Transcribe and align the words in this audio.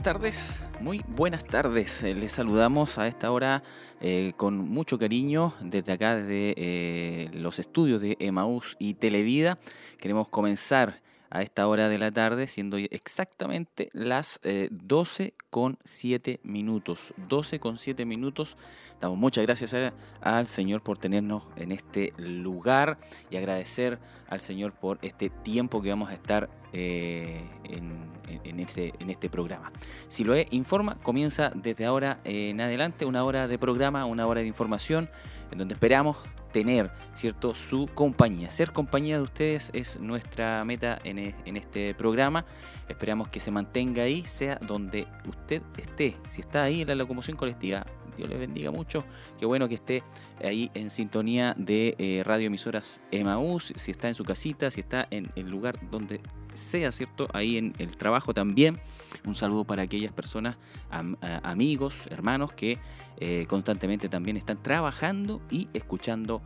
buenas 0.00 0.14
tardes, 0.14 0.68
muy 0.80 1.04
buenas 1.08 1.44
tardes. 1.44 2.02
Eh, 2.04 2.14
les 2.14 2.32
saludamos 2.32 2.96
a 2.96 3.06
esta 3.06 3.30
hora 3.32 3.62
eh, 4.00 4.32
con 4.38 4.56
mucho 4.56 4.98
cariño 4.98 5.52
desde 5.60 5.92
acá, 5.92 6.16
desde 6.16 6.54
eh, 6.56 7.30
los 7.34 7.58
estudios 7.58 8.00
de 8.00 8.16
Emaús 8.18 8.76
y 8.78 8.94
Televida. 8.94 9.58
Queremos 9.98 10.28
comenzar 10.28 11.02
a 11.28 11.42
esta 11.42 11.68
hora 11.68 11.90
de 11.90 11.98
la 11.98 12.10
tarde, 12.10 12.46
siendo 12.46 12.78
exactamente 12.78 13.90
las 13.92 14.40
12 14.70 15.34
con 15.50 15.76
7 15.84 16.40
minutos. 16.44 17.12
12 17.28 17.60
con 17.60 17.76
7 17.76 18.06
minutos. 18.06 18.56
Damos 19.00 19.18
muchas 19.18 19.44
gracias 19.44 19.74
al 20.22 20.46
Señor 20.46 20.82
por 20.82 20.96
tenernos 20.96 21.44
en 21.56 21.72
este 21.72 22.14
lugar 22.16 22.98
y 23.30 23.36
agradecer 23.36 23.98
al 24.28 24.40
Señor 24.40 24.72
por 24.72 24.98
este 25.02 25.28
tiempo 25.28 25.82
que 25.82 25.90
vamos 25.90 26.08
a 26.08 26.14
estar 26.14 26.48
eh, 26.72 27.42
en, 27.64 28.19
este, 28.60 28.92
en 28.98 29.10
este 29.10 29.28
programa. 29.28 29.72
Si 30.08 30.24
lo 30.24 30.34
es, 30.34 30.46
informa, 30.50 30.96
comienza 31.02 31.50
desde 31.54 31.84
ahora 31.84 32.20
en 32.24 32.60
adelante 32.60 33.04
una 33.04 33.24
hora 33.24 33.48
de 33.48 33.58
programa, 33.58 34.04
una 34.04 34.26
hora 34.26 34.40
de 34.40 34.46
información, 34.46 35.08
en 35.50 35.58
donde 35.58 35.74
esperamos 35.74 36.18
tener 36.52 36.90
cierto 37.14 37.54
su 37.54 37.88
compañía. 37.94 38.50
Ser 38.50 38.72
compañía 38.72 39.16
de 39.16 39.22
ustedes 39.22 39.70
es 39.72 40.00
nuestra 40.00 40.64
meta 40.64 40.98
en, 41.04 41.18
e, 41.18 41.34
en, 41.44 41.56
este 41.56 41.94
programa. 41.94 42.44
Esperamos 42.88 43.28
que 43.28 43.40
se 43.40 43.50
mantenga 43.50 44.02
ahí, 44.02 44.24
sea 44.24 44.58
donde 44.60 45.06
usted 45.28 45.62
esté. 45.78 46.16
Si 46.28 46.40
está 46.40 46.62
ahí 46.62 46.82
en 46.82 46.88
la 46.88 46.94
locomoción 46.94 47.36
colectiva, 47.36 47.86
Dios 48.20 48.28
les 48.28 48.38
bendiga 48.38 48.70
mucho. 48.70 49.04
Qué 49.38 49.46
bueno 49.46 49.66
que 49.66 49.76
esté 49.76 50.02
ahí 50.44 50.70
en 50.74 50.90
sintonía 50.90 51.54
de 51.56 51.94
eh, 51.98 52.22
radio 52.22 52.48
emisoras 52.48 53.00
Emaús. 53.10 53.72
Si 53.76 53.90
está 53.90 54.08
en 54.08 54.14
su 54.14 54.24
casita, 54.24 54.70
si 54.70 54.82
está 54.82 55.08
en 55.10 55.32
el 55.36 55.48
lugar 55.48 55.78
donde 55.90 56.20
sea, 56.52 56.92
¿cierto? 56.92 57.28
Ahí 57.32 57.56
en 57.56 57.72
el 57.78 57.96
trabajo 57.96 58.34
también. 58.34 58.78
Un 59.24 59.34
saludo 59.34 59.64
para 59.64 59.82
aquellas 59.82 60.12
personas, 60.12 60.58
amigos, 60.90 62.06
hermanos 62.10 62.52
que 62.52 62.78
eh, 63.16 63.46
constantemente 63.48 64.10
también 64.10 64.36
están 64.36 64.62
trabajando 64.62 65.40
y 65.50 65.68
escuchando 65.72 66.42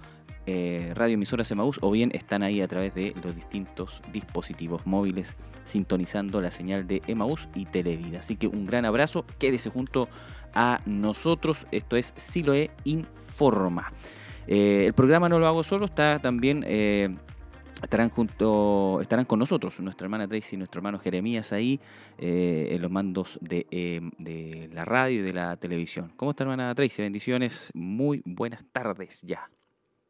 eh, 0.46 0.92
Radio 0.94 1.14
Emisoras 1.14 1.50
Emaús 1.50 1.78
o 1.80 1.90
bien 1.90 2.10
están 2.14 2.42
ahí 2.42 2.60
a 2.60 2.68
través 2.68 2.94
de 2.94 3.14
los 3.22 3.34
distintos 3.34 4.02
dispositivos 4.12 4.86
móviles 4.86 5.36
sintonizando 5.64 6.40
la 6.40 6.50
señal 6.50 6.86
de 6.86 7.02
Emaús 7.06 7.48
y 7.54 7.66
Televida. 7.66 8.20
Así 8.20 8.36
que 8.36 8.46
un 8.46 8.64
gran 8.64 8.84
abrazo, 8.84 9.24
quédese 9.38 9.70
junto 9.70 10.08
a 10.54 10.80
nosotros, 10.86 11.66
esto 11.72 11.96
es 11.96 12.12
Siloe 12.16 12.70
Informa. 12.84 13.92
Eh, 14.46 14.84
el 14.86 14.92
programa 14.92 15.28
no 15.28 15.38
lo 15.38 15.46
hago 15.46 15.62
solo, 15.62 15.86
está 15.86 16.18
también 16.18 16.64
estarán 17.84 18.10
junto, 18.10 19.00
estarán 19.00 19.24
con 19.24 19.38
nosotros, 19.38 19.78
nuestra 19.80 20.06
hermana 20.06 20.26
Tracy 20.26 20.56
y 20.56 20.58
nuestro 20.58 20.80
hermano 20.80 20.98
Jeremías 20.98 21.52
ahí 21.52 21.80
eh, 22.18 22.68
en 22.72 22.82
los 22.82 22.90
mandos 22.90 23.38
eh, 23.48 24.00
de, 24.18 24.70
la 24.72 24.84
radio 24.84 25.20
y 25.20 25.22
de 25.22 25.32
la 25.32 25.56
televisión. 25.56 26.12
¿Cómo 26.16 26.32
está 26.32 26.44
hermana 26.44 26.74
Tracy? 26.74 27.02
Bendiciones, 27.02 27.70
muy 27.74 28.22
buenas 28.24 28.64
tardes 28.72 29.22
ya. 29.22 29.48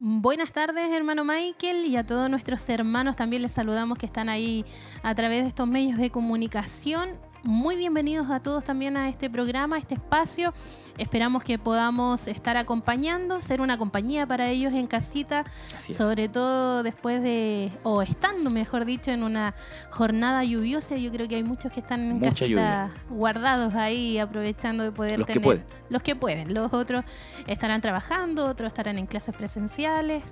Buenas 0.07 0.53
tardes, 0.53 0.93
hermano 0.93 1.25
Michael, 1.25 1.87
y 1.87 1.97
a 1.97 2.03
todos 2.03 2.29
nuestros 2.29 2.69
hermanos 2.69 3.17
también 3.17 3.41
les 3.41 3.53
saludamos 3.53 3.97
que 3.97 4.05
están 4.05 4.29
ahí 4.29 4.63
a 5.03 5.15
través 5.15 5.41
de 5.41 5.49
estos 5.49 5.67
medios 5.67 5.97
de 5.97 6.11
comunicación. 6.11 7.19
Muy 7.45 7.77
bienvenidos 7.77 8.31
a 8.31 8.41
todos 8.41 8.65
también 8.65 8.97
a 8.97 9.11
este 9.11 9.29
programa, 9.29 9.77
a 9.77 9.79
este 9.79 9.95
espacio 9.95 10.55
Esperamos 10.97 11.43
que 11.43 11.59
podamos 11.59 12.29
estar 12.29 12.57
acompañando, 12.57 13.41
ser 13.41 13.61
una 13.61 13.77
compañía 13.77 14.27
para 14.27 14.49
ellos 14.49 14.73
en 14.75 14.87
casita, 14.87 15.45
sobre 15.77 16.29
todo 16.29 16.85
después 16.85 17.21
de, 17.21 17.73
o 17.83 18.01
estando, 18.01 18.49
mejor 18.49 18.85
dicho, 18.85 19.11
en 19.11 19.25
una 19.25 19.55
jornada 19.91 20.45
lluviosa. 20.45 20.97
Yo 20.97 21.11
creo 21.11 21.27
que 21.27 21.35
hay 21.35 21.43
muchos 21.43 21.73
que 21.73 21.81
están 21.81 22.11
en 22.11 22.21
casita 22.21 22.93
guardados 23.11 23.75
ahí, 23.75 24.19
aprovechando 24.19 24.85
de 24.85 24.93
poder 24.93 25.19
los 25.19 25.27
tener. 25.27 25.43
Que 25.43 25.45
pueden. 25.45 25.65
Los 25.89 26.03
que 26.03 26.15
pueden. 26.15 26.55
Los 26.55 26.73
otros 26.73 27.05
estarán 27.49 27.81
trabajando, 27.81 28.47
otros 28.47 28.69
estarán 28.69 28.97
en 28.97 29.07
clases 29.07 29.35
presenciales, 29.35 30.23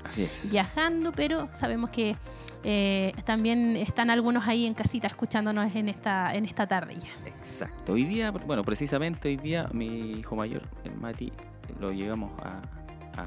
viajando, 0.45 1.11
pero 1.11 1.49
sabemos 1.51 1.91
que 1.91 2.17
eh, 2.65 3.13
también 3.25 3.77
están 3.77 4.11
algunos 4.11 4.47
ahí 4.47 4.67
en 4.67 4.75
casita 4.75 5.07
escuchándonos 5.07 5.75
en 5.75 5.89
esta, 5.89 6.35
en 6.35 6.45
esta 6.45 6.67
tarde 6.67 6.97
ya. 6.97 7.09
Exacto. 7.27 7.93
Hoy 7.93 8.05
día, 8.05 8.31
bueno, 8.31 8.63
precisamente 8.63 9.29
hoy 9.29 9.37
día 9.37 9.69
mi 9.73 10.13
hijo 10.13 10.37
mayor, 10.37 10.63
el 10.85 10.95
Mati, 10.95 11.33
lo 11.81 11.93
llevamos 11.93 12.31
a, 12.43 12.61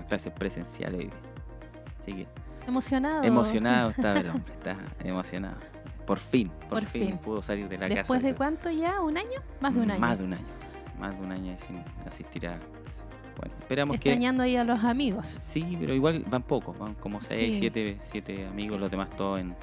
clases 0.07 0.33
presenciales. 0.33 1.09
Así 1.99 2.13
que... 2.13 2.27
Emocionado. 2.67 3.23
Emocionado 3.23 3.89
está 3.95 4.17
el 4.17 4.29
hombre, 4.29 4.53
está 4.53 4.77
emocionado. 5.03 5.57
Por 6.05 6.19
fin, 6.19 6.51
por, 6.69 6.85
fin, 6.85 7.17
pudo 7.17 7.41
salir 7.41 7.67
de 7.67 7.77
la 7.77 7.87
casa. 7.87 7.99
¿Después 7.99 8.21
de 8.21 8.35
cuánto 8.35 8.69
ya? 8.69 9.01
¿Un 9.01 9.17
año? 9.17 9.41
Más 9.59 9.73
de 9.73 9.81
un 9.81 9.91
año. 9.91 9.99
Más 9.99 10.17
de 10.17 10.23
un 10.23 10.33
año. 10.33 10.45
Más 10.99 11.17
de 11.17 11.25
un 11.25 11.31
año 11.31 11.55
sin 11.57 11.83
asistir 12.05 12.47
a 12.47 12.59
bueno, 13.37 13.55
esperamos 13.59 13.95
Extrañando 13.95 14.43
ahí 14.43 14.55
a 14.55 14.63
los 14.63 14.83
amigos. 14.83 15.27
Sí, 15.27 15.77
pero 15.79 15.93
igual 15.93 16.25
van 16.29 16.43
pocos, 16.43 16.77
van 16.77 16.95
como 16.95 17.21
seis, 17.21 17.57
siete, 17.59 17.97
siete 17.99 18.45
amigos, 18.45 18.79
los 18.79 18.91
demás 18.91 19.09
todos 19.11 19.39
en, 19.39 19.55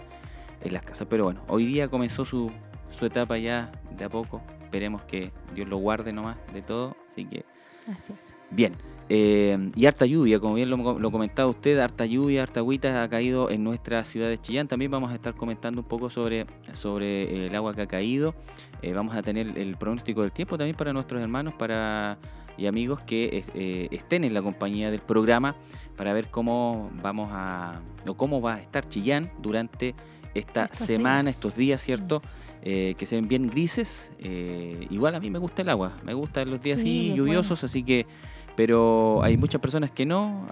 en 0.62 0.72
las 0.72 0.82
casas. 0.82 1.06
Pero 1.08 1.24
bueno, 1.24 1.40
hoy 1.48 1.66
día 1.66 1.88
comenzó 1.88 2.24
su, 2.24 2.50
su 2.90 3.06
etapa 3.06 3.38
ya 3.38 3.70
de 3.96 4.04
a 4.04 4.08
poco. 4.08 4.42
Esperemos 4.64 5.02
que 5.02 5.30
Dios 5.54 5.68
lo 5.68 5.78
guarde 5.78 6.12
nomás 6.12 6.36
de 6.52 6.62
todo. 6.62 6.96
Así 7.10 7.24
que. 7.24 7.44
Así 7.92 8.12
es. 8.12 8.36
Bien. 8.50 8.74
Eh, 9.08 9.70
y 9.74 9.86
harta 9.86 10.06
lluvia, 10.06 10.38
como 10.38 10.54
bien 10.54 10.70
lo, 10.70 10.98
lo, 10.98 11.10
comentaba 11.10 11.48
usted, 11.50 11.78
harta 11.78 12.06
lluvia, 12.06 12.44
harta 12.44 12.60
agüita 12.60 13.02
ha 13.02 13.08
caído 13.08 13.50
en 13.50 13.64
nuestra 13.64 14.04
ciudad 14.04 14.28
de 14.28 14.38
Chillán. 14.38 14.68
También 14.68 14.90
vamos 14.90 15.10
a 15.10 15.14
estar 15.14 15.34
comentando 15.34 15.80
un 15.82 15.88
poco 15.88 16.08
sobre, 16.08 16.46
sobre 16.72 17.46
el 17.46 17.54
agua 17.54 17.74
que 17.74 17.82
ha 17.82 17.86
caído. 17.86 18.34
Eh, 18.80 18.92
vamos 18.92 19.14
a 19.14 19.22
tener 19.22 19.58
el 19.58 19.76
pronóstico 19.76 20.22
del 20.22 20.32
tiempo 20.32 20.56
también 20.56 20.76
para 20.76 20.92
nuestros 20.92 21.20
hermanos 21.20 21.54
para 21.54 22.16
y 22.56 22.66
amigos 22.66 23.00
que 23.00 23.44
eh, 23.54 23.88
estén 23.90 24.24
en 24.24 24.34
la 24.34 24.42
compañía 24.42 24.90
del 24.90 25.00
programa 25.00 25.56
para 25.96 26.12
ver 26.12 26.28
cómo 26.28 26.90
vamos 27.02 27.28
a 27.32 27.80
o 28.06 28.14
cómo 28.14 28.40
va 28.40 28.54
a 28.54 28.60
estar 28.60 28.88
Chillán 28.88 29.30
durante 29.40 29.94
esta 30.34 30.68
semana, 30.68 31.30
estos 31.30 31.56
días, 31.56 31.80
¿cierto? 31.82 32.22
Eh, 32.64 32.94
que 32.96 33.06
se 33.06 33.16
ven 33.16 33.26
bien 33.26 33.48
grises. 33.48 34.12
Eh, 34.20 34.86
igual 34.90 35.16
a 35.16 35.20
mí 35.20 35.30
me 35.30 35.40
gusta 35.40 35.62
el 35.62 35.68
agua, 35.68 35.96
me 36.04 36.14
gustan 36.14 36.48
los 36.48 36.60
días 36.60 36.78
así 36.78 37.12
lluviosos, 37.12 37.64
así 37.64 37.82
que, 37.82 38.06
pero 38.54 39.20
hay 39.24 39.36
muchas 39.36 39.60
personas 39.60 39.90
que 39.90 40.06
no, 40.06 40.46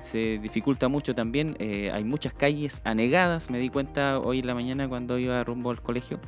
se 0.00 0.38
dificulta 0.38 0.88
mucho 0.88 1.14
también, 1.14 1.54
eh, 1.58 1.90
hay 1.92 2.04
muchas 2.04 2.32
calles 2.32 2.80
anegadas, 2.84 3.50
me 3.50 3.58
di 3.58 3.68
cuenta 3.68 4.20
hoy 4.20 4.38
en 4.38 4.46
la 4.46 4.54
mañana 4.54 4.88
cuando 4.88 5.18
iba 5.18 5.44
rumbo 5.44 5.70
al 5.70 5.82
colegio, 5.82 6.18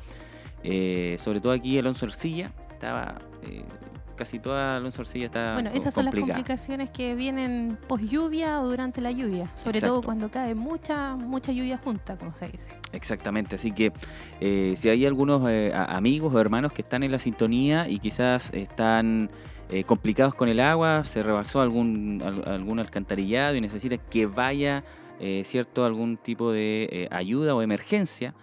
sobre 0.63 1.41
todo 1.41 1.53
aquí 1.53 1.79
Alonso 1.79 2.05
Ercilla, 2.05 2.53
estaba 2.71 3.17
casi 4.15 4.39
toda 4.39 4.81
la 4.81 4.89
Orcilla 4.89 5.27
está 5.27 5.55
Bueno, 5.55 5.71
esas 5.75 5.95
son 5.95 6.07
las 6.07 6.15
complicaciones 6.15 6.91
que 6.91 7.15
vienen 7.15 7.79
post 7.89 8.05
lluvia 8.05 8.61
o 8.61 8.69
durante 8.69 9.01
la 9.01 9.11
lluvia, 9.11 9.51
sobre 9.55 9.81
todo 9.81 10.03
cuando 10.03 10.31
cae 10.31 10.55
mucha 10.55 11.17
mucha 11.17 11.53
lluvia 11.53 11.79
junta, 11.79 12.17
como 12.17 12.35
se 12.35 12.49
dice. 12.49 12.73
Exactamente, 12.93 13.57
así 13.57 13.73
que 13.73 13.93
eh, 14.41 14.75
si 14.77 14.89
hay 14.89 15.07
algunos 15.07 15.49
eh, 15.49 15.73
amigos 15.75 16.35
o 16.35 16.41
hermanos 16.41 16.73
que 16.73 16.83
están 16.83 17.03
en 17.03 17.13
la 17.13 17.19
sintonía 17.19 17.89
y 17.89 17.99
quizás 17.99 18.53
están 18.53 19.31
eh, 19.71 19.85
complicados 19.85 20.35
con 20.35 20.49
el 20.49 20.61
agua, 20.61 21.05
se 21.05 21.23
rebasó 21.23 21.61
algún, 21.61 22.23
algún 22.47 22.79
alcantarillado 22.79 23.57
y 23.57 23.61
necesita 23.61 23.97
que 23.97 24.27
vaya, 24.27 24.85
cierto, 25.45 25.85
algún 25.87 26.17
tipo 26.19 26.53
de 26.53 27.09
ayuda 27.11 27.55
o 27.55 27.63
emergencia, 27.63 28.35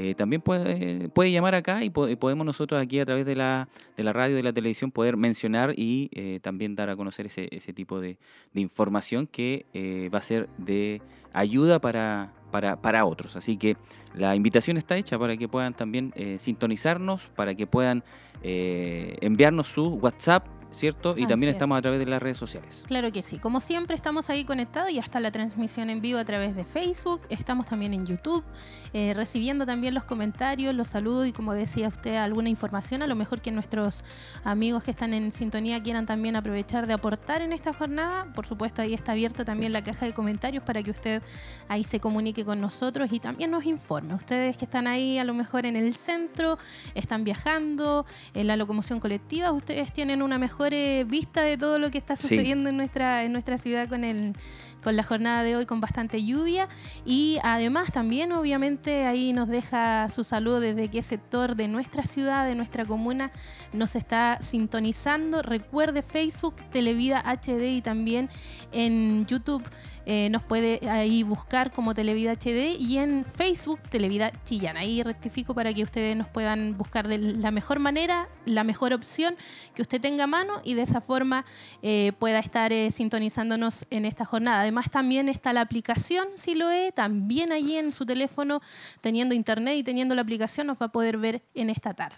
eh, 0.00 0.14
también 0.14 0.40
puede, 0.40 1.08
puede 1.08 1.32
llamar 1.32 1.56
acá 1.56 1.82
y, 1.82 1.90
podemos 1.90 2.46
nosotros 2.46 2.80
aquí 2.80 3.00
a 3.00 3.04
través 3.04 3.26
de 3.26 3.34
la, 3.34 3.68
de 3.96 4.04
la 4.04 4.12
radio, 4.12 4.36
de 4.36 4.44
la 4.44 4.52
televisión, 4.52 4.92
poder 4.92 5.16
mencionar 5.16 5.74
y 5.76 6.08
eh, 6.12 6.38
también 6.40 6.76
dar 6.76 6.88
a 6.88 6.94
conocer 6.94 7.26
ese, 7.26 7.48
ese 7.50 7.72
tipo 7.72 8.00
de, 8.00 8.16
información 8.54 9.26
que 9.26 9.66
eh, 9.74 10.08
va 10.14 10.18
a 10.18 10.22
ser 10.22 10.48
de 10.56 11.02
ayuda 11.32 11.80
para, 11.80 12.32
para, 12.52 12.80
para, 12.80 13.04
otros. 13.06 13.34
Así 13.34 13.56
que 13.56 13.76
la 14.14 14.36
invitación 14.36 14.76
está 14.76 14.96
hecha 14.96 15.18
para 15.18 15.36
que 15.36 15.48
puedan 15.48 15.74
también 15.74 16.14
sintonizarnos, 16.38 17.28
para 17.34 17.56
que 17.56 17.66
puedan 17.66 18.04
enviarnos 18.40 19.66
su 19.66 19.94
WhatsApp 19.94 20.46
¿cierto? 20.72 21.14
Y 21.16 21.26
también 21.26 21.50
estamos 21.50 21.78
a 21.78 21.82
través 21.82 22.00
de 22.00 22.06
las 22.06 22.20
redes 22.22 22.38
sociales. 22.38 22.84
Claro 22.86 23.10
que 23.12 23.22
sí. 23.22 23.38
Como 23.38 23.60
siempre, 23.60 23.96
estamos 23.96 24.30
ahí 24.30 24.44
conectados 24.44 24.90
y 24.90 24.98
hasta 24.98 25.20
la 25.20 25.30
transmisión 25.30 25.90
en 25.90 26.00
vivo 26.00 26.18
a 26.18 26.24
través 26.24 26.54
de 26.54 26.64
Facebook. 26.64 27.22
Estamos 27.30 27.66
también 27.66 27.94
en 27.94 28.06
YouTube, 28.06 28.44
eh, 28.92 29.12
recibiendo 29.14 29.64
también 29.64 29.94
los 29.94 30.04
comentarios, 30.04 30.74
los 30.74 30.88
saludos 30.88 31.26
y, 31.26 31.32
como 31.32 31.54
decía 31.54 31.88
usted, 31.88 32.16
alguna 32.16 32.48
información. 32.48 33.02
A 33.02 33.06
lo 33.06 33.14
mejor 33.14 33.40
que 33.40 33.50
nuestros 33.50 34.04
amigos 34.44 34.84
que 34.84 34.90
están 34.90 35.14
en 35.14 35.32
sintonía 35.32 35.82
quieran 35.82 36.06
también 36.06 36.36
aprovechar 36.36 36.86
de 36.86 36.92
aportar 36.92 37.42
en 37.42 37.52
esta 37.52 37.72
jornada. 37.72 38.32
Por 38.32 38.46
supuesto, 38.46 38.82
ahí 38.82 38.94
está 38.94 39.12
abierta 39.12 39.44
también 39.44 39.72
la 39.72 39.82
caja 39.82 40.06
de 40.06 40.12
comentarios 40.12 40.62
para 40.62 40.82
que 40.82 40.90
usted 40.90 41.22
ahí 41.68 41.84
se 41.84 42.00
comunique 42.00 42.44
con 42.44 42.60
nosotros 42.60 43.12
y 43.12 43.20
también 43.20 43.50
nos 43.50 43.64
informe. 43.64 44.14
Ustedes 44.14 44.56
que 44.56 44.64
están 44.64 44.86
ahí 44.86 45.18
a 45.18 45.24
lo 45.24 45.34
mejor 45.34 45.66
en 45.66 45.76
el 45.76 45.94
centro, 45.94 46.58
están 46.94 47.24
viajando, 47.24 48.04
en 48.34 48.46
la 48.46 48.56
locomoción 48.56 49.00
colectiva, 49.00 49.52
ustedes 49.52 49.92
tienen 49.92 50.22
una 50.22 50.38
mejor 50.38 50.57
vista 51.06 51.42
de 51.42 51.56
todo 51.56 51.78
lo 51.78 51.90
que 51.90 51.98
está 51.98 52.16
sucediendo 52.16 52.70
en, 52.70 52.76
nuestra, 52.76 53.22
en 53.24 53.32
nuestra 53.32 53.58
ciudad 53.58 53.88
con 53.88 54.04
el, 54.04 54.34
con 54.82 54.96
la 54.96 55.02
jornada 55.02 55.42
de 55.42 55.56
hoy 55.56 55.66
con 55.66 55.80
bastante 55.80 56.24
lluvia 56.24 56.68
y 57.04 57.38
además 57.42 57.92
también 57.92 58.32
obviamente 58.32 59.06
ahí 59.06 59.32
nos 59.32 59.48
deja 59.48 60.08
su 60.08 60.24
saludo 60.24 60.60
desde 60.60 60.88
qué 60.88 61.02
sector 61.02 61.56
de 61.56 61.68
nuestra 61.68 62.04
ciudad, 62.04 62.46
de 62.46 62.54
nuestra 62.54 62.84
comuna 62.84 63.30
nos 63.72 63.96
está 63.96 64.38
sintonizando. 64.40 65.42
Recuerde 65.42 66.02
Facebook, 66.02 66.56
Televida 66.70 67.20
HD 67.20 67.76
y 67.76 67.82
también 67.82 68.28
en 68.72 69.26
YouTube. 69.26 69.62
Eh, 70.10 70.30
nos 70.30 70.42
puede 70.42 70.80
ahí 70.88 71.22
buscar 71.22 71.70
como 71.70 71.92
Televida 71.92 72.32
HD 72.32 72.80
y 72.80 72.96
en 72.96 73.26
Facebook 73.26 73.82
Televida 73.90 74.32
Chillán. 74.42 74.78
Ahí 74.78 75.02
rectifico 75.02 75.54
para 75.54 75.74
que 75.74 75.82
ustedes 75.82 76.16
nos 76.16 76.26
puedan 76.30 76.78
buscar 76.78 77.06
de 77.06 77.18
la 77.18 77.50
mejor 77.50 77.78
manera, 77.78 78.26
la 78.46 78.64
mejor 78.64 78.94
opción 78.94 79.36
que 79.74 79.82
usted 79.82 80.00
tenga 80.00 80.24
a 80.24 80.26
mano 80.26 80.62
y 80.64 80.72
de 80.72 80.80
esa 80.80 81.02
forma 81.02 81.44
eh, 81.82 82.12
pueda 82.18 82.38
estar 82.38 82.72
eh, 82.72 82.90
sintonizándonos 82.90 83.86
en 83.90 84.06
esta 84.06 84.24
jornada. 84.24 84.62
Además 84.62 84.90
también 84.90 85.28
está 85.28 85.52
la 85.52 85.60
aplicación, 85.60 86.26
si 86.36 86.54
lo 86.54 86.70
es, 86.70 86.94
también 86.94 87.52
allí 87.52 87.76
en 87.76 87.92
su 87.92 88.06
teléfono, 88.06 88.62
teniendo 89.02 89.34
internet 89.34 89.76
y 89.76 89.82
teniendo 89.82 90.14
la 90.14 90.22
aplicación, 90.22 90.68
nos 90.68 90.78
va 90.80 90.86
a 90.86 90.92
poder 90.92 91.18
ver 91.18 91.42
en 91.52 91.68
esta 91.68 91.92
tarde. 91.92 92.16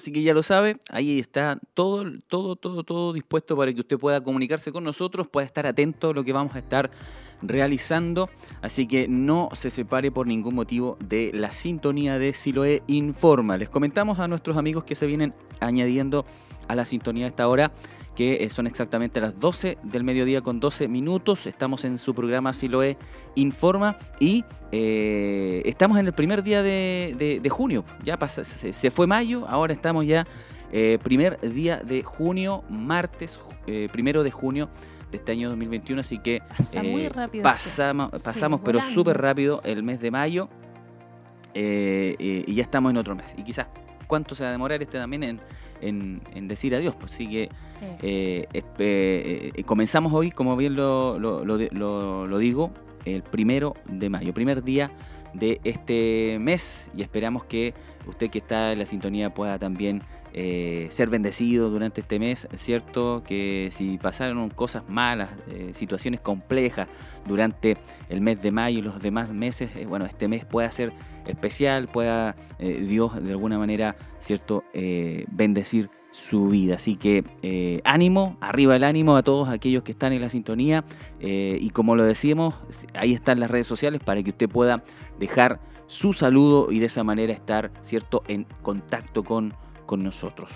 Así 0.00 0.12
que 0.12 0.22
ya 0.22 0.32
lo 0.32 0.42
sabe, 0.42 0.78
ahí 0.88 1.18
está 1.18 1.58
todo, 1.74 2.06
todo, 2.26 2.56
todo, 2.56 2.84
todo 2.84 3.12
dispuesto 3.12 3.54
para 3.54 3.70
que 3.70 3.80
usted 3.80 3.98
pueda 3.98 4.22
comunicarse 4.22 4.72
con 4.72 4.82
nosotros, 4.82 5.28
pueda 5.28 5.44
estar 5.44 5.66
atento 5.66 6.08
a 6.08 6.14
lo 6.14 6.24
que 6.24 6.32
vamos 6.32 6.54
a 6.56 6.60
estar 6.60 6.90
realizando. 7.42 8.30
Así 8.62 8.86
que 8.86 9.08
no 9.08 9.50
se 9.52 9.68
separe 9.68 10.10
por 10.10 10.26
ningún 10.26 10.54
motivo 10.54 10.96
de 11.04 11.32
la 11.34 11.50
sintonía 11.50 12.18
de 12.18 12.32
Siloe 12.32 12.82
Informa. 12.86 13.58
Les 13.58 13.68
comentamos 13.68 14.20
a 14.20 14.26
nuestros 14.26 14.56
amigos 14.56 14.84
que 14.84 14.94
se 14.94 15.04
vienen 15.04 15.34
añadiendo 15.60 16.24
a 16.66 16.74
la 16.74 16.86
sintonía 16.86 17.24
de 17.24 17.28
esta 17.28 17.46
hora 17.46 17.70
que 18.14 18.44
eh, 18.44 18.50
son 18.50 18.66
exactamente 18.66 19.18
las 19.18 19.40
12 19.40 19.78
del 19.82 20.04
mediodía 20.04 20.42
con 20.42 20.60
12 20.60 20.88
minutos. 20.88 21.46
Estamos 21.46 21.84
en 21.84 21.96
su 21.96 22.14
programa 22.14 22.52
Siloe 22.52 22.98
Informa 23.34 23.96
y 24.18 24.44
eh, 24.72 25.62
estamos 25.64 25.98
en 25.98 26.06
el 26.06 26.12
primer 26.12 26.42
día 26.42 26.62
de, 26.62 27.48
junio. 27.50 27.84
Ya 28.04 28.18
se, 28.28 28.90
fue 28.90 29.06
mayo, 29.06 29.46
ahora 29.48 29.72
estamos 29.72 29.89
ya 30.04 30.26
eh, 30.72 30.98
primer 31.02 31.40
día 31.40 31.78
de 31.78 32.02
junio, 32.02 32.64
martes, 32.68 33.40
primero 33.92 34.22
de 34.22 34.30
junio 34.30 34.68
de 35.10 35.18
este 35.18 35.32
año 35.32 35.48
2021, 35.48 36.00
así 36.00 36.18
que 36.18 36.42
pasamos, 37.42 38.10
pasamos 38.22 38.60
pero 38.64 38.80
súper 38.92 39.20
rápido 39.20 39.60
el 39.64 39.82
mes 39.82 40.00
de 40.00 40.10
mayo 40.10 40.48
y 41.54 42.54
ya 42.54 42.62
estamos 42.62 42.90
en 42.90 42.96
otro 42.96 43.14
mes. 43.14 43.34
Y 43.36 43.42
quizás 43.42 43.68
cuánto 44.06 44.34
se 44.34 44.42
va 44.42 44.48
a 44.48 44.52
demorar 44.52 44.82
este 44.82 44.98
también 44.98 45.22
en 45.22 45.40
en, 45.80 46.48
decir 46.48 46.74
adiós. 46.74 46.94
Pues 46.98 47.12
sí 47.12 47.28
que 47.28 47.48
eh, 48.02 48.46
eh, 48.52 49.52
eh, 49.54 49.64
comenzamos 49.64 50.12
hoy, 50.12 50.30
como 50.30 50.56
bien 50.56 50.76
lo, 50.76 51.18
lo, 51.18 52.38
digo, 52.38 52.72
el 53.04 53.22
primero 53.22 53.74
de 53.86 54.10
mayo, 54.10 54.34
primer 54.34 54.62
día 54.62 54.90
de 55.34 55.60
este 55.64 56.38
mes 56.40 56.90
y 56.94 57.02
esperamos 57.02 57.44
que 57.44 57.72
usted 58.10 58.30
que 58.30 58.38
está 58.38 58.72
en 58.72 58.78
la 58.78 58.86
sintonía 58.86 59.32
pueda 59.32 59.58
también 59.58 60.02
ser 60.32 61.10
bendecido 61.10 61.70
durante 61.70 62.02
este 62.02 62.20
mes, 62.20 62.46
¿cierto? 62.54 63.24
Que 63.26 63.70
si 63.72 63.98
pasaron 63.98 64.48
cosas 64.50 64.88
malas, 64.88 65.28
situaciones 65.72 66.20
complejas 66.20 66.86
durante 67.26 67.76
el 68.08 68.20
mes 68.20 68.40
de 68.40 68.52
mayo 68.52 68.78
y 68.78 68.82
los 68.82 69.02
demás 69.02 69.28
meses, 69.30 69.70
bueno, 69.88 70.06
este 70.06 70.28
mes 70.28 70.44
pueda 70.44 70.70
ser 70.70 70.92
especial, 71.26 71.88
pueda 71.88 72.36
Dios 72.60 73.20
de 73.20 73.32
alguna 73.32 73.58
manera 73.58 73.96
¿cierto? 74.20 74.64
Eh, 74.72 75.24
bendecir 75.30 75.90
su 76.12 76.48
vida. 76.48 76.76
Así 76.76 76.96
que 76.96 77.24
eh, 77.42 77.80
ánimo, 77.84 78.36
arriba 78.40 78.76
el 78.76 78.84
ánimo 78.84 79.16
a 79.16 79.22
todos 79.22 79.48
aquellos 79.48 79.82
que 79.82 79.92
están 79.92 80.12
en 80.12 80.20
la 80.20 80.28
sintonía. 80.28 80.84
Eh, 81.18 81.58
y 81.60 81.70
como 81.70 81.96
lo 81.96 82.04
decíamos, 82.04 82.54
ahí 82.94 83.14
están 83.14 83.40
las 83.40 83.50
redes 83.50 83.66
sociales 83.66 84.02
para 84.04 84.22
que 84.22 84.30
usted 84.30 84.48
pueda 84.48 84.84
dejar 85.18 85.60
su 85.90 86.12
saludo 86.12 86.70
y 86.70 86.78
de 86.78 86.86
esa 86.86 87.02
manera 87.02 87.32
estar, 87.32 87.72
¿cierto?, 87.82 88.22
en 88.28 88.46
contacto 88.62 89.24
con, 89.24 89.52
con 89.86 90.04
nosotros. 90.04 90.48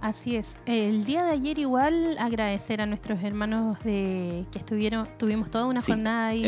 Así 0.00 0.36
es. 0.36 0.58
El 0.64 1.04
día 1.04 1.24
de 1.24 1.32
ayer 1.32 1.58
igual 1.58 2.16
agradecer 2.18 2.80
a 2.80 2.86
nuestros 2.86 3.22
hermanos 3.22 3.82
de 3.82 4.46
que 4.52 4.58
estuvieron, 4.60 5.08
tuvimos 5.18 5.50
toda 5.50 5.66
una 5.66 5.82
jornada 5.82 6.28
ahí 6.28 6.42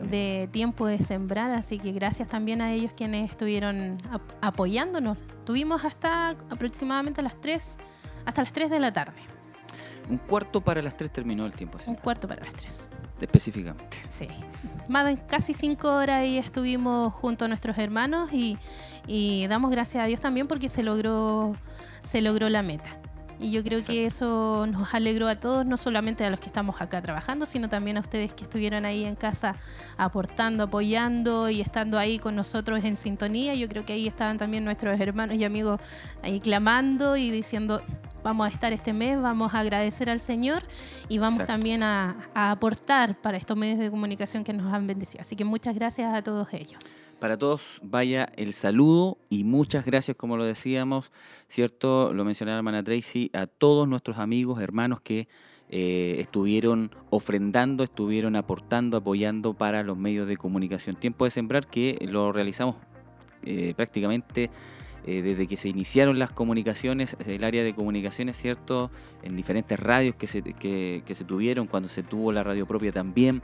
de 0.00 0.48
tiempo 0.50 0.86
de 0.86 0.98
sembrar, 0.98 1.50
así 1.52 1.78
que 1.78 1.92
gracias 1.92 2.28
también 2.28 2.62
a 2.62 2.72
ellos 2.72 2.92
quienes 2.96 3.30
estuvieron 3.30 3.98
apoyándonos. 4.40 5.18
Tuvimos 5.44 5.84
hasta 5.84 6.30
aproximadamente 6.30 7.20
las 7.20 7.38
3, 7.40 7.78
hasta 8.24 8.42
las 8.42 8.52
3 8.54 8.70
de 8.70 8.80
la 8.80 8.92
tarde. 8.92 9.20
Un 10.08 10.16
cuarto 10.16 10.62
para 10.62 10.80
las 10.80 10.96
3 10.96 11.12
terminó 11.12 11.44
el 11.44 11.52
tiempo. 11.52 11.78
Un 11.86 11.96
cuarto 11.96 12.26
para 12.26 12.42
las 12.42 12.54
3. 12.54 12.88
Específicamente. 13.20 13.96
Sí. 14.08 14.28
Más 14.88 15.06
de 15.06 15.16
casi 15.16 15.54
5 15.54 15.88
horas 15.88 16.20
ahí 16.20 16.38
estuvimos 16.38 17.12
junto 17.14 17.44
a 17.44 17.48
nuestros 17.48 17.78
hermanos 17.78 18.30
y, 18.32 18.58
y 19.06 19.46
damos 19.46 19.70
gracias 19.70 20.04
a 20.04 20.06
Dios 20.06 20.20
también 20.20 20.46
porque 20.46 20.68
se 20.68 20.82
logró 20.82 21.54
se 22.02 22.20
logró 22.20 22.48
la 22.48 22.62
meta. 22.62 22.90
Y 23.38 23.50
yo 23.50 23.62
creo 23.62 23.84
que 23.84 24.06
eso 24.06 24.66
nos 24.66 24.94
alegró 24.94 25.28
a 25.28 25.34
todos, 25.34 25.66
no 25.66 25.76
solamente 25.76 26.24
a 26.24 26.30
los 26.30 26.40
que 26.40 26.46
estamos 26.46 26.80
acá 26.80 27.02
trabajando, 27.02 27.46
sino 27.46 27.68
también 27.68 27.96
a 27.96 28.00
ustedes 28.00 28.32
que 28.32 28.44
estuvieron 28.44 28.84
ahí 28.84 29.04
en 29.04 29.16
casa 29.16 29.56
aportando, 29.96 30.64
apoyando 30.64 31.50
y 31.50 31.60
estando 31.60 31.98
ahí 31.98 32.18
con 32.18 32.36
nosotros 32.36 32.84
en 32.84 32.96
sintonía. 32.96 33.54
Yo 33.54 33.68
creo 33.68 33.84
que 33.84 33.92
ahí 33.92 34.06
estaban 34.06 34.38
también 34.38 34.64
nuestros 34.64 34.98
hermanos 35.00 35.36
y 35.36 35.44
amigos 35.44 35.80
ahí 36.22 36.40
clamando 36.40 37.16
y 37.16 37.30
diciendo, 37.30 37.82
vamos 38.22 38.46
a 38.46 38.50
estar 38.50 38.72
este 38.72 38.92
mes, 38.92 39.20
vamos 39.20 39.54
a 39.54 39.60
agradecer 39.60 40.10
al 40.10 40.20
Señor 40.20 40.62
y 41.08 41.18
vamos 41.18 41.44
también 41.44 41.82
a 41.82 42.16
aportar 42.34 43.20
para 43.20 43.36
estos 43.36 43.56
medios 43.56 43.78
de 43.78 43.90
comunicación 43.90 44.44
que 44.44 44.52
nos 44.52 44.72
han 44.72 44.86
bendecido. 44.86 45.22
Así 45.22 45.36
que 45.36 45.44
muchas 45.44 45.74
gracias 45.74 46.14
a 46.14 46.22
todos 46.22 46.48
ellos. 46.52 46.96
Para 47.18 47.38
todos 47.38 47.80
vaya 47.82 48.28
el 48.36 48.52
saludo 48.52 49.18
y 49.30 49.44
muchas 49.44 49.84
gracias, 49.84 50.16
como 50.16 50.36
lo 50.36 50.44
decíamos, 50.44 51.12
¿cierto? 51.48 52.12
Lo 52.12 52.24
mencionaba 52.24 52.58
hermana 52.58 52.82
Tracy, 52.82 53.30
a 53.32 53.46
todos 53.46 53.88
nuestros 53.88 54.18
amigos, 54.18 54.60
hermanos 54.60 55.00
que 55.00 55.28
eh, 55.70 56.16
estuvieron 56.18 56.90
ofrendando, 57.10 57.84
estuvieron 57.84 58.36
aportando, 58.36 58.96
apoyando 58.96 59.54
para 59.54 59.82
los 59.82 59.96
medios 59.96 60.28
de 60.28 60.36
comunicación. 60.36 60.96
Tiempo 60.96 61.24
de 61.24 61.30
Sembrar 61.30 61.66
que 61.66 61.98
lo 62.08 62.32
realizamos 62.32 62.76
eh, 63.42 63.74
prácticamente 63.76 64.50
eh, 65.06 65.22
desde 65.22 65.46
que 65.46 65.56
se 65.56 65.68
iniciaron 65.68 66.18
las 66.18 66.32
comunicaciones, 66.32 67.16
el 67.26 67.44
área 67.44 67.62
de 67.62 67.74
comunicaciones, 67.74 68.36
¿cierto? 68.36 68.90
En 69.22 69.36
diferentes 69.36 69.78
radios 69.78 70.16
que 70.16 70.26
se, 70.26 70.42
que 70.42 71.02
se 71.14 71.24
tuvieron, 71.24 71.66
cuando 71.66 71.88
se 71.88 72.02
tuvo 72.02 72.32
la 72.32 72.42
radio 72.42 72.66
propia 72.66 72.92
también. 72.92 73.42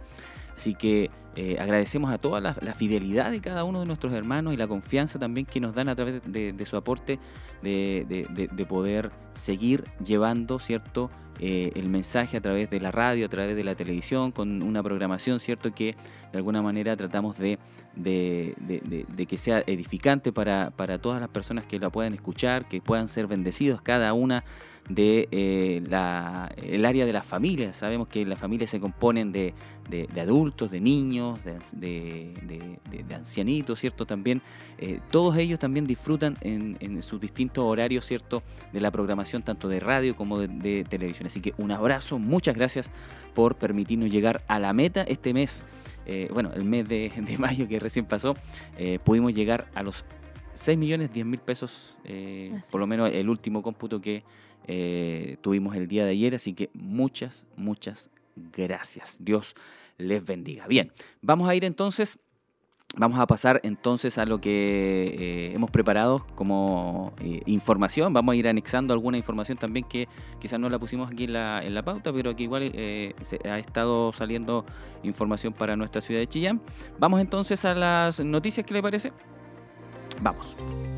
Así 0.61 0.75
que 0.75 1.11
eh, 1.37 1.57
agradecemos 1.59 2.11
a 2.11 2.19
toda 2.19 2.39
la, 2.39 2.53
fidelidad 2.75 3.31
de 3.31 3.41
cada 3.41 3.65
uno 3.65 3.81
de 3.81 3.87
nuestros 3.87 4.13
hermanos 4.13 4.53
y 4.53 4.59
la 4.59 4.69
confianza 4.69 5.19
también 5.19 5.47
que 5.47 5.59
nos 5.59 5.75
dan 5.75 5.89
a 5.89 5.97
través 5.97 6.21
de, 6.27 6.67
su 6.67 6.77
aporte 6.77 7.19
de, 7.63 8.67
poder 8.69 9.11
seguir 9.33 9.85
llevando, 10.05 10.59
¿cierto? 10.59 11.11
Eh, 11.39 11.73
el 11.77 11.89
mensaje 11.89 12.37
a 12.37 12.43
través 12.43 12.69
de 12.69 12.79
la 12.79 12.91
radio, 12.91 13.25
a 13.25 13.31
través 13.31 13.57
de 13.57 13.65
la 13.65 13.75
televisión, 13.75 14.33
con 14.33 14.63
una 14.63 14.83
programación, 14.83 15.41
¿cierto? 15.41 15.73
Que 15.73 15.97
de 16.31 16.37
alguna 16.37 16.61
manera 16.61 16.95
tratamos 16.95 17.39
de, 17.39 17.59
que 17.97 19.39
sea 19.39 19.65
edificante 19.67 20.31
para, 20.31 20.73
para 20.77 20.99
todas 20.99 21.23
las 21.23 21.31
personas 21.31 21.65
que 21.65 21.79
la 21.79 21.89
puedan 21.89 22.13
escuchar, 22.13 22.69
que 22.69 22.83
puedan 22.83 23.09
ser 23.09 23.27
bendecidos 23.27 23.81
cada 23.81 24.13
una 24.13 24.45
de 24.91 25.29
eh, 25.31 25.83
el 26.57 26.85
área 26.85 27.07
de 27.07 27.13
las 27.13 27.25
familias. 27.25 27.77
Sabemos 27.77 28.09
que 28.09 28.27
las 28.27 28.39
familias 28.39 28.71
se 28.71 28.81
componen 28.81 29.31
de, 29.31 29.55
adultos, 30.21 30.71
de 30.71 30.81
niños, 30.81 31.39
de, 31.45 32.79
ancianitos, 33.15 33.79
¿cierto? 33.79 34.05
También 34.05 34.43
eh, 34.79 34.99
todos 35.11 35.37
ellos 35.37 35.61
también 35.61 35.87
disfrutan 35.87 36.37
en, 36.41 37.03
sus 37.03 37.21
distintos 37.21 37.65
horarios, 37.65 38.05
¿cierto? 38.05 38.43
De 38.73 38.81
la 38.81 38.91
programación 38.91 39.43
tanto 39.43 39.69
de 39.69 39.79
radio 39.79 40.17
como 40.17 40.41
de, 40.41 40.85
televisión. 40.89 41.29
Así 41.29 41.41
que 41.41 41.55
un 41.57 41.71
abrazo, 41.71 42.19
muchas 42.19 42.57
gracias 42.57 42.91
por 43.33 43.55
permitirnos 43.55 44.11
llegar 44.11 44.43
a 44.49 44.59
la 44.59 44.73
meta 44.73 45.03
este 45.03 45.33
mes. 45.33 45.65
Eh, 46.07 46.29
bueno, 46.35 46.51
el 46.53 46.65
mes 46.65 46.89
de, 46.89 47.13
mayo 47.39 47.69
que 47.69 47.79
recién 47.79 48.07
pasó, 48.07 48.35
pudimos 49.05 49.33
llegar 49.33 49.69
a 49.75 49.85
los 49.85 50.05
6 50.55 50.77
millones 50.77 51.13
10 51.13 51.27
mil 51.27 51.39
pesos, 51.39 51.97
por 52.73 52.81
lo 52.81 52.87
menos 52.89 53.11
el 53.13 53.29
último 53.29 53.63
cómputo 53.63 54.01
que 54.01 54.25
eh, 54.67 55.37
tuvimos 55.41 55.77
el 55.77 55.89
día 55.89 56.05
de 56.05 56.13
ayer, 56.13 56.35
así 56.35 56.53
que 56.53 56.71
muchas, 56.75 57.47
muchas 57.57 58.11
gracias. 58.37 59.19
Dios 59.21 59.55
les 59.99 60.25
bendiga. 60.25 60.67
Bien, 60.67 60.93
vamos 61.23 61.49
a 61.49 61.55
ir 61.55 61.65
entonces, 61.65 62.19
vamos 62.97 63.19
a 63.19 63.27
pasar 63.27 63.61
entonces 63.65 64.19
a 64.19 64.25
lo 64.25 64.41
que 64.41 65.15
eh, 65.19 65.53
hemos 65.55 65.71
preparado 65.71 66.27
como 66.35 67.13
eh, 67.21 67.43
información. 67.47 68.13
Vamos 68.13 68.33
a 68.33 68.37
ir 68.37 68.49
anexando 68.49 68.95
alguna 68.95 69.17
información 69.17 69.59
también 69.59 69.87
que 69.89 70.09
quizás 70.41 70.59
no 70.61 70.69
la 70.69 70.79
pusimos 70.79 71.11
aquí 71.11 71.25
en 71.25 71.33
la, 71.33 71.83
pauta, 71.85 72.13
pero 72.13 72.35
que 72.37 72.45
igual 72.45 72.73
ha 73.45 73.59
estado 73.59 74.13
saliendo 74.13 74.65
información 75.03 75.53
para 75.53 75.77
nuestra 75.77 76.01
ciudad 76.01 76.21
de 76.21 76.29
Chillán. 76.29 76.61
Vamos 76.99 77.21
entonces 77.21 77.65
a 77.65 77.75
las 77.75 78.21
noticias, 78.21 78.67
¿qué 78.67 78.75
le 78.75 78.83
parece? 78.83 79.13
Vamos. 80.23 80.90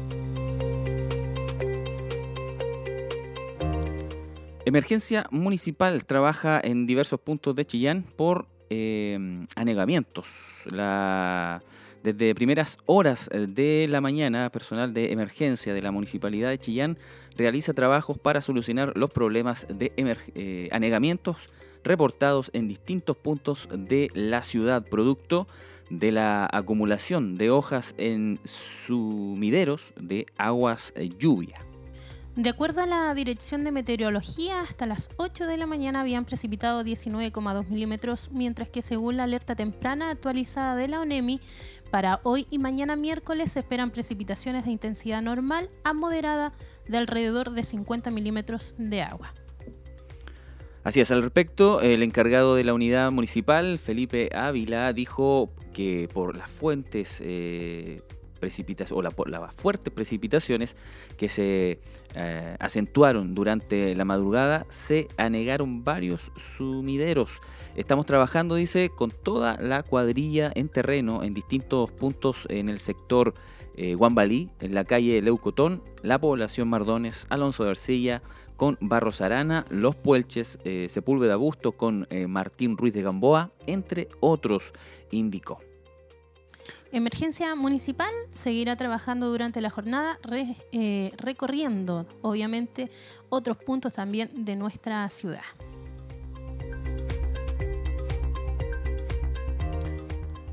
Emergencia 4.65 5.27
Municipal 5.31 6.05
trabaja 6.05 6.61
en 6.63 6.87
diversos 6.87 7.19
puntos 7.19 7.57
de 7.57 7.65
Chillán 7.65 8.05
por 8.17 8.47
eh, 8.71 9.19
anegamientos. 9.57 10.29
desde 12.03 12.35
primeras 12.35 12.79
horas 12.87 13.29
de 13.33 13.87
la 13.89 14.01
mañana, 14.01 14.51
personal 14.51 14.95
de 14.95 15.13
emergencia 15.13 15.75
de 15.75 15.83
la 15.83 15.91
Municipalidad 15.91 16.51
de 16.51 16.59
Chillán 16.59 16.97
realiza 17.37 17.75
trabajos 17.75 18.19
para 18.19 18.41
solucionar 18.41 18.97
los 18.97 19.11
problemas 19.11 19.67
de 19.69 19.93
eh, 19.97 20.69
anegamientos 20.71 21.37
reportados 21.83 22.51
en 22.53 22.69
distintos 22.69 23.17
puntos 23.17 23.69
de 23.73 24.11
la 24.15 24.45
ciudad, 24.45 24.85
producto 24.87 25.49
de 25.91 26.13
la 26.13 26.49
acumulación 26.51 27.37
de 27.37 27.51
hojas 27.51 27.95
en 27.99 28.39
sumideros 28.45 29.93
de 29.97 30.27
aguas 30.39 30.93
eh, 30.97 31.11
lluvia. 31.19 31.72
De 32.37 32.49
acuerdo 32.49 32.81
a 32.81 32.87
la 32.87 33.15
Dirección 33.15 33.63
de 33.63 33.73
Meteorología, 33.73 34.63
hasta 34.63 34.87
las 34.87 35.11
8 35.19 35.47
de 35.47 35.59
la 35.59 35.67
mañana 35.67 36.01
habían 36.01 36.25
precipitado 36.25 36.83
19,2 36.83 37.69
milímetros, 37.69 38.31
mientras 38.33 38.71
que 38.71 38.81
según 38.81 39.19
la 39.19 39.25
alerta 39.25 39.55
temprana 39.55 40.09
actualizada 40.11 40.75
de 40.75 40.89
la 40.89 41.01
ONEMI, 41.01 41.41
para 41.91 42.21
hoy 42.23 42.47
y 42.49 42.59
mañana 42.59 42.97
miércoles 42.97 43.53
se 43.53 43.61
esperan 43.61 43.91
precipitaciones 43.91 44.65
de 44.65 44.71
intensidad 44.71 45.21
normal 45.21 45.69
a 45.85 45.93
moderada 45.93 46.55
de 46.89 46.97
alrededor 46.97 47.51
de 47.51 47.65
50 47.65 48.11
milímetros 48.11 48.77
de 48.79 49.03
agua. 49.03 49.35
Así 50.85 51.01
es, 51.01 51.11
al 51.11 51.23
respecto, 51.23 51.83
el 51.83 52.03
encargado 52.03 52.55
de 52.55 52.65
la 52.65 52.73
unidad 52.73 53.11
municipal, 53.11 53.79
Felipe 53.79 54.31
Ávila, 54.35 54.95
dijo 54.95 55.51
que 55.75 56.09
por 56.11 56.35
las 56.35 56.51
fuentes 56.51 57.19
eh, 57.21 58.01
o 58.91 59.03
la, 59.03 59.11
las 59.27 59.55
fuertes 59.55 59.93
precipitaciones 59.93 60.77
que 61.17 61.29
se 61.29 61.79
eh, 62.15 62.57
acentuaron 62.59 63.35
durante 63.35 63.95
la 63.95 64.05
madrugada, 64.05 64.67
se 64.69 65.09
anegaron 65.17 65.85
varios 65.85 66.33
sumideros. 66.57 67.31
Estamos 67.77 68.07
trabajando, 68.07 68.55
dice, 68.55 68.91
con 68.91 69.11
toda 69.11 69.57
la 69.59 69.83
cuadrilla 69.83 70.53
en 70.55 70.69
terreno 70.69 71.23
en 71.23 71.35
distintos 71.35 71.91
puntos 71.91 72.47
en 72.51 72.69
el 72.69 72.79
sector 72.79 73.35
eh, 73.77 73.95
Guambalí, 73.95 74.51
en 74.61 74.75
la 74.75 74.85
calle 74.85 75.23
Leucotón, 75.23 75.83
la 76.03 76.19
población 76.19 76.69
Mardones, 76.69 77.27
Alonso 77.31 77.65
de 77.65 77.71
Arcilla, 77.71 78.23
con 78.57 78.77
Barros 78.81 79.21
Arana, 79.21 79.65
Los 79.71 79.97
Puelches, 79.97 80.59
eh, 80.65 80.87
Sepúlveda 80.89 81.37
Busto 81.37 81.73
con 81.73 82.07
eh, 82.11 82.27
Martín 82.27 82.77
Ruiz 82.77 82.93
de 82.93 83.03
Gamboa, 83.03 83.51
entre 83.67 84.09
otros, 84.21 84.73
indicó. 85.11 85.59
Emergencia 86.93 87.55
Municipal 87.55 88.13
seguirá 88.31 88.77
trabajando 88.77 89.31
durante 89.31 89.63
la 89.63 89.71
jornada, 89.71 90.19
eh, 90.73 91.11
recorriendo, 91.17 92.07
obviamente, 92.21 92.91
otros 93.31 93.57
puntos 93.57 93.95
también 93.95 94.45
de 94.45 94.57
nuestra 94.57 95.09
ciudad. 95.09 95.41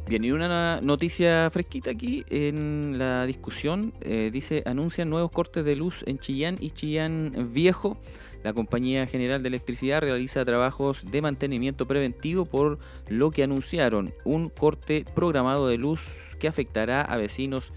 Bien, 0.07 0.23
y 0.23 0.31
una 0.31 0.79
noticia 0.79 1.49
fresquita 1.51 1.91
aquí 1.91 2.23
en 2.29 2.97
la 2.97 3.25
discusión. 3.25 3.93
Eh, 3.99 4.29
dice, 4.31 4.63
anuncian 4.65 5.09
nuevos 5.09 5.31
cortes 5.31 5.65
de 5.65 5.75
luz 5.75 6.03
en 6.07 6.19
Chillán 6.19 6.55
y 6.61 6.71
Chillán 6.71 7.49
Viejo. 7.53 7.97
La 8.43 8.53
Compañía 8.53 9.05
General 9.07 9.43
de 9.43 9.49
Electricidad 9.49 9.99
realiza 9.99 10.45
trabajos 10.45 11.03
de 11.11 11.21
mantenimiento 11.21 11.85
preventivo 11.85 12.45
por 12.45 12.79
lo 13.09 13.31
que 13.31 13.43
anunciaron 13.43 14.13
un 14.23 14.47
corte 14.47 15.03
programado 15.13 15.67
de 15.67 15.77
luz 15.77 16.28
que 16.39 16.47
afectará 16.47 17.01
a 17.01 17.17
vecinos 17.17 17.71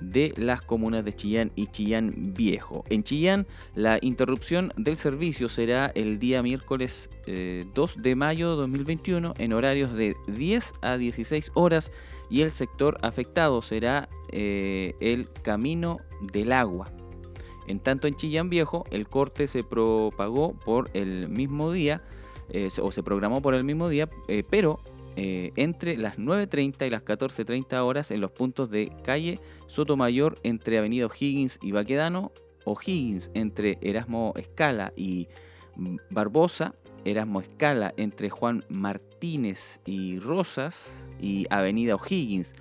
de 0.00 0.32
las 0.36 0.62
comunas 0.62 1.04
de 1.04 1.12
Chillán 1.12 1.50
y 1.56 1.66
Chillán 1.66 2.32
Viejo. 2.34 2.84
En 2.88 3.02
Chillán, 3.02 3.46
la 3.74 3.98
interrupción 4.00 4.72
del 4.76 4.96
servicio 4.96 5.48
será 5.48 5.90
el 5.94 6.18
día 6.18 6.42
miércoles 6.42 7.10
2 7.26 7.26
eh, 7.26 7.66
de 8.00 8.14
mayo 8.16 8.50
de 8.50 8.56
2021 8.56 9.34
en 9.38 9.52
horarios 9.52 9.92
de 9.92 10.16
10 10.28 10.74
a 10.82 10.96
16 10.96 11.52
horas 11.54 11.90
y 12.30 12.42
el 12.42 12.52
sector 12.52 12.98
afectado 13.02 13.62
será 13.62 14.08
eh, 14.30 14.94
el 15.00 15.28
Camino 15.42 15.98
del 16.32 16.52
Agua. 16.52 16.92
En 17.66 17.80
tanto 17.80 18.08
en 18.08 18.14
Chillán 18.14 18.48
Viejo, 18.48 18.84
el 18.90 19.08
corte 19.08 19.46
se 19.46 19.62
propagó 19.62 20.54
por 20.54 20.90
el 20.94 21.28
mismo 21.28 21.70
día, 21.70 22.02
eh, 22.50 22.68
o 22.80 22.92
se 22.92 23.02
programó 23.02 23.42
por 23.42 23.54
el 23.54 23.64
mismo 23.64 23.90
día, 23.90 24.08
pero 24.48 24.80
eh, 25.20 25.50
entre 25.56 25.96
las 25.96 26.16
9.30 26.16 26.86
y 26.86 26.90
las 26.90 27.04
14.30 27.04 27.80
horas 27.82 28.12
en 28.12 28.20
los 28.20 28.30
puntos 28.30 28.70
de 28.70 28.92
calle 29.02 29.40
Sotomayor 29.66 30.38
entre 30.44 30.78
Avenida 30.78 31.06
O'Higgins 31.06 31.58
y 31.60 31.72
Baquedano, 31.72 32.30
O'Higgins 32.64 33.28
entre 33.34 33.78
Erasmo 33.80 34.32
Escala 34.36 34.92
y 34.94 35.26
Barbosa, 36.08 36.76
Erasmo 37.04 37.40
Escala 37.40 37.92
entre 37.96 38.30
Juan 38.30 38.64
Martínez 38.68 39.80
y 39.84 40.20
Rosas 40.20 40.88
y 41.18 41.46
Avenida 41.50 41.96
O'Higgins, 41.96 42.54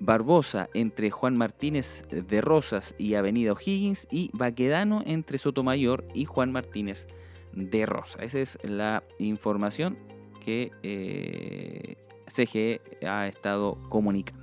Barbosa 0.00 0.70
entre 0.72 1.10
Juan 1.10 1.36
Martínez 1.36 2.06
de 2.08 2.40
Rosas 2.40 2.94
y 2.96 3.16
Avenida 3.16 3.52
O'Higgins 3.52 4.08
y 4.10 4.30
Baquedano 4.32 5.02
entre 5.04 5.36
Sotomayor 5.36 6.06
y 6.14 6.24
Juan 6.24 6.52
Martínez 6.52 7.06
de 7.52 7.84
Rosas. 7.84 8.22
Esa 8.22 8.38
es 8.38 8.58
la 8.62 9.02
información 9.18 9.98
que 10.44 10.72
eh, 10.82 11.96
CGE 12.26 12.80
ha 13.06 13.28
estado 13.28 13.78
comunicando. 13.88 14.42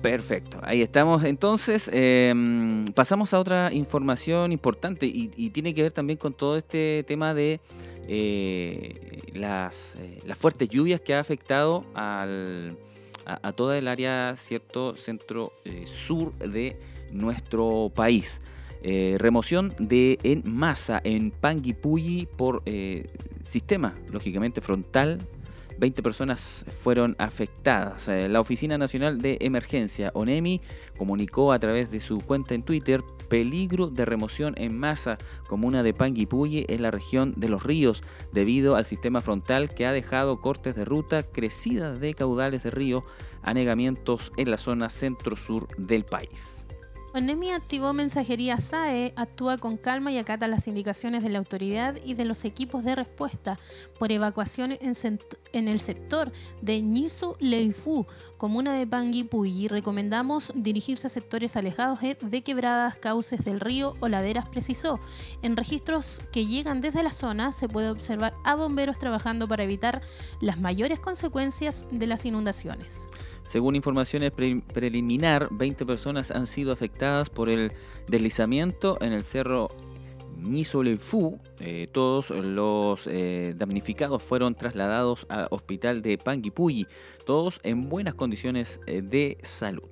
Perfecto, 0.00 0.58
ahí 0.62 0.82
estamos. 0.82 1.22
Entonces, 1.22 1.88
em, 1.92 2.86
pasamos 2.86 3.32
a 3.34 3.38
otra 3.38 3.72
información 3.72 4.50
importante 4.50 5.06
y, 5.06 5.50
tiene 5.50 5.74
que 5.74 5.82
ver 5.82 5.92
también 5.92 6.18
con 6.18 6.32
todo 6.32 6.56
este 6.56 7.04
tema 7.06 7.34
de 7.34 7.60
eh, 8.08 9.22
las, 9.32 9.94
eh, 9.96 10.18
las, 10.26 10.36
fuertes 10.36 10.68
lluvias 10.68 11.00
que 11.00 11.14
ha 11.14 11.20
afectado 11.20 11.84
al, 11.94 12.76
a, 13.26 13.46
a, 13.48 13.52
toda 13.52 13.78
el 13.78 13.86
área, 13.86 14.34
cierto, 14.34 14.96
centro-sur 14.96 16.32
de 16.38 16.76
nuestro 17.12 17.90
país. 17.94 18.42
Eh, 18.84 19.16
remoción 19.18 19.74
de 19.78 20.18
en 20.24 20.42
masa 20.44 21.00
en 21.04 21.30
Panguipulli 21.30 22.26
por 22.36 22.62
eh, 22.66 23.06
sistema, 23.42 23.94
lógicamente 24.10 24.60
frontal. 24.60 25.20
20 25.78 26.02
personas 26.02 26.64
fueron 26.80 27.16
afectadas. 27.18 28.08
Eh, 28.08 28.28
la 28.28 28.40
Oficina 28.40 28.78
Nacional 28.78 29.20
de 29.20 29.38
Emergencia, 29.40 30.10
ONEMI, 30.14 30.60
comunicó 30.96 31.52
a 31.52 31.58
través 31.58 31.90
de 31.90 32.00
su 32.00 32.18
cuenta 32.20 32.54
en 32.54 32.62
Twitter 32.62 33.02
peligro 33.28 33.88
de 33.88 34.04
remoción 34.04 34.54
en 34.58 34.76
masa 34.78 35.16
comuna 35.48 35.82
de 35.82 35.94
Panguipulli 35.94 36.66
en 36.68 36.82
la 36.82 36.90
región 36.90 37.34
de 37.36 37.48
los 37.48 37.62
ríos 37.62 38.02
debido 38.32 38.76
al 38.76 38.84
sistema 38.84 39.20
frontal 39.20 39.74
que 39.74 39.86
ha 39.86 39.92
dejado 39.92 40.40
cortes 40.40 40.74
de 40.74 40.84
ruta, 40.84 41.22
crecidas 41.22 41.98
de 41.98 42.14
caudales 42.14 42.62
de 42.62 42.70
río, 42.70 43.04
anegamientos 43.42 44.32
en 44.36 44.50
la 44.50 44.56
zona 44.56 44.88
centro-sur 44.88 45.68
del 45.78 46.04
país. 46.04 46.64
ONEMI 47.14 47.50
activó 47.50 47.92
mensajería 47.92 48.56
SAE, 48.56 49.12
actúa 49.16 49.58
con 49.58 49.76
calma 49.76 50.10
y 50.10 50.16
acata 50.16 50.48
las 50.48 50.66
indicaciones 50.66 51.22
de 51.22 51.28
la 51.28 51.38
autoridad 51.38 51.96
y 52.02 52.14
de 52.14 52.24
los 52.24 52.46
equipos 52.46 52.84
de 52.84 52.94
respuesta 52.94 53.58
por 53.98 54.10
evacuación 54.12 54.78
en, 54.80 55.68
el 55.68 55.80
sector 55.80 56.32
de 56.62 56.80
Nisu 56.80 57.36
Leifu, 57.38 58.06
comuna 58.38 58.72
de 58.72 58.86
Panguipulli. 58.86 59.68
Recomendamos 59.68 60.52
dirigirse 60.54 61.06
a 61.06 61.10
sectores 61.10 61.54
alejados 61.56 62.00
de 62.00 62.42
quebradas, 62.42 62.96
cauces 62.96 63.44
del 63.44 63.60
río 63.60 63.94
o 64.00 64.08
laderas, 64.08 64.48
precisó. 64.48 64.98
En 65.42 65.54
registros 65.54 66.22
que 66.32 66.46
llegan 66.46 66.80
desde 66.80 67.02
la 67.02 67.12
zona 67.12 67.52
se 67.52 67.68
puede 67.68 67.90
observar 67.90 68.32
a 68.42 68.54
bomberos 68.54 68.96
trabajando 68.96 69.46
para 69.46 69.64
evitar 69.64 70.00
las 70.40 70.58
mayores 70.58 70.98
consecuencias 70.98 71.86
de 71.90 72.06
las 72.06 72.24
inundaciones. 72.24 73.10
Según 73.52 73.76
informaciones 73.76 74.32
preliminar, 74.32 75.48
20 75.50 75.84
personas 75.84 76.30
han 76.30 76.46
sido 76.46 76.72
afectadas 76.72 77.28
por 77.28 77.50
el 77.50 77.70
deslizamiento 78.08 78.96
en 79.02 79.12
el 79.12 79.24
cerro 79.24 79.68
Nisolefu. 80.38 81.38
Eh, 81.60 81.86
todos 81.92 82.30
los 82.30 83.06
eh, 83.06 83.52
damnificados 83.54 84.22
fueron 84.22 84.54
trasladados 84.54 85.26
al 85.28 85.48
hospital 85.50 86.00
de 86.00 86.16
Panguipulli, 86.16 86.86
todos 87.26 87.60
en 87.62 87.90
buenas 87.90 88.14
condiciones 88.14 88.80
eh, 88.86 89.02
de 89.02 89.36
salud. 89.42 89.90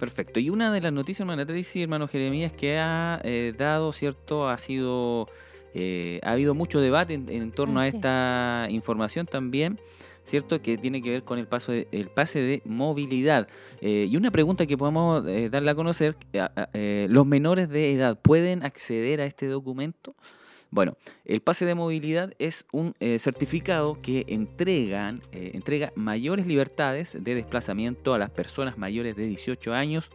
Perfecto. 0.00 0.40
Y 0.40 0.50
una 0.50 0.72
de 0.72 0.80
las 0.80 0.92
noticias, 0.92 1.20
hermana 1.20 1.46
Tracy, 1.46 1.82
hermano 1.82 2.08
Jeremías, 2.08 2.52
que 2.52 2.78
ha 2.78 3.22
dado, 3.56 3.92
¿cierto? 3.92 4.48
Ha 4.48 4.58
sido 4.58 5.28
eh, 5.74 6.20
ha 6.22 6.32
habido 6.32 6.54
mucho 6.54 6.80
debate 6.80 7.14
en, 7.14 7.52
torno 7.52 7.80
a 7.80 7.88
esta 7.88 8.66
información 8.70 9.26
también. 9.26 9.80
¿Cierto? 10.22 10.60
Que 10.60 10.76
tiene 10.76 11.02
que 11.02 11.10
ver 11.10 11.24
con 11.24 11.38
el, 11.38 11.48
paso 11.48 11.72
el 11.72 12.08
pase 12.14 12.40
de 12.40 12.62
movilidad. 12.64 13.48
Eh, 13.80 14.06
y 14.08 14.16
una 14.16 14.30
pregunta 14.30 14.66
que 14.66 14.76
podemos 14.76 15.26
eh, 15.26 15.48
darle 15.50 15.70
a 15.70 15.74
conocer, 15.74 16.14
¿los 17.08 17.26
menores 17.26 17.68
de 17.68 17.94
edad 17.94 18.20
pueden 18.20 18.62
acceder 18.62 19.22
a 19.22 19.24
este 19.24 19.46
documento? 19.46 20.14
Bueno, 20.72 20.96
el 21.24 21.40
pase 21.40 21.66
de 21.66 21.74
movilidad 21.74 22.32
es 22.38 22.64
un 22.70 22.94
eh, 23.00 23.18
certificado 23.18 24.00
que 24.00 24.24
entregan, 24.28 25.20
eh, 25.32 25.50
entrega 25.54 25.92
mayores 25.96 26.46
libertades 26.46 27.16
de 27.20 27.34
desplazamiento 27.34 28.14
a 28.14 28.18
las 28.18 28.30
personas 28.30 28.78
mayores 28.78 29.16
de 29.16 29.26
18 29.26 29.74
años 29.74 30.10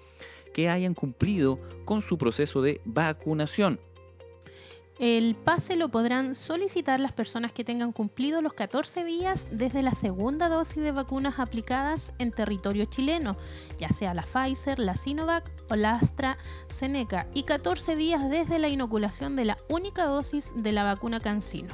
que 0.53 0.69
hayan 0.69 0.93
cumplido 0.93 1.59
con 1.83 2.01
su 2.01 2.17
proceso 2.17 2.61
de 2.61 2.79
vacunación. 2.85 3.81
El 4.97 5.35
pase 5.35 5.75
lo 5.75 5.89
podrán 5.89 6.35
solicitar 6.35 7.01
las 7.01 7.11
personas 7.11 7.51
que 7.51 7.65
tengan 7.65 7.91
cumplido 7.91 8.41
los 8.41 8.53
14 8.53 9.03
días 9.03 9.49
desde 9.51 9.83
la 9.83 9.91
segunda 9.91 10.47
dosis 10.47 10.81
de 10.81 10.93
vacunas 10.93 11.37
aplicadas 11.39 12.13
en 12.17 12.31
territorio 12.31 12.85
chileno, 12.85 13.35
ya 13.77 13.89
sea 13.89 14.13
la 14.13 14.23
Pfizer, 14.23 14.79
la 14.79 14.95
Sinovac 14.95 15.51
o 15.69 15.75
la 15.75 15.95
AstraZeneca, 15.95 17.27
y 17.33 17.43
14 17.43 17.97
días 17.97 18.29
desde 18.29 18.57
la 18.57 18.69
inoculación 18.69 19.35
de 19.35 19.43
la 19.43 19.57
única 19.67 20.05
dosis 20.05 20.53
de 20.55 20.71
la 20.71 20.85
vacuna 20.85 21.19
CanSino. 21.19 21.73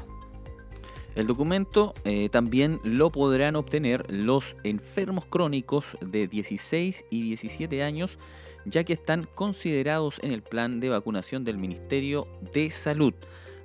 El 1.14 1.28
documento 1.28 1.94
eh, 2.06 2.30
también 2.30 2.80
lo 2.84 3.12
podrán 3.12 3.56
obtener 3.56 4.10
los 4.10 4.56
enfermos 4.64 5.26
crónicos 5.26 5.96
de 6.00 6.26
16 6.26 7.06
y 7.12 7.22
17 7.22 7.84
años 7.84 8.18
ya 8.66 8.84
que 8.84 8.94
están 8.94 9.28
considerados 9.36 10.20
en 10.22 10.32
el 10.32 10.42
plan 10.42 10.80
de 10.80 10.90
vacunación 10.90 11.44
del 11.44 11.58
Ministerio 11.58 12.28
de 12.54 12.70
Salud. 12.70 13.14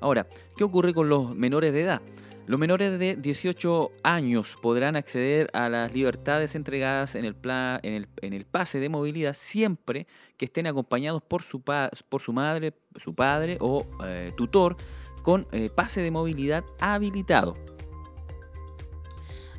Ahora, 0.00 0.28
¿qué 0.56 0.64
ocurre 0.64 0.94
con 0.94 1.08
los 1.08 1.34
menores 1.34 1.72
de 1.72 1.82
edad? 1.82 2.02
Los 2.46 2.60
menores 2.60 2.96
de 2.98 3.16
18 3.16 3.90
años 4.04 4.56
podrán 4.62 4.94
acceder 4.94 5.50
a 5.52 5.68
las 5.68 5.92
libertades 5.92 6.54
entregadas 6.54 7.16
en 7.16 7.24
el, 7.24 7.34
plan, 7.34 7.80
en 7.82 8.06
el, 8.20 8.46
pase 8.46 8.78
de 8.78 8.88
movilidad 8.88 9.34
siempre 9.34 10.06
que 10.36 10.44
estén 10.44 10.68
acompañados 10.68 11.22
por 11.22 11.42
su, 11.42 11.60
por 11.62 12.20
su 12.20 12.32
madre, 12.32 12.72
su 12.94 13.16
padre 13.16 13.58
o 13.60 13.84
eh, 14.04 14.32
tutor 14.36 14.76
con 15.22 15.48
eh, 15.50 15.70
pase 15.74 16.02
de 16.02 16.12
movilidad 16.12 16.62
habilitado. 16.78 17.56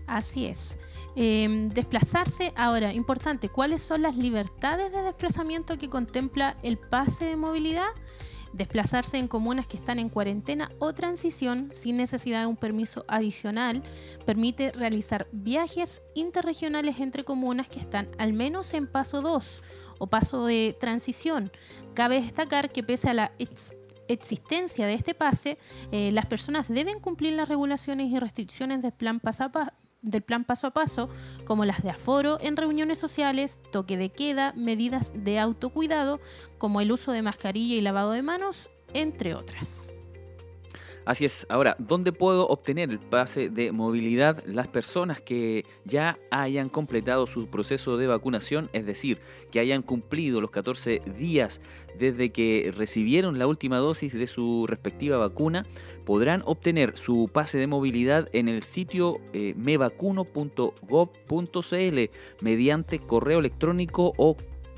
Así 0.08 0.46
es. 0.46 0.80
Em, 1.20 1.70
desplazarse, 1.70 2.54
ahora, 2.56 2.94
importante, 2.94 3.50
¿cuáles 3.50 3.82
son 3.82 4.04
las 4.04 4.16
libertades 4.16 4.92
de 4.92 5.02
desplazamiento 5.02 5.76
que 5.80 5.90
contempla 5.90 6.56
el 6.62 6.78
pase 6.78 7.26
de 7.26 7.36
movilidad? 7.36 7.88
Desplazarse 8.54 9.18
en 9.18 9.28
comunas 9.28 9.66
que 9.66 9.78
están 9.78 9.98
en 9.98 10.10
cuarentena 10.10 10.72
o 10.78 10.94
transición 10.94 11.70
sin 11.72 11.98
necesidad 11.98 12.42
de 12.42 12.46
un 12.46 12.56
permiso 12.56 13.04
adicional 13.08 13.82
permite 14.28 14.72
realizar 14.74 15.28
viajes 15.32 16.04
interregionales 16.14 17.00
entre 17.00 17.24
comunas 17.24 17.68
que 17.68 17.80
están 17.80 18.08
al 18.20 18.34
menos 18.34 18.72
en 18.76 18.86
paso 18.86 19.24
2 19.24 19.64
o 19.98 20.06
paso 20.06 20.46
de 20.46 20.78
transición. 20.80 21.52
Cabe 21.96 22.22
destacar 22.22 22.72
que 22.72 22.84
pese 22.84 23.10
a 23.10 23.16
la 23.16 23.32
existencia 24.08 24.86
de 24.86 24.94
este 24.94 25.16
pase, 25.16 25.58
eh, 25.92 26.12
las 26.12 26.28
personas 26.28 26.68
deben 26.68 27.00
cumplir 27.00 27.34
las 27.34 27.50
regulaciones 27.50 28.12
y 28.12 28.20
restricciones 28.20 28.84
del 28.84 28.92
plan 28.92 29.20
pasapa 29.20 29.74
del 30.10 30.22
plan 30.22 30.44
paso 30.46 30.68
a 30.68 30.72
paso, 30.72 31.10
como 31.46 31.66
las 31.66 31.84
de 31.84 31.90
aforo 31.90 32.38
en 32.42 32.58
reuniones 32.58 33.00
sociales, 33.00 33.60
toque 33.72 33.98
de 33.98 34.10
queda, 34.10 34.54
medidas 34.56 35.12
de 35.24 35.40
autocuidado, 35.40 36.20
como 36.58 36.82
el 36.82 36.92
uso 36.92 37.12
de 37.12 37.22
mascarilla 37.22 37.76
y 37.76 37.82
lavado 37.82 38.12
de 38.12 38.22
manos, 38.22 38.70
entre 38.94 39.36
otras. 39.36 39.90
Así 41.08 41.24
es. 41.24 41.48
Ahora, 41.48 41.78
¿dónde 41.80 42.12
puedo 42.12 42.50
obtener 42.50 42.90
el 42.90 43.00
pase 43.00 43.50
de 43.50 43.72
movilidad? 43.72 44.44
Las 44.46 44.68
personas 44.68 45.22
que 45.22 45.64
ya 45.86 46.20
hayan 46.32 46.68
completado 46.68 47.28
su 47.28 47.48
proceso 47.48 47.96
de 47.96 48.08
vacunación, 48.08 48.70
es 48.74 48.86
decir, 48.86 49.20
que 49.50 49.62
hayan 49.62 49.84
cumplido 49.84 50.42
los 50.42 50.52
14 50.52 51.02
días 51.18 51.62
desde 51.98 52.32
que 52.32 52.74
recibieron 52.76 53.40
la 53.40 53.48
última 53.48 53.78
dosis 53.78 54.12
de 54.12 54.28
su 54.28 54.66
respectiva 54.68 55.16
vacuna, 55.16 55.66
podrán 56.04 56.44
obtener 56.46 56.98
su 56.98 57.30
pase 57.32 57.58
de 57.58 57.68
movilidad 57.68 58.28
en 58.34 58.50
el 58.50 58.62
sitio 58.62 59.22
eh, 59.32 59.54
mevacuno.gov.cl 59.56 62.00
mediante 62.42 63.00
correo 63.00 63.40
electrónico 63.40 64.14
o 64.18 64.36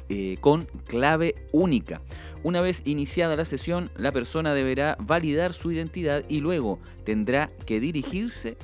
eh, 0.09 0.37
con 0.41 0.65
clave 0.87 1.35
única. 1.51 2.01
Una 2.41 2.61
vez 2.61 2.81
iniciada 2.85 3.35
la 3.35 3.45
sesión, 3.45 3.91
la 3.97 4.11
persona 4.11 4.53
deberá 4.53 4.97
validar 4.99 5.53
su 5.53 5.71
identidad 5.71 6.23
y 6.29 6.39
luego 6.39 6.79
tendrá 7.03 7.51
que 7.65 7.79
dirigirse 7.79 8.57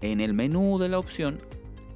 en 0.00 0.20
el 0.20 0.34
menú 0.34 0.78
de 0.78 0.88
la 0.88 0.98
opción 0.98 1.38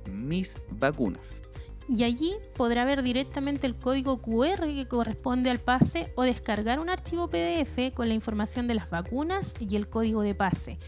Mis 0.06 0.58
vacunas 0.70 1.42
y 1.88 2.04
allí 2.04 2.34
podrá 2.56 2.84
ver 2.84 3.02
directamente 3.02 3.66
el 3.66 3.76
código 3.76 4.18
QR 4.18 4.66
que 4.66 4.86
corresponde 4.88 5.50
al 5.50 5.58
pase 5.58 6.12
o 6.14 6.22
descargar 6.22 6.80
un 6.80 6.88
archivo 6.88 7.28
PDF 7.28 7.92
con 7.94 8.08
la 8.08 8.14
información 8.14 8.68
de 8.68 8.74
las 8.74 8.88
vacunas 8.88 9.54
y 9.60 9.76
el 9.76 9.88
código 9.88 10.22
de 10.22 10.34
pase. 10.34 10.78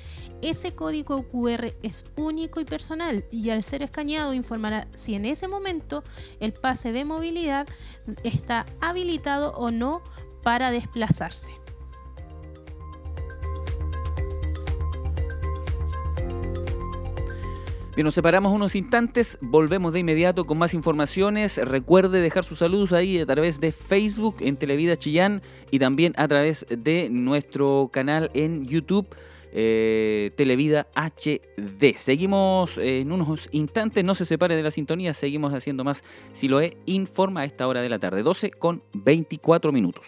Ese 0.42 0.74
código 0.74 1.26
QR 1.28 1.74
es 1.82 2.06
único 2.16 2.60
y 2.60 2.64
personal 2.64 3.24
y 3.30 3.50
al 3.50 3.62
ser 3.62 3.82
escaneado 3.82 4.32
informará 4.32 4.88
si 4.94 5.14
en 5.14 5.24
ese 5.24 5.48
momento 5.48 6.02
el 6.40 6.52
pase 6.52 6.92
de 6.92 7.04
movilidad 7.04 7.66
está 8.22 8.66
habilitado 8.80 9.52
o 9.52 9.70
no 9.70 10.02
para 10.46 10.70
desplazarse. 10.70 11.52
Bien, 17.96 18.04
nos 18.04 18.14
separamos 18.14 18.52
unos 18.52 18.76
instantes, 18.76 19.38
volvemos 19.40 19.92
de 19.92 19.98
inmediato 19.98 20.46
con 20.46 20.56
más 20.56 20.72
informaciones. 20.72 21.56
Recuerde 21.56 22.20
dejar 22.20 22.44
sus 22.44 22.60
saludos 22.60 22.92
ahí 22.92 23.20
a 23.20 23.26
través 23.26 23.58
de 23.58 23.72
Facebook 23.72 24.36
en 24.38 24.56
Televida 24.56 24.94
Chillán 24.94 25.42
y 25.72 25.80
también 25.80 26.12
a 26.16 26.28
través 26.28 26.64
de 26.70 27.08
nuestro 27.10 27.90
canal 27.92 28.30
en 28.32 28.66
YouTube. 28.66 29.08
Eh, 29.52 30.30
Televida 30.36 30.86
HD. 30.94 31.96
Seguimos 31.96 32.78
en 32.78 33.10
unos 33.10 33.48
instantes, 33.50 34.04
no 34.04 34.14
se 34.14 34.26
separe 34.26 34.54
de 34.54 34.62
la 34.62 34.70
sintonía, 34.70 35.12
seguimos 35.12 35.54
haciendo 35.54 35.82
más 35.82 36.04
Si 36.32 36.46
lo 36.46 36.60
he, 36.60 36.76
informa 36.86 37.40
a 37.40 37.44
esta 37.46 37.66
hora 37.66 37.80
de 37.80 37.88
la 37.88 37.98
tarde, 37.98 38.22
12 38.22 38.50
con 38.50 38.82
24 38.92 39.72
minutos. 39.72 40.06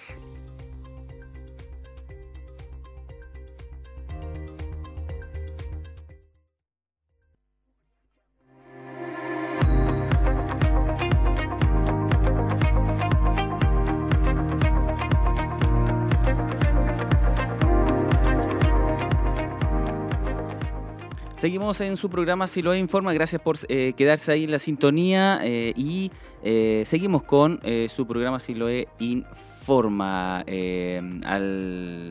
Seguimos 21.49 21.81
en 21.81 21.97
su 21.97 22.11
programa 22.11 22.47
Si 22.47 22.61
lo 22.61 22.75
informa, 22.75 23.15
gracias 23.15 23.41
por 23.41 23.57
eh, 23.71 23.95
quedarse 23.97 24.31
ahí 24.31 24.45
en 24.45 24.51
la 24.51 24.59
sintonía 24.59 25.41
eh, 25.43 25.73
y 25.79 26.11
eh, 26.43 26.83
seguimos 26.85 27.23
con 27.23 27.59
su 27.89 28.07
programa 28.07 28.39
Si 28.39 28.55
lo 28.55 28.67
informa. 28.99 30.45
Hemos 30.47 32.11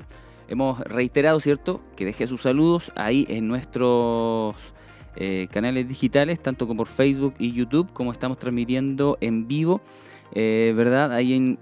reiterado, 0.79 1.39
¿cierto?, 1.39 1.81
que 1.95 2.05
deje 2.05 2.25
sus 2.25 2.41
saludos 2.41 2.91
ahí 2.95 3.27
en 3.29 3.47
nuestros 3.47 4.55
canales 5.51 5.87
digitales, 5.87 6.41
tanto 6.41 6.65
como 6.65 6.79
por 6.79 6.87
Facebook 6.87 7.35
y 7.37 7.53
YouTube, 7.53 7.93
como 7.93 8.13
estamos 8.13 8.39
transmitiendo 8.39 9.19
en 9.21 9.47
vivo. 9.47 9.81
¿Verdad? 10.33 11.13
Ahí 11.13 11.33
en 11.33 11.59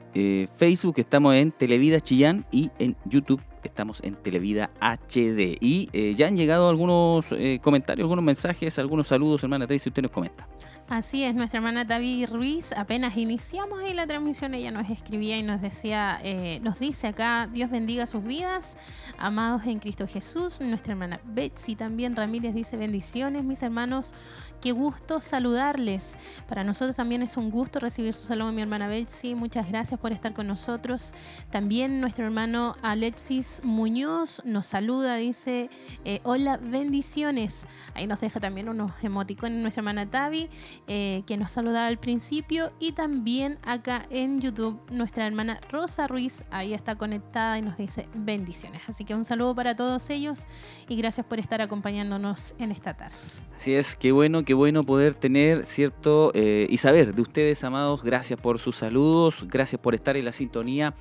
Facebook 0.56 0.94
estamos 0.96 1.36
en 1.36 1.52
Televida 1.52 2.00
Chillán 2.00 2.46
y 2.54 2.72
en 2.80 2.96
YouTube 3.04 3.42
estamos 3.68 4.02
en 4.04 4.16
Televida 4.16 4.72
HD. 4.80 5.58
Y 5.60 5.90
eh, 5.94 6.16
ya 6.16 6.28
han 6.28 6.38
llegado 6.38 6.70
algunos 6.70 7.26
eh, 7.32 7.60
comentarios, 7.62 8.06
algunos 8.06 8.24
mensajes, 8.24 8.78
algunos 8.80 9.08
saludos, 9.08 9.44
hermana 9.44 9.68
Tracy, 9.68 9.90
usted 9.90 10.02
nos 10.02 10.12
comenta. 10.12 10.48
Así 10.88 11.24
es, 11.24 11.34
nuestra 11.34 11.58
hermana 11.58 11.84
David 11.84 12.30
Ruiz, 12.32 12.72
apenas 12.72 13.18
iniciamos 13.18 13.80
ahí 13.80 13.96
la 13.96 14.06
transmisión, 14.06 14.54
ella 14.54 14.70
nos 14.70 14.88
escribía 14.92 15.36
y 15.36 15.42
nos 15.42 15.60
decía, 15.60 16.20
eh, 16.24 16.60
nos 16.62 16.78
dice 16.78 17.08
acá, 17.08 17.50
Dios 17.52 17.72
bendiga 17.72 18.06
sus 18.06 18.24
vidas, 18.24 18.78
amados 19.18 19.66
en 19.66 19.80
Cristo 19.80 20.06
Jesús. 20.08 20.62
Nuestra 20.62 20.94
hermana 20.94 21.20
Betsy 21.26 21.76
también 21.76 22.16
Ramírez 22.16 22.54
dice 22.54 22.78
bendiciones, 22.78 23.44
mis 23.44 23.64
hermanos, 23.64 24.14
qué 24.62 24.72
gusto 24.72 25.20
saludarles. 25.20 26.18
Para 26.48 26.64
nosotros 26.64 26.96
también 26.96 27.22
es 27.22 27.38
un 27.38 27.52
gusto 27.52 27.80
recibir 27.80 28.14
su 28.14 28.26
saludo, 28.26 28.52
mi 28.52 28.62
hermana 28.62 28.88
Betsy, 28.88 29.36
muchas 29.36 29.68
gracias 29.70 30.00
por 30.00 30.12
estar 30.12 30.34
con 30.34 30.48
nosotros. 30.48 31.14
También 31.50 32.02
nuestro 32.02 32.26
hermano 32.26 32.76
Alexis 32.82 33.62
Muñoz 33.64 34.42
nos 34.46 34.66
saluda, 34.66 35.16
dice, 35.16 35.70
eh, 36.04 36.22
hola, 36.24 36.58
bendiciones. 36.58 37.66
Ahí 37.94 38.08
nos 38.08 38.22
deja 38.22 38.40
también 38.40 38.70
unos 38.70 38.92
emoticones 39.02 39.62
nuestra 39.62 39.82
hermana 39.82 40.10
Tavi. 40.10 40.50
Eh, 40.88 41.24
que 41.26 41.38
nos 41.38 41.52
saludaba 41.52 41.88
al 41.88 41.98
principio 41.98 42.72
y 42.80 42.92
también 42.92 43.58
acá 43.64 44.06
en 44.10 44.40
YouTube 44.40 44.80
nuestra 44.92 45.26
hermana 45.28 45.60
Rosa 45.70 46.08
Ruiz, 46.08 46.44
ahí 46.52 46.74
está 46.74 46.96
conectada 46.96 47.58
y 47.58 47.62
nos 47.62 47.78
dice 47.78 48.08
bendiciones. 48.14 48.82
Así 48.88 49.04
que 49.04 49.16
un 49.16 49.26
saludo 49.26 49.56
para 49.56 49.76
todos 49.76 50.10
ellos 50.10 50.46
y 50.88 50.96
gracias 50.96 51.26
por 51.26 51.40
estar 51.40 51.62
acompañándonos 51.62 52.56
en 52.60 52.72
esta 52.72 52.96
tarde. 52.96 53.16
Así 53.58 53.74
es, 53.74 53.96
qué 53.96 54.12
bueno, 54.12 54.45
qué 54.46 54.54
bueno 54.54 54.84
poder 54.84 55.16
tener, 55.16 55.66
¿cierto? 55.66 56.32
Eh, 56.34 56.68
y 56.70 56.78
saber 56.78 57.14
de 57.14 57.22
ustedes, 57.22 57.64
amados, 57.64 58.04
gracias 58.04 58.40
por 58.40 58.60
sus 58.60 58.78
saludos, 58.78 59.46
gracias 59.50 59.82
por 59.82 59.96
estar 59.96 60.16
en 60.16 60.26
la 60.26 60.32
sintonía 60.32 60.94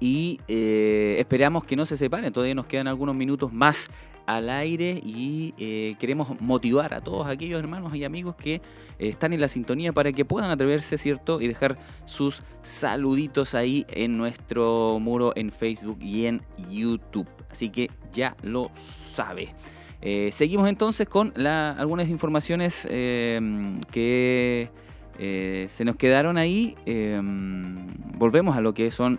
y 0.00 0.40
eh, 0.48 1.16
esperamos 1.18 1.64
que 1.64 1.76
no 1.76 1.86
se 1.86 1.96
separen, 1.96 2.32
todavía 2.32 2.54
nos 2.54 2.66
quedan 2.66 2.88
algunos 2.88 3.14
minutos 3.14 3.52
más 3.52 3.88
al 4.26 4.50
aire 4.50 5.00
y 5.04 5.54
eh, 5.56 5.94
queremos 6.00 6.40
motivar 6.40 6.92
a 6.94 7.00
todos 7.00 7.28
aquellos 7.28 7.60
hermanos 7.60 7.94
y 7.94 8.02
amigos 8.02 8.34
que 8.34 8.60
están 8.98 9.32
en 9.32 9.40
la 9.40 9.46
sintonía 9.46 9.92
para 9.92 10.10
que 10.10 10.24
puedan 10.24 10.50
atreverse, 10.50 10.98
¿cierto? 10.98 11.40
Y 11.40 11.46
dejar 11.46 11.78
sus 12.06 12.42
saluditos 12.62 13.54
ahí 13.54 13.86
en 13.88 14.16
nuestro 14.16 14.98
muro 15.00 15.32
en 15.36 15.52
Facebook 15.52 15.98
y 16.00 16.26
en 16.26 16.42
YouTube. 16.70 17.28
Así 17.50 17.68
que 17.70 17.88
ya 18.12 18.36
lo 18.42 18.72
sabe. 18.74 19.54
Eh, 20.02 20.30
seguimos 20.32 20.68
entonces 20.68 21.08
con 21.08 21.32
algunas 21.46 22.08
informaciones 22.08 22.86
que 22.86 24.70
se 25.18 25.84
nos 25.84 25.96
quedaron 25.96 26.38
ahí. 26.38 26.76
volvemos 28.18 28.56
a 28.56 28.60
lo 28.60 28.74
que 28.74 28.90
son 28.90 29.18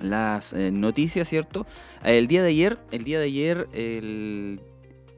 las 0.00 0.52
eh, 0.52 0.70
noticias, 0.70 1.28
¿cierto? 1.28 1.66
El 2.04 2.26
día 2.26 2.42
de 2.42 2.48
ayer, 2.48 2.78
el 2.92 3.04
día 3.04 3.18
de 3.18 3.24
ayer 3.26 3.68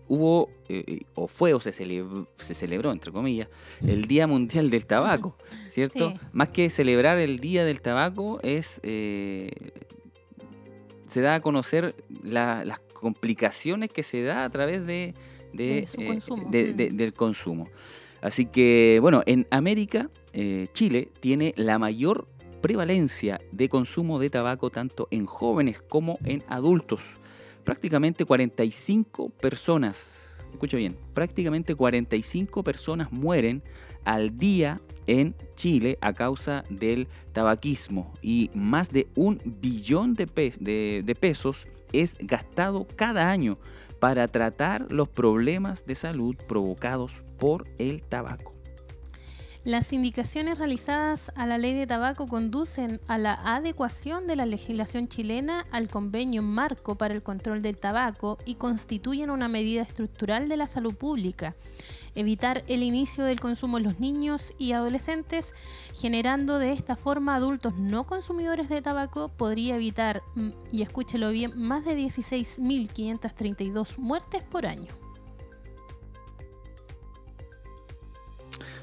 hubo, 0.08 0.50
eh, 0.68 1.02
o 1.14 1.28
fue, 1.28 1.54
o 1.54 1.60
se 1.60 1.72
celebró, 1.72 2.26
se 2.36 2.54
celebró, 2.54 2.90
entre 2.92 3.12
comillas, 3.12 3.48
el 3.86 4.06
Día 4.06 4.26
Mundial 4.26 4.70
del 4.70 4.86
Tabaco, 4.86 5.36
¿cierto? 5.68 6.14
Más 6.32 6.48
que 6.48 6.70
celebrar 6.70 7.18
el 7.18 7.38
Día 7.38 7.64
del 7.64 7.80
Tabaco, 7.80 8.40
es 8.42 8.80
eh, 8.82 9.50
se 11.06 11.20
da 11.20 11.36
a 11.36 11.40
conocer 11.40 11.94
las 12.22 12.80
complicaciones 13.00 13.88
que 13.90 14.02
se 14.02 14.22
da 14.22 14.44
a 14.44 14.50
través 14.50 14.86
de, 14.86 15.14
del 15.52 17.12
consumo. 17.14 17.68
Así 18.20 18.46
que, 18.46 18.98
bueno, 19.00 19.22
en 19.26 19.46
América, 19.50 20.10
Chile 20.72 21.08
tiene 21.20 21.54
la 21.56 21.78
mayor 21.78 22.28
prevalencia 22.60 23.40
de 23.52 23.68
consumo 23.68 24.18
de 24.18 24.30
tabaco 24.30 24.70
tanto 24.70 25.08
en 25.10 25.26
jóvenes 25.26 25.80
como 25.82 26.18
en 26.24 26.44
adultos. 26.48 27.00
Prácticamente 27.64 28.24
45 28.24 29.30
personas, 29.30 30.36
escucha 30.52 30.76
bien, 30.76 30.96
prácticamente 31.14 31.74
45 31.74 32.62
personas 32.62 33.12
mueren 33.12 33.62
al 34.04 34.38
día 34.38 34.80
en 35.06 35.34
Chile 35.56 35.98
a 36.00 36.12
causa 36.12 36.64
del 36.70 37.08
tabaquismo 37.32 38.14
y 38.22 38.50
más 38.54 38.90
de 38.90 39.08
un 39.14 39.40
billón 39.44 40.14
de, 40.14 40.26
de, 41.04 41.14
pesos 41.14 41.66
es 41.92 42.16
gastado 42.20 42.86
cada 42.96 43.30
año 43.30 43.58
para 43.98 44.28
tratar 44.28 44.90
los 44.90 45.08
problemas 45.08 45.86
de 45.86 45.94
salud 45.94 46.36
provocados 46.48 47.12
por 47.38 47.68
el 47.78 48.02
tabaco. 48.02 48.54
Las 49.62 49.92
indicaciones 49.92 50.58
realizadas 50.58 51.30
a 51.36 51.44
la 51.44 51.58
ley 51.58 51.74
de 51.74 51.86
tabaco 51.86 52.28
conducen 52.28 52.98
a 53.08 53.18
la 53.18 53.34
adecuación 53.34 54.26
de 54.26 54.34
la 54.34 54.46
legislación 54.46 55.06
chilena 55.06 55.66
al 55.70 55.90
convenio 55.90 56.40
marco 56.40 56.94
para 56.94 57.12
el 57.12 57.22
control 57.22 57.60
del 57.60 57.76
tabaco 57.76 58.38
y 58.46 58.54
constituyen 58.54 59.28
una 59.28 59.48
medida 59.48 59.82
estructural 59.82 60.48
de 60.48 60.56
la 60.56 60.66
salud 60.66 60.94
pública. 60.94 61.56
Evitar 62.14 62.64
el 62.66 62.82
inicio 62.82 63.24
del 63.24 63.40
consumo 63.40 63.78
en 63.78 63.84
los 63.84 64.00
niños 64.00 64.52
y 64.58 64.72
adolescentes, 64.72 65.54
generando 65.94 66.58
de 66.58 66.72
esta 66.72 66.96
forma 66.96 67.36
adultos 67.36 67.76
no 67.76 68.04
consumidores 68.04 68.68
de 68.68 68.82
tabaco, 68.82 69.28
podría 69.28 69.76
evitar, 69.76 70.22
mm, 70.34 70.50
y 70.72 70.82
escúchelo 70.82 71.30
bien, 71.30 71.52
más 71.56 71.84
de 71.84 71.96
16.532 71.96 73.98
muertes 73.98 74.42
por 74.42 74.66
año. 74.66 74.92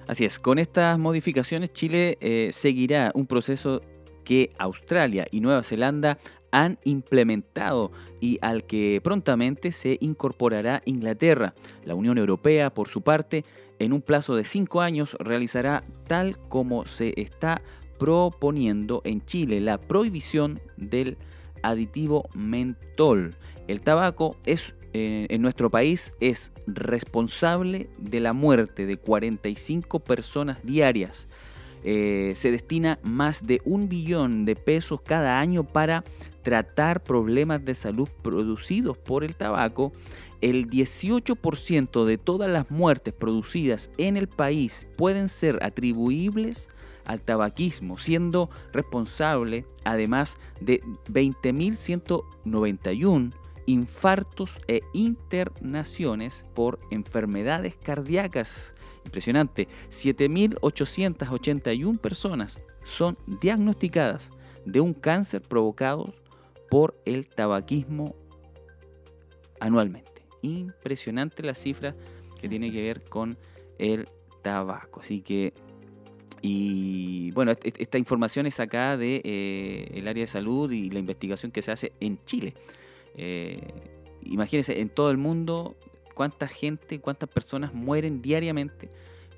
Así 0.08 0.24
es, 0.24 0.40
con 0.40 0.58
estas 0.58 0.98
modificaciones 0.98 1.74
Chile 1.74 2.18
eh, 2.22 2.52
seguirá 2.54 3.12
un 3.14 3.28
proceso 3.28 3.82
que 4.24 4.52
Australia 4.58 5.28
y 5.32 5.42
Nueva 5.42 5.64
Zelanda 5.64 6.18
han 6.64 6.80
implementado 6.84 7.92
y 8.20 8.40
al 8.42 8.66
que 8.66 9.00
prontamente 9.04 9.72
se 9.72 9.98
incorporará 10.02 10.82
Inglaterra. 10.86 11.54
La 11.86 11.94
Unión 11.94 12.18
Europea, 12.18 12.74
por 12.74 12.90
su 12.90 13.02
parte, 13.02 13.46
en 13.80 13.94
un 13.94 14.02
plazo 14.02 14.36
de 14.36 14.44
cinco 14.44 14.82
años 14.82 15.16
realizará 15.20 15.84
tal 16.08 16.40
como 16.50 16.88
se 16.88 17.14
está 17.22 17.62
proponiendo 18.00 19.02
en 19.06 19.24
Chile 19.26 19.62
la 19.62 19.78
prohibición 19.78 20.60
del 20.78 21.18
aditivo 21.62 22.30
mentol. 22.34 23.36
El 23.68 23.82
tabaco 23.82 24.38
es 24.46 24.74
eh, 24.94 25.28
en 25.30 25.42
nuestro 25.44 25.70
país 25.70 26.14
es 26.20 26.52
responsable 26.66 27.88
de 28.00 28.20
la 28.20 28.34
muerte 28.34 28.88
de 28.88 28.98
45 28.98 30.00
personas 30.00 30.64
diarias. 30.64 31.28
Eh, 31.84 32.34
se 32.36 32.52
destina 32.52 33.00
más 33.04 33.46
de 33.46 33.62
un 33.64 33.88
billón 33.90 34.46
de 34.46 34.56
pesos 34.56 35.02
cada 35.02 35.40
año 35.40 35.64
para 35.64 36.04
tratar 36.48 37.04
problemas 37.04 37.64
de 37.66 37.76
salud 37.76 38.08
producidos 38.22 38.98
por 38.98 39.26
el 39.26 39.36
tabaco. 39.36 39.92
El 40.40 40.70
18% 40.70 42.06
de 42.06 42.18
todas 42.18 42.50
las 42.50 42.72
muertes 42.72 43.14
producidas 43.14 43.92
en 43.98 44.16
el 44.16 44.30
país 44.30 44.88
pueden 44.96 45.28
ser 45.28 45.60
atribuibles 45.62 46.70
al 47.04 47.20
tabaquismo, 47.20 47.98
siendo 47.98 48.50
responsable 48.72 49.66
además 49.84 50.38
de 50.62 50.80
20.191 51.12 53.34
infartos 53.66 54.52
e 54.70 54.84
internaciones 54.94 56.46
por 56.56 56.80
enfermedades 56.92 57.76
cardíacas. 57.76 58.74
Impresionante, 59.04 59.68
7.881 59.90 62.00
personas 62.00 62.62
son 62.86 63.18
diagnosticadas 63.42 64.32
de 64.64 64.80
un 64.80 64.94
cáncer 64.94 65.42
provocado 65.42 66.14
por 66.70 67.00
el 67.06 67.28
tabaquismo 67.28 68.16
anualmente. 69.60 70.24
Impresionante 70.42 71.44
la 71.44 71.56
cifra 71.56 71.96
que 72.40 72.48
tiene 72.48 72.72
que 72.72 72.84
ver 72.84 73.04
con 73.04 73.38
el 73.78 74.08
tabaco. 74.42 75.02
Así 75.02 75.22
que, 75.22 75.54
y 76.42 77.32
bueno, 77.32 77.52
esta 77.64 77.98
información 77.98 78.46
es 78.46 78.56
sacada 78.56 78.98
del 78.98 79.22
de, 79.24 79.92
eh, 79.94 80.06
área 80.08 80.24
de 80.24 80.28
salud 80.28 80.72
y 80.72 80.90
la 80.90 81.00
investigación 81.00 81.52
que 81.52 81.62
se 81.62 81.72
hace 81.72 81.94
en 82.00 82.24
Chile. 82.26 82.54
Eh, 83.16 83.62
imagínense, 84.24 84.80
en 84.80 84.90
todo 84.90 85.10
el 85.12 85.18
mundo, 85.18 85.76
cuánta 86.14 86.48
gente, 86.48 87.00
cuántas 87.00 87.30
personas 87.30 87.74
mueren 87.74 88.22
diariamente 88.22 88.90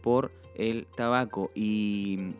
por 0.02 0.32
el 0.60 0.88
tabaco. 0.95 1.52
Y, 1.56 2.34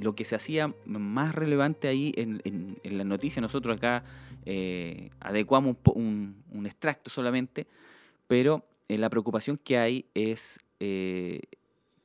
lo 0.00 0.14
que 0.14 0.24
se 0.24 0.34
hacía 0.34 0.74
más 0.86 1.34
relevante 1.34 1.88
ahí 1.88 2.12
en, 2.16 2.78
la 2.84 3.04
noticia, 3.04 3.40
nosotros 3.42 3.76
acá 3.76 4.04
eh, 4.46 5.10
adecuamos 5.20 5.76
un, 5.94 6.42
extracto 6.64 7.10
solamente, 7.10 7.66
pero 8.26 8.64
eh, 8.88 8.98
la 8.98 9.10
preocupación 9.10 9.56
que 9.56 9.78
hay 9.78 10.06
es 10.14 10.58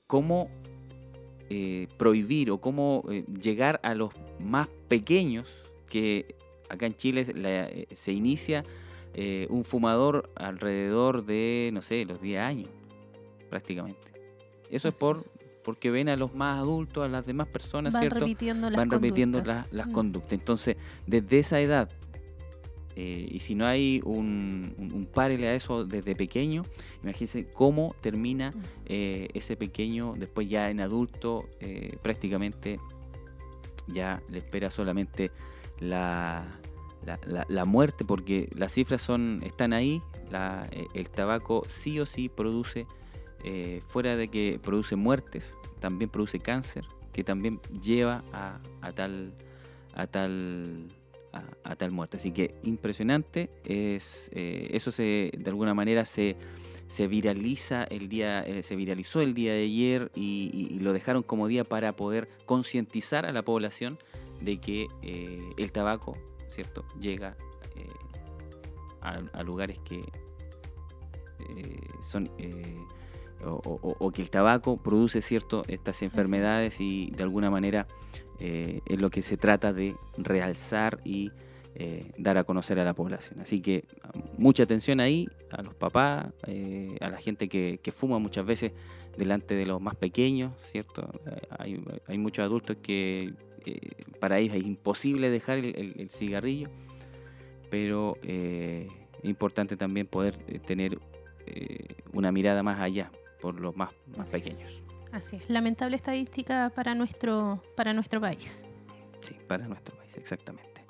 cómo 0.07 0.49
prohibir 1.97 2.51
o 2.51 2.59
cómo 2.59 3.03
llegar 3.39 3.79
a 3.83 3.95
los 3.95 4.11
más 4.39 4.67
pequeños 4.87 5.63
que 5.87 6.35
acá 6.69 6.85
en 6.85 6.95
Chile 6.95 7.25
eh, 7.27 7.87
se 7.91 8.11
inicia 8.11 8.63
eh, 9.13 9.47
un 9.49 9.63
fumador 9.63 10.29
alrededor 10.35 11.25
de, 11.25 11.69
no 11.73 11.81
sé, 11.81 12.05
los 12.05 12.21
10 12.21 12.39
años, 12.39 12.69
prácticamente. 13.49 14.11
Eso 14.69 14.89
es 14.89 14.97
por 14.97 15.19
porque 15.65 15.91
ven 15.91 16.08
a 16.08 16.15
los 16.15 16.34
más 16.34 16.60
adultos, 16.60 17.04
a 17.04 17.10
las 17.10 17.25
demás 17.25 17.47
personas, 17.47 17.93
Van 17.93 18.01
¿cierto? 18.01 18.19
Repitiendo 18.19 18.69
las 18.69 18.78
Van 18.78 18.89
repitiendo 18.89 19.43
las 19.43 19.88
mm. 19.88 19.91
conductas. 19.91 20.34
Entonces, 20.34 20.78
desde 21.06 21.39
esa 21.39 21.60
edad, 21.60 21.89
eh, 22.95 23.28
y 23.30 23.39
si 23.39 23.56
no 23.56 23.65
hay 23.65 23.99
un, 24.06 24.73
un, 24.78 25.10
a 25.17 25.54
eso 25.54 25.84
desde 25.84 26.15
pequeño, 26.15 26.63
imagínense 27.04 27.47
cómo 27.51 27.95
termina 27.99 28.51
mm. 28.51 28.62
ese 28.86 29.58
pequeño 29.58 30.13
después 30.17 30.47
ya 30.47 30.69
en 30.69 30.80
adulto, 30.80 31.49
prácticamente 32.01 32.80
ya 33.88 34.21
le 34.30 34.38
espera 34.39 34.71
solamente 34.71 35.32
la, 35.80 36.45
la, 37.47 37.65
muerte, 37.65 38.06
porque 38.06 38.49
las 38.56 38.73
cifras 38.73 39.01
son, 39.01 39.41
están 39.43 39.73
ahí, 39.73 40.01
eh, 40.71 40.88
el 40.93 41.10
tabaco 41.10 41.63
sí 41.67 41.99
o 41.99 42.06
sí 42.06 42.30
produce, 42.30 42.88
eh, 43.45 43.81
fuera 43.86 44.15
de 44.15 44.27
que 44.27 44.60
produce 44.62 44.95
muertes, 44.95 45.55
también 45.79 46.10
produce 46.10 46.39
cáncer, 46.39 46.84
que 47.13 47.23
también 47.23 47.60
lleva 47.81 48.23
a, 48.34 48.60
tal 48.93 49.34
a 49.93 50.08
tal 50.08 50.89
a, 51.63 51.75
tal 51.75 51.91
muerte. 51.91 52.17
Así 52.17 52.31
que 52.31 52.55
impresionante, 52.63 53.49
es 53.63 54.29
eh, 54.34 54.69
eso 54.71 54.91
se 54.91 55.31
de 55.38 55.49
alguna 55.49 55.73
manera 55.73 56.05
se, 56.05 56.36
se 56.88 57.08
viraliza 57.08 57.84
el 57.84 58.10
día, 58.10 58.43
se 58.62 58.75
viralizó 58.75 59.21
el 59.21 59.34
día 59.34 59.53
de 59.53 59.63
ayer 59.63 60.12
y, 60.15 60.79
lo 60.79 60.91
dejaron 60.91 61.23
como 61.23 61.47
día 61.47 61.63
para 61.63 61.95
poder 61.95 62.27
concientizar 62.45 63.25
a 63.25 63.31
la 63.31 63.43
población 63.43 63.97
de 64.41 64.60
que 64.60 64.88
eh, 65.01 65.53
el 65.58 65.71
tabaco, 65.71 66.17
¿cierto?, 66.49 66.86
llega 66.99 67.38
eh, 67.75 67.88
a, 69.01 69.43
lugares 69.43 69.79
que 69.79 69.99
eh, 69.99 71.79
son 72.01 72.29
o, 73.45 74.12
que 74.12 74.21
el 74.21 74.29
tabaco 74.29 74.77
produce 74.77 75.21
cierto 75.21 75.63
estas 75.67 76.01
enfermedades 76.01 76.81
y 76.81 77.12
de 77.12 77.23
alguna 77.23 77.49
manera 77.49 77.88
es 78.39 78.99
lo 78.99 79.10
que 79.10 79.21
se 79.21 79.38
trata 79.38 79.71
de 79.71 79.95
realzar 80.17 80.99
y 81.05 81.31
eh, 81.77 82.10
dar 82.17 82.38
a 82.38 82.45
conocer 82.45 82.79
a 82.79 82.86
la 82.86 82.93
población. 82.93 83.41
Así 83.41 83.60
que 83.60 83.84
mucha 84.38 84.63
atención 84.63 85.01
ahí 85.01 85.27
a 85.51 85.62
los 85.62 85.75
papás, 85.75 86.27
eh, 86.47 86.95
a 87.01 87.10
la 87.10 87.17
gente 87.17 87.49
que, 87.49 87.91
fuma 87.93 88.17
muchas 88.17 88.45
veces 88.45 88.71
delante 89.17 89.55
de 89.55 89.65
los 89.65 89.81
más 89.81 89.95
pequeños, 89.97 90.53
¿cierto? 90.71 91.05
Hay, 91.49 91.84
hay 92.08 92.17
muchos 92.17 92.45
adultos 92.45 92.77
que 92.81 93.34
para 94.21 94.39
ellos 94.39 94.55
es 94.55 94.63
imposible 94.63 95.29
dejar 95.29 95.58
el, 95.58 96.10
cigarrillo, 96.12 96.69
pero 97.69 98.15
es 98.23 98.88
importante 99.23 99.75
también 99.75 100.08
poder 100.08 100.38
tener 100.65 100.97
una 102.13 102.31
mirada 102.31 102.63
más 102.63 102.79
allá 102.79 103.12
por 103.45 103.60
los 103.60 103.77
más, 103.77 103.91
más 104.17 104.31
pequeños. 104.31 104.81
Así 105.12 105.36
es, 105.36 105.47
lamentable 105.51 105.95
estadística 105.95 106.71
para 106.73 106.95
nuestro, 106.95 107.62
para 107.75 107.93
nuestro 107.93 108.19
país. 108.19 108.65
Sí, 109.21 109.36
para 109.47 109.67
nuestro 109.67 109.95
país, 109.95 110.15
exactamente. 110.17 110.84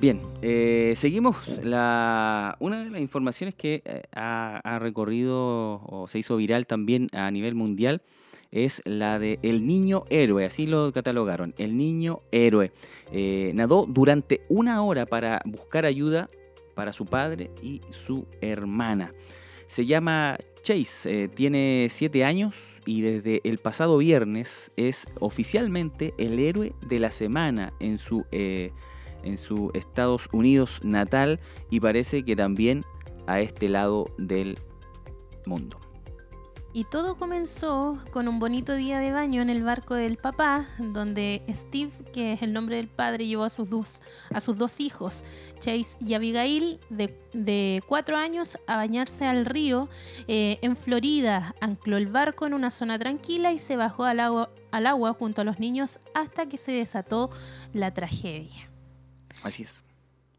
Bien, 0.00 0.20
eh, 0.42 0.94
seguimos. 0.96 1.36
La, 1.62 2.56
una 2.58 2.82
de 2.82 2.90
las 2.90 3.00
informaciones 3.00 3.54
que 3.54 3.80
eh, 3.84 4.02
ha, 4.12 4.76
recorrido 4.80 5.80
o 5.86 6.08
se 6.08 6.18
hizo 6.18 6.36
viral 6.36 6.66
también 6.66 7.06
a 7.12 7.30
nivel 7.30 7.54
mundial 7.54 8.02
es 8.50 8.82
la 8.84 9.20
de 9.20 9.38
El 9.44 9.68
Niño 9.68 10.06
Héroe, 10.10 10.44
así 10.44 10.66
lo 10.66 10.92
catalogaron, 10.92 11.54
El 11.58 11.76
Niño 11.76 12.22
Héroe. 12.32 12.72
Eh, 13.12 13.52
nadó 13.54 13.86
durante 13.88 14.40
una 14.48 14.82
hora 14.82 15.06
para 15.06 15.42
buscar 15.44 15.84
ayuda 15.84 16.28
para 16.74 16.92
su 16.92 17.06
padre 17.06 17.52
y 17.62 17.82
su 17.90 18.26
hermana. 18.40 19.12
Se 19.70 19.86
llama 19.86 20.36
Chase, 20.62 21.28
tiene 21.28 21.86
siete 21.90 22.24
años, 22.24 22.56
y 22.84 23.02
desde 23.02 23.40
el 23.44 23.58
pasado 23.58 23.98
viernes 23.98 24.72
es 24.76 25.06
oficialmente 25.20 26.12
el 26.18 26.40
héroe 26.40 26.72
de 26.84 26.98
la 26.98 27.12
semana 27.12 27.72
en 27.78 27.98
su, 27.98 28.26
eh, 28.32 28.72
en 29.22 29.38
su 29.38 29.70
Estados 29.74 30.28
Unidos 30.32 30.80
natal 30.82 31.38
y 31.70 31.78
parece 31.78 32.24
que 32.24 32.34
también 32.34 32.84
a 33.28 33.40
este 33.40 33.68
lado 33.68 34.12
del 34.18 34.58
mundo. 35.46 35.78
Y 36.72 36.84
todo 36.84 37.16
comenzó 37.16 37.98
con 38.12 38.28
un 38.28 38.38
bonito 38.38 38.76
día 38.76 39.00
de 39.00 39.10
baño 39.10 39.42
en 39.42 39.50
el 39.50 39.64
barco 39.64 39.94
del 39.94 40.16
papá, 40.16 40.68
donde 40.78 41.42
Steve, 41.48 41.90
que 42.12 42.34
es 42.34 42.42
el 42.42 42.52
nombre 42.52 42.76
del 42.76 42.86
padre, 42.86 43.26
llevó 43.26 43.42
a 43.42 43.50
sus 43.50 43.70
dos, 43.70 44.02
a 44.32 44.38
sus 44.38 44.56
dos 44.56 44.78
hijos, 44.78 45.24
Chase 45.58 45.96
y 45.98 46.14
Abigail, 46.14 46.78
de, 46.88 47.82
cuatro 47.88 48.16
años, 48.16 48.56
a 48.68 48.76
bañarse 48.76 49.26
al 49.26 49.46
río 49.46 49.88
eh, 50.28 50.60
en 50.62 50.76
Florida. 50.76 51.56
Ancló 51.60 51.96
el 51.96 52.06
barco 52.06 52.46
en 52.46 52.54
una 52.54 52.70
zona 52.70 53.00
tranquila 53.00 53.52
y 53.52 53.58
se 53.58 53.74
bajó 53.74 54.04
al 54.04 54.20
agua, 54.20 54.50
al 54.70 54.86
agua 54.86 55.12
junto 55.14 55.40
a 55.40 55.44
los 55.44 55.58
niños 55.58 55.98
hasta 56.14 56.46
que 56.46 56.56
se 56.56 56.70
desató 56.70 57.30
la 57.72 57.92
tragedia. 57.92 58.70
Así 59.42 59.64
es. 59.64 59.82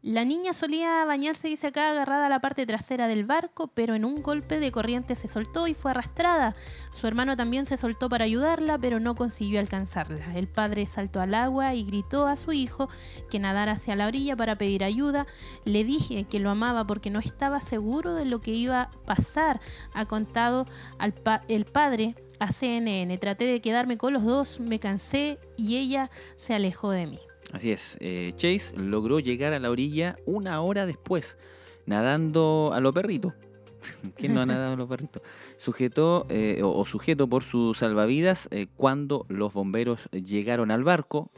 La 0.02 0.24
niña 0.24 0.52
solía 0.52 1.04
bañarse, 1.04 1.46
dice 1.46 1.68
acá, 1.68 1.90
agarrada 1.90 2.26
a 2.26 2.28
la 2.28 2.40
parte 2.40 2.66
trasera 2.66 3.06
del 3.06 3.24
barco, 3.24 3.68
pero 3.68 3.94
en 3.94 4.04
un 4.04 4.20
golpe 4.20 4.58
de 4.58 4.72
corriente 4.72 5.14
se 5.14 5.28
soltó 5.28 5.68
y 5.68 5.74
fue 5.74 5.92
arrastrada. 5.92 6.56
Su 6.90 7.06
hermano 7.06 7.36
también 7.36 7.66
se 7.66 7.76
soltó 7.76 8.08
para 8.08 8.24
ayudarla, 8.24 8.78
pero 8.78 8.98
no 8.98 9.14
consiguió 9.14 9.60
alcanzarla. 9.60 10.34
El 10.34 10.48
padre 10.48 10.88
saltó 10.88 11.20
al 11.20 11.34
agua 11.34 11.76
y 11.76 11.84
gritó 11.84 12.26
a 12.26 12.34
su 12.34 12.52
hijo 12.52 12.88
que 13.30 13.38
nadara 13.38 13.72
hacia 13.72 13.94
la 13.94 14.08
orilla 14.08 14.34
para 14.34 14.58
pedir 14.58 14.82
ayuda. 14.82 15.24
Le 15.64 15.84
dije 15.84 16.24
que 16.24 16.40
lo 16.40 16.50
amaba 16.50 16.84
porque 16.84 17.10
no 17.10 17.20
estaba 17.20 17.60
seguro 17.60 18.14
de 18.14 18.24
lo 18.24 18.40
que 18.40 18.50
iba 18.50 18.82
a 18.82 18.90
pasar, 19.06 19.60
ha 19.94 20.06
contado 20.06 20.66
al 20.98 21.14
el 21.46 21.64
padre 21.64 22.16
a 22.40 22.50
CNN. 22.50 23.16
Traté 23.18 23.44
de 23.44 23.60
quedarme 23.60 23.98
con 23.98 24.12
los 24.12 24.24
dos, 24.24 24.58
me 24.58 24.80
cansé 24.80 25.38
y 25.56 25.76
ella 25.76 26.10
se 26.34 26.54
alejó 26.54 26.90
de 26.90 27.06
mí. 27.06 27.20
Así 27.52 27.70
es, 27.70 27.98
eh, 28.00 28.32
Chase 28.34 28.74
logró 28.76 29.20
llegar 29.20 29.52
a 29.52 29.58
la 29.58 29.70
orilla 29.70 30.16
una 30.24 30.60
hora 30.62 30.86
después, 30.86 31.36
nadando 31.84 32.72
a 32.74 32.80
los 32.80 32.94
perritos. 32.94 33.34
¿Quién 34.16 34.34
no 34.34 34.40
ha 34.40 34.46
nadado 34.46 34.72
a 34.72 34.76
los 34.76 34.88
perritos? 34.88 35.22
Sujetó 35.58 36.26
eh, 36.30 36.60
o, 36.64 36.84
sujeto 36.86 37.28
por 37.28 37.42
sus 37.42 37.78
salvavidas 37.78 38.48
eh, 38.52 38.68
cuando 38.76 39.26
los 39.28 39.52
bomberos 39.52 40.08
llegaron 40.12 40.70
al 40.70 40.82
barco. 40.82 41.30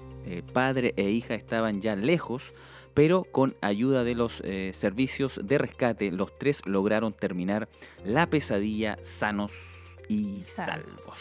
padre 0.53 0.95
e 0.97 1.11
hija 1.11 1.35
estaban 1.35 1.81
ya 1.81 1.97
lejos, 1.97 2.55
pero 2.95 3.25
con 3.25 3.57
ayuda 3.61 4.05
de 4.05 4.15
los 4.15 4.41
servicios 4.73 5.41
de 5.43 5.59
rescate, 5.59 6.13
los 6.13 6.39
tres 6.39 6.65
lograron 6.65 7.13
terminar 7.13 7.69
la 8.05 8.31
pesadilla 8.31 8.99
sanos 9.03 9.51
y 10.09 10.43
salvos. 10.45 11.17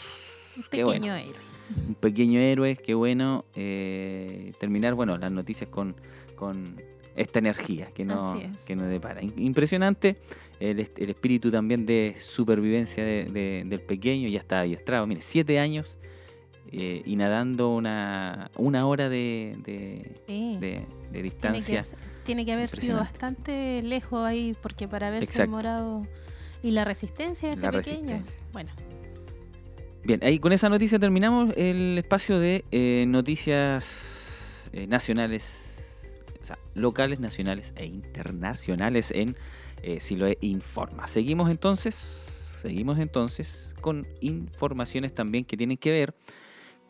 Un 0.56 0.62
pequeño 0.62 1.14
héroe 1.16 1.53
un 1.88 1.94
pequeño 1.94 2.40
héroe, 2.40 2.76
qué 2.76 2.94
bueno 2.94 3.44
eh, 3.54 4.52
terminar, 4.58 4.94
bueno, 4.94 5.16
las 5.18 5.32
noticias 5.32 5.68
con, 5.70 5.96
esta 7.16 7.38
energía 7.38 7.86
que 7.94 8.04
no, 8.04 8.40
que 8.66 8.76
nos 8.76 8.88
depara. 8.88 9.22
Impresionante 9.22 10.16
el, 10.60 10.80
espíritu 10.80 11.50
también 11.50 11.86
de 11.86 12.16
supervivencia 12.18 13.04
del 13.04 13.80
pequeño, 13.80 14.28
ya 14.28 14.40
está 14.40 14.60
adiestrado, 14.60 15.06
mire, 15.06 15.20
siete 15.20 15.58
años 15.58 15.98
eh, 16.72 17.02
y 17.04 17.16
nadando 17.16 17.74
una, 17.74 18.50
una 18.56 18.86
hora 18.86 19.08
de, 19.08 19.56
de, 20.26 21.22
distancia. 21.22 21.84
Tiene 22.24 22.44
que, 22.44 22.52
haber 22.52 22.70
sido 22.70 22.98
bastante 22.98 23.82
lejos 23.82 24.24
ahí, 24.24 24.56
porque 24.60 24.88
para 24.88 25.08
haberse 25.08 25.42
demorado... 25.42 26.06
Y 26.62 26.70
la 26.70 26.82
resistencia 26.84 27.50
de 27.50 27.56
ese 27.56 27.68
pequeño. 27.68 28.22
Bueno, 28.50 28.70
Bien, 30.04 30.20
ahí 30.22 30.38
con 30.38 30.52
esa 30.52 30.68
noticia 30.68 30.98
terminamos 30.98 31.54
el 31.56 31.96
espacio 31.96 32.38
de 32.38 32.66
eh, 32.72 33.06
noticias 33.08 34.68
eh, 34.74 34.86
nacionales, 34.86 36.28
o 36.42 36.44
sea, 36.44 36.58
locales, 36.74 37.20
nacionales 37.20 37.72
e 37.74 37.86
internacionales 37.86 39.10
en 39.12 39.34
eh, 39.82 40.00
Siloe 40.00 40.36
Informa. 40.42 41.06
Seguimos 41.06 41.48
entonces, 41.48 41.94
seguimos 42.60 42.98
entonces 42.98 43.74
con 43.80 44.06
informaciones 44.20 45.14
también 45.14 45.46
que 45.46 45.56
tienen 45.56 45.78
que 45.78 45.90
ver 45.90 46.14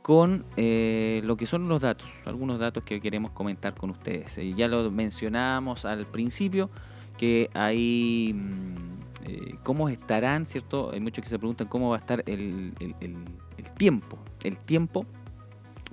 con 0.02 0.44
eh, 0.56 1.22
lo 1.24 1.36
que 1.36 1.46
son 1.46 1.68
los 1.68 1.82
datos, 1.82 2.08
algunos 2.24 2.58
datos 2.58 2.82
que 2.82 3.00
queremos 3.00 3.30
comentar 3.30 3.76
con 3.76 3.90
ustedes. 3.90 4.40
ya 4.56 4.66
lo 4.66 4.90
mencionábamos 4.90 5.84
al 5.84 6.04
principio, 6.06 6.68
que 7.16 7.48
hay... 7.54 8.32
Mm, 8.34 9.03
eh, 9.24 9.54
cómo 9.62 9.88
estarán, 9.88 10.46
¿cierto? 10.46 10.90
Hay 10.92 11.00
muchos 11.00 11.22
que 11.22 11.30
se 11.30 11.38
preguntan 11.38 11.66
cómo 11.68 11.90
va 11.90 11.96
a 11.96 11.98
estar 12.00 12.22
el, 12.26 12.74
tiempo, 13.76 14.18
el 14.42 14.56
tiempo 14.56 15.06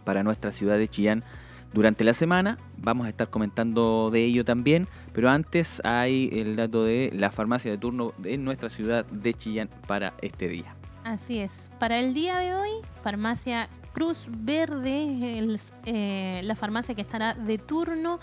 para 0.04 0.24
nuestra 0.24 0.52
ciudad 0.52 0.78
de 0.78 0.88
Chillán 0.88 1.24
durante 1.74 2.04
la 2.04 2.14
semana. 2.14 2.58
Vamos 2.78 3.06
a 3.06 3.10
estar 3.10 3.30
comentando 3.30 4.10
de 4.12 4.26
ello 4.26 4.44
también, 4.44 4.88
pero 5.14 5.30
antes 5.30 5.82
hay 5.86 6.30
el 6.34 6.56
dato 6.56 6.84
de 6.84 7.12
la 7.14 7.32
farmacia 7.32 7.72
de 7.72 7.78
turno 7.78 8.14
de 8.18 8.38
nuestra 8.38 8.70
ciudad 8.70 9.06
de 9.06 9.34
Chillán 9.34 9.70
para 9.88 10.14
este 10.22 10.48
día. 10.48 10.76
Así 11.04 11.40
es, 11.40 11.72
para 11.80 12.00
el 12.00 12.14
día 12.14 12.38
de 12.38 12.54
hoy, 12.54 12.70
farmacia 13.02 13.70
Cruz 13.94 14.28
Verde, 14.30 15.58
eh, 15.86 16.42
la 16.44 16.56
farmacia 16.56 16.96
que 16.96 17.02
estará 17.02 17.34
de 17.34 17.58
turno 17.58 18.20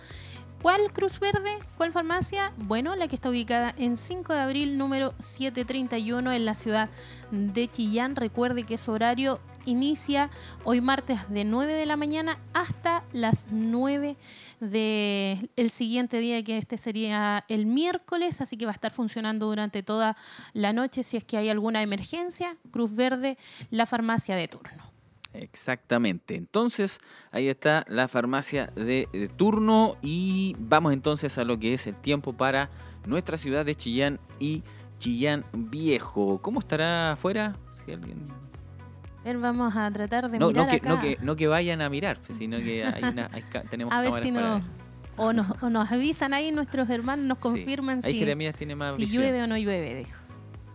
¿Cuál 0.62 0.92
Cruz 0.92 1.20
Verde? 1.20 1.56
¿Cuál 1.76 1.92
farmacia? 1.92 2.52
Bueno, 2.56 2.96
la 2.96 3.06
que 3.06 3.14
está 3.14 3.30
ubicada 3.30 3.72
en 3.78 3.96
5 3.96 4.32
de 4.32 4.40
abril, 4.40 4.76
número 4.76 5.14
731, 5.18 6.32
en 6.32 6.44
la 6.44 6.54
ciudad 6.54 6.90
de 7.30 7.68
Chillán. 7.68 8.16
Recuerde 8.16 8.64
que 8.64 8.76
su 8.76 8.90
horario 8.90 9.38
inicia 9.66 10.30
hoy 10.64 10.80
martes 10.80 11.20
de 11.30 11.44
9 11.44 11.72
de 11.74 11.86
la 11.86 11.96
mañana 11.96 12.40
hasta 12.54 13.04
las 13.12 13.46
9 13.50 14.16
del 14.58 15.48
el 15.54 15.70
siguiente 15.70 16.18
día, 16.18 16.42
que 16.42 16.58
este 16.58 16.76
sería 16.76 17.44
el 17.46 17.66
miércoles, 17.66 18.40
así 18.40 18.56
que 18.56 18.66
va 18.66 18.72
a 18.72 18.74
estar 18.74 18.90
funcionando 18.90 19.46
durante 19.46 19.84
toda 19.84 20.16
la 20.54 20.72
noche 20.72 21.04
si 21.04 21.16
es 21.16 21.24
que 21.24 21.36
hay 21.36 21.50
alguna 21.50 21.82
emergencia. 21.82 22.56
Cruz 22.72 22.92
Verde, 22.96 23.38
la 23.70 23.86
farmacia 23.86 24.34
de 24.34 24.48
turno. 24.48 24.87
Exactamente. 25.38 26.34
Entonces, 26.34 27.00
ahí 27.30 27.48
está 27.48 27.84
la 27.88 28.08
farmacia 28.08 28.72
de, 28.74 29.30
turno 29.36 29.96
y 30.02 30.56
vamos 30.58 30.92
entonces 30.92 31.38
a 31.38 31.44
lo 31.44 31.58
que 31.58 31.74
es 31.74 31.86
el 31.86 31.94
tiempo 31.94 32.32
para 32.32 32.70
nuestra 33.06 33.36
ciudad 33.36 33.64
de 33.64 33.74
Chillán 33.74 34.18
y 34.38 34.62
Chillán 34.98 35.44
Viejo. 35.52 36.40
¿Cómo 36.42 36.60
estará 36.60 37.12
afuera? 37.12 37.56
Si 37.84 37.92
alguien... 37.92 38.28
vamos 39.40 39.76
a 39.76 39.90
tratar 39.92 40.30
de 40.30 40.38
no, 40.38 40.48
mirar 40.48 40.66
no 40.66 40.70
que, 40.70 40.76
acá. 40.76 40.88
No 40.88 41.00
que, 41.00 41.18
no 41.20 41.36
que 41.36 41.46
vayan 41.46 41.82
a 41.82 41.88
mirar, 41.88 42.18
sino 42.32 42.58
que 42.58 42.84
hay 42.84 43.04
una, 43.04 43.28
tenemos 43.70 43.94
A 43.94 44.00
ver 44.00 44.14
si 44.14 44.30
no... 44.30 44.62
O 45.20 45.32
nos, 45.32 45.46
o 45.62 45.68
nos, 45.68 45.90
avisan 45.90 46.32
ahí 46.32 46.52
nuestros 46.52 46.88
hermanos, 46.88 47.26
nos 47.26 47.38
confirman 47.38 48.02
si, 48.02 48.24
tiene 48.56 48.76
más 48.76 48.94
si 48.94 49.06
llueve 49.06 49.42
o 49.42 49.48
no 49.48 49.58
llueve, 49.58 49.96
dijo. 49.96 50.16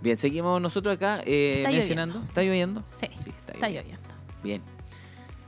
Bien, 0.01 0.17
seguimos 0.17 0.61
nosotros 0.61 0.95
acá 0.95 1.21
eh, 1.25 1.59
está 1.59 1.71
mencionando. 1.71 2.15
Lloviendo. 2.15 2.27
¿Está 2.27 2.43
lloviendo? 2.43 2.83
Sí, 2.83 3.07
está, 3.53 3.69
lloviendo. 3.69 4.12
Bien. 4.43 4.61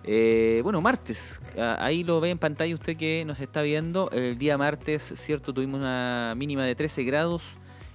Eh, 0.03 0.62
bueno, 0.63 0.81
martes. 0.81 1.41
Ahí 1.58 2.03
lo 2.03 2.21
ve 2.21 2.29
en 2.29 2.38
pantalla 2.38 2.73
usted 2.73 2.95
que 2.95 3.23
nos 3.25 3.39
está 3.39 3.62
viendo. 3.63 4.10
El 4.12 4.38
día 4.38 4.58
martes, 4.58 5.13
cierto, 5.15 5.53
tuvimos 5.53 5.79
una 5.79 6.34
mínima 6.38 6.63
de 6.63 6.75
13 6.75 7.03
grados 7.03 7.43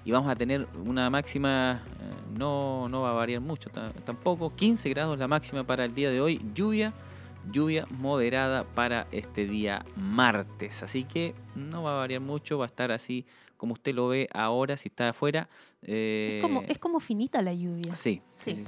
y 0.04 0.10
vamos 0.10 0.30
a 0.30 0.34
tener 0.34 0.66
una 0.84 1.08
máxima, 1.08 1.82
eh, 2.00 2.36
no, 2.38 2.88
no 2.88 3.02
va 3.02 3.10
a 3.10 3.14
variar 3.14 3.40
mucho 3.40 3.70
tampoco, 4.04 4.54
15 4.54 4.88
grados 4.90 5.18
la 5.18 5.28
máxima 5.28 5.64
para 5.64 5.84
el 5.84 5.94
día 5.94 6.10
de 6.10 6.20
hoy. 6.20 6.40
Lluvia 6.54 6.92
lluvia 7.50 7.86
moderada 7.90 8.64
para 8.64 9.06
este 9.12 9.46
día 9.46 9.84
martes. 9.96 10.82
Así 10.82 11.04
que 11.04 11.34
no 11.54 11.82
va 11.82 11.94
a 11.94 11.96
variar 11.96 12.20
mucho, 12.20 12.58
va 12.58 12.66
a 12.66 12.68
estar 12.68 12.92
así 12.92 13.24
como 13.56 13.74
usted 13.74 13.94
lo 13.94 14.08
ve 14.08 14.28
ahora 14.32 14.76
si 14.76 14.88
está 14.88 15.10
afuera. 15.10 15.48
es, 15.82 16.42
como, 16.42 16.62
es 16.62 16.78
como 16.78 16.98
finita 17.00 17.40
la 17.40 17.54
lluvia. 17.54 17.94
sí, 17.94 18.20
sí 18.26 18.64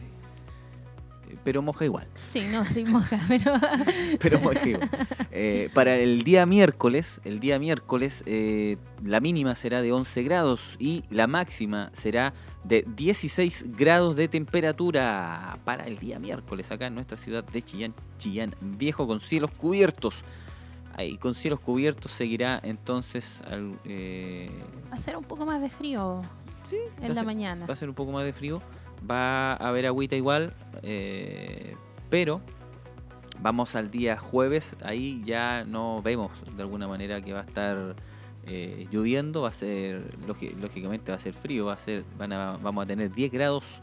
pero 1.44 1.62
moja 1.62 1.84
igual. 1.84 2.06
Sí, 2.16 2.46
no, 2.50 2.64
sí 2.64 2.84
moja, 2.84 3.18
pero... 3.28 3.52
pero 4.20 4.40
moja 4.40 4.68
igual. 4.68 4.90
Eh, 5.30 5.70
para 5.74 5.96
el 5.96 6.22
día 6.22 6.46
miércoles, 6.46 7.20
el 7.24 7.40
día 7.40 7.58
miércoles, 7.58 8.22
eh, 8.26 8.76
la 9.04 9.20
mínima 9.20 9.54
será 9.54 9.82
de 9.82 9.92
11 9.92 10.22
grados 10.22 10.76
y 10.78 11.04
la 11.10 11.26
máxima 11.26 11.90
será 11.92 12.34
de 12.64 12.84
16 12.96 13.76
grados 13.76 14.16
de 14.16 14.28
temperatura 14.28 15.58
para 15.64 15.86
el 15.86 15.98
día 15.98 16.18
miércoles 16.18 16.70
acá 16.70 16.86
en 16.86 16.94
nuestra 16.94 17.16
ciudad 17.16 17.44
de 17.44 17.62
Chillán, 17.62 17.94
Chillán 18.18 18.54
Viejo, 18.60 19.06
con 19.06 19.20
cielos 19.20 19.50
cubiertos. 19.50 20.22
Ahí, 20.94 21.16
con 21.16 21.34
cielos 21.34 21.60
cubiertos 21.60 22.12
seguirá 22.12 22.60
entonces... 22.62 23.42
Eh, 23.86 24.50
va 24.90 24.96
a 24.96 25.00
ser 25.00 25.16
un 25.16 25.24
poco 25.24 25.46
más 25.46 25.62
de 25.62 25.70
frío 25.70 26.20
sí, 26.64 26.76
en 27.00 27.14
la 27.14 27.22
mañana. 27.22 27.66
Va 27.66 27.72
a 27.72 27.76
ser 27.76 27.88
un 27.88 27.94
poco 27.94 28.12
más 28.12 28.24
de 28.24 28.32
frío 28.32 28.60
va 29.10 29.52
a 29.54 29.68
haber 29.68 29.86
agüita 29.86 30.16
igual, 30.16 30.54
eh, 30.82 31.76
pero 32.10 32.40
vamos 33.40 33.74
al 33.74 33.90
día 33.90 34.16
jueves, 34.16 34.76
ahí 34.82 35.22
ya 35.24 35.64
no 35.64 36.02
vemos 36.02 36.30
de 36.56 36.62
alguna 36.62 36.86
manera 36.86 37.20
que 37.20 37.32
va 37.32 37.40
a 37.40 37.44
estar 37.44 37.96
eh, 38.46 38.86
lloviendo, 38.90 39.42
va 39.42 39.48
a 39.48 39.52
ser, 39.52 40.16
lógicamente 40.26 41.12
va 41.12 41.16
a 41.16 41.20
ser 41.20 41.32
frío, 41.32 41.66
va 41.66 41.74
a 41.74 41.78
ser, 41.78 42.04
vamos 42.18 42.84
a 42.84 42.86
tener 42.86 43.12
10 43.12 43.32
grados 43.32 43.82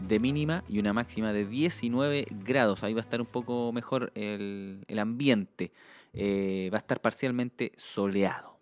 de 0.00 0.18
mínima 0.18 0.64
y 0.68 0.78
una 0.78 0.92
máxima 0.92 1.32
de 1.32 1.44
19 1.44 2.26
grados, 2.44 2.82
ahí 2.82 2.94
va 2.94 3.00
a 3.00 3.02
estar 3.02 3.20
un 3.20 3.26
poco 3.26 3.72
mejor 3.72 4.12
el, 4.14 4.84
ambiente, 4.98 5.72
eh, 6.12 6.70
va 6.72 6.78
a 6.78 6.80
estar 6.80 7.00
parcialmente 7.00 7.72
soleado 7.76 8.58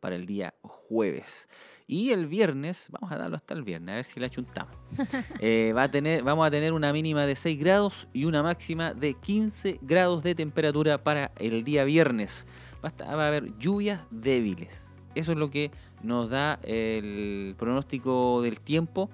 para 0.00 0.16
el 0.16 0.26
día 0.26 0.54
jueves. 0.62 1.48
Y 1.92 2.12
el 2.12 2.28
viernes, 2.28 2.86
vamos 2.92 3.10
a 3.10 3.16
darlo 3.16 3.34
hasta 3.34 3.52
el 3.52 3.64
viernes, 3.64 3.92
a 3.92 3.96
ver 3.96 4.04
si 4.04 4.20
la 4.20 4.30
chuntamos. 4.30 4.76
Eh, 5.40 5.72
va 5.74 5.84
a 5.84 5.90
tener, 5.90 6.22
vamos 6.22 6.46
a 6.46 6.50
tener 6.50 6.72
una 6.72 6.92
mínima 6.92 7.26
de 7.26 7.34
6 7.34 7.58
grados 7.58 8.06
y 8.12 8.26
una 8.26 8.44
máxima 8.44 8.94
de 8.94 9.14
15 9.14 9.80
grados 9.82 10.22
de 10.22 10.36
temperatura 10.36 11.02
para 11.02 11.32
el 11.36 11.64
día 11.64 11.82
viernes. 11.82 12.46
Va 12.84 12.92
a, 13.04 13.26
haber 13.26 13.58
lluvias 13.58 14.02
débiles. 14.12 14.86
Eso 15.16 15.32
es 15.32 15.38
lo 15.38 15.50
que 15.50 15.72
nos 16.04 16.30
da 16.30 16.60
el 16.62 17.56
pronóstico 17.58 18.40
del 18.40 18.60
tiempo. 18.60 19.10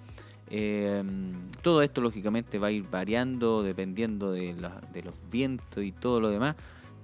Em, 0.50 1.48
todo 1.62 1.80
esto 1.80 2.02
lógicamente 2.02 2.58
va 2.58 2.66
a 2.66 2.72
ir 2.72 2.84
variando 2.90 3.62
dependiendo 3.62 4.32
de, 4.32 4.54
de 4.92 5.02
los 5.02 5.14
vientos 5.30 5.82
y 5.82 5.92
todo 5.92 6.20
lo 6.20 6.28
demás. 6.28 6.56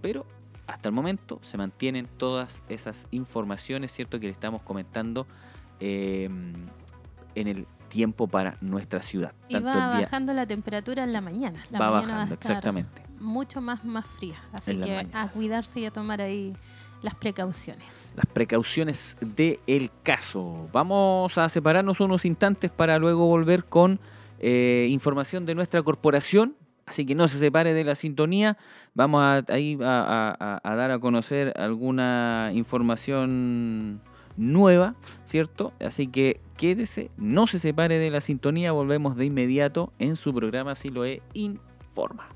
Pero 0.03 0.27
hasta 0.67 0.91
el 0.91 0.95
momento 0.95 1.39
se 1.41 1.57
mantienen 1.57 2.09
todas 2.19 2.63
esas 2.69 3.09
informaciones, 3.11 3.91
¿cierto? 3.91 4.21
Que 4.21 4.27
le 4.27 4.33
estamos 4.33 4.61
comentando 4.61 5.27
Em, 5.85 6.53
en 7.35 7.49
el 7.49 7.67
tiempo 7.89 8.29
para 8.29 8.57
nuestra 8.61 9.03
ciudad. 9.03 9.33
Y 9.49 9.59
va 9.59 9.99
bajando 9.99 10.33
la 10.33 10.47
temperatura 10.47 11.03
en 11.03 11.13
la 11.13 11.21
mañana. 11.21 11.61
La 11.73 11.81
va 11.81 11.91
bajando, 11.91 12.35
exactamente. 12.35 13.03
Mucho 13.19 13.61
más, 13.61 13.85
más 13.85 14.07
fría. 14.07 14.37
Así 14.53 14.77
que 14.77 15.09
a 15.13 15.29
cuidarse 15.29 15.81
y 15.81 15.87
a 15.87 15.91
tomar 15.91 16.21
ahí 16.21 16.55
las 17.03 17.17
precauciones. 17.17 18.13
Las 18.15 18.27
precauciones 18.27 19.17
del 19.21 19.91
caso. 20.05 20.69
Vamos 20.73 21.37
a 21.37 21.49
separarnos 21.49 21.99
unos 21.99 22.25
instantes 22.27 22.71
para 22.71 22.97
luego 23.01 23.27
volver 23.27 23.65
con 23.65 23.99
eh, 24.39 24.87
información 24.89 25.47
de 25.47 25.57
nuestra 25.57 25.83
corporación. 25.83 26.55
Así 26.87 27.05
que 27.05 27.17
no 27.17 27.27
se 27.27 27.39
separe 27.39 27.75
de 27.75 27.83
la 27.83 27.97
sintonía. 27.97 28.57
Vamos 28.95 29.21
a, 29.21 29.43
ahí 29.53 29.77
a 29.83 30.61
dar 30.77 30.93
a 30.93 31.01
conocer 31.01 31.53
alguna 31.59 32.51
información 32.55 34.01
nueva, 34.37 34.95
¿cierto? 35.25 35.73
Así 35.81 36.07
que 36.07 36.41
quédese, 36.57 37.11
no 37.17 37.47
se 37.47 37.59
separe 37.59 37.99
de 37.99 38.11
la 38.11 38.21
sintonía, 38.21 38.73
volvemos 38.73 39.17
de 39.17 39.27
inmediato 39.27 39.93
en 39.99 40.17
su 40.17 40.35
programa 40.35 40.75
Siloe 40.75 41.23
Informa. 41.35 42.32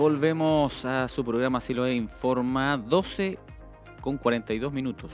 Volvemos, 0.00 0.86
a 0.86 1.06
su 1.08 1.22
programa 1.22 1.60
Si 1.60 1.74
lo 1.74 1.86
Informa, 1.86 2.78
12 2.78 3.38
con 4.00 4.16
42 4.16 4.72
minutos. 4.72 5.12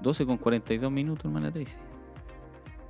12 0.00 0.22
uh, 0.22 0.26
con 0.28 0.36
42 0.36 0.92
minutos, 0.92 1.24
hermana 1.24 1.50
Tracy. 1.50 1.78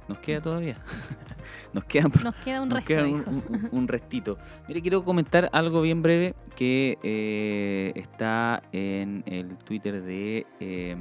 Nos 0.07 0.19
queda 0.19 0.43
todavía. 0.43 0.77
nos, 1.73 1.83
queda, 1.85 2.09
nos 2.09 2.35
queda 2.35 2.61
un 2.61 3.43
un, 3.73 3.89
restito. 3.89 4.37
Mire, 4.69 4.83
quiero 4.83 5.03
comentar 5.03 5.49
algo 5.51 5.81
bien 5.81 6.03
breve 6.03 6.35
que 6.57 6.99
eh, 7.03 7.93
está 7.95 8.63
en 8.73 9.25
el 9.25 9.57
Twitter 9.57 10.03
de, 10.03 10.47
eh, 10.61 10.95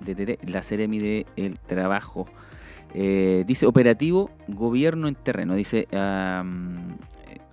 de, 0.00 0.38
la 0.46 0.60
Ceremi 0.60 0.98
de 0.98 1.26
El 1.36 1.58
Trabajo. 1.58 2.26
Eh, 2.92 3.44
dice 3.46 3.64
operativo 3.64 4.30
gobierno 4.46 5.08
en 5.08 5.14
terreno. 5.14 5.54
Dice 5.54 5.88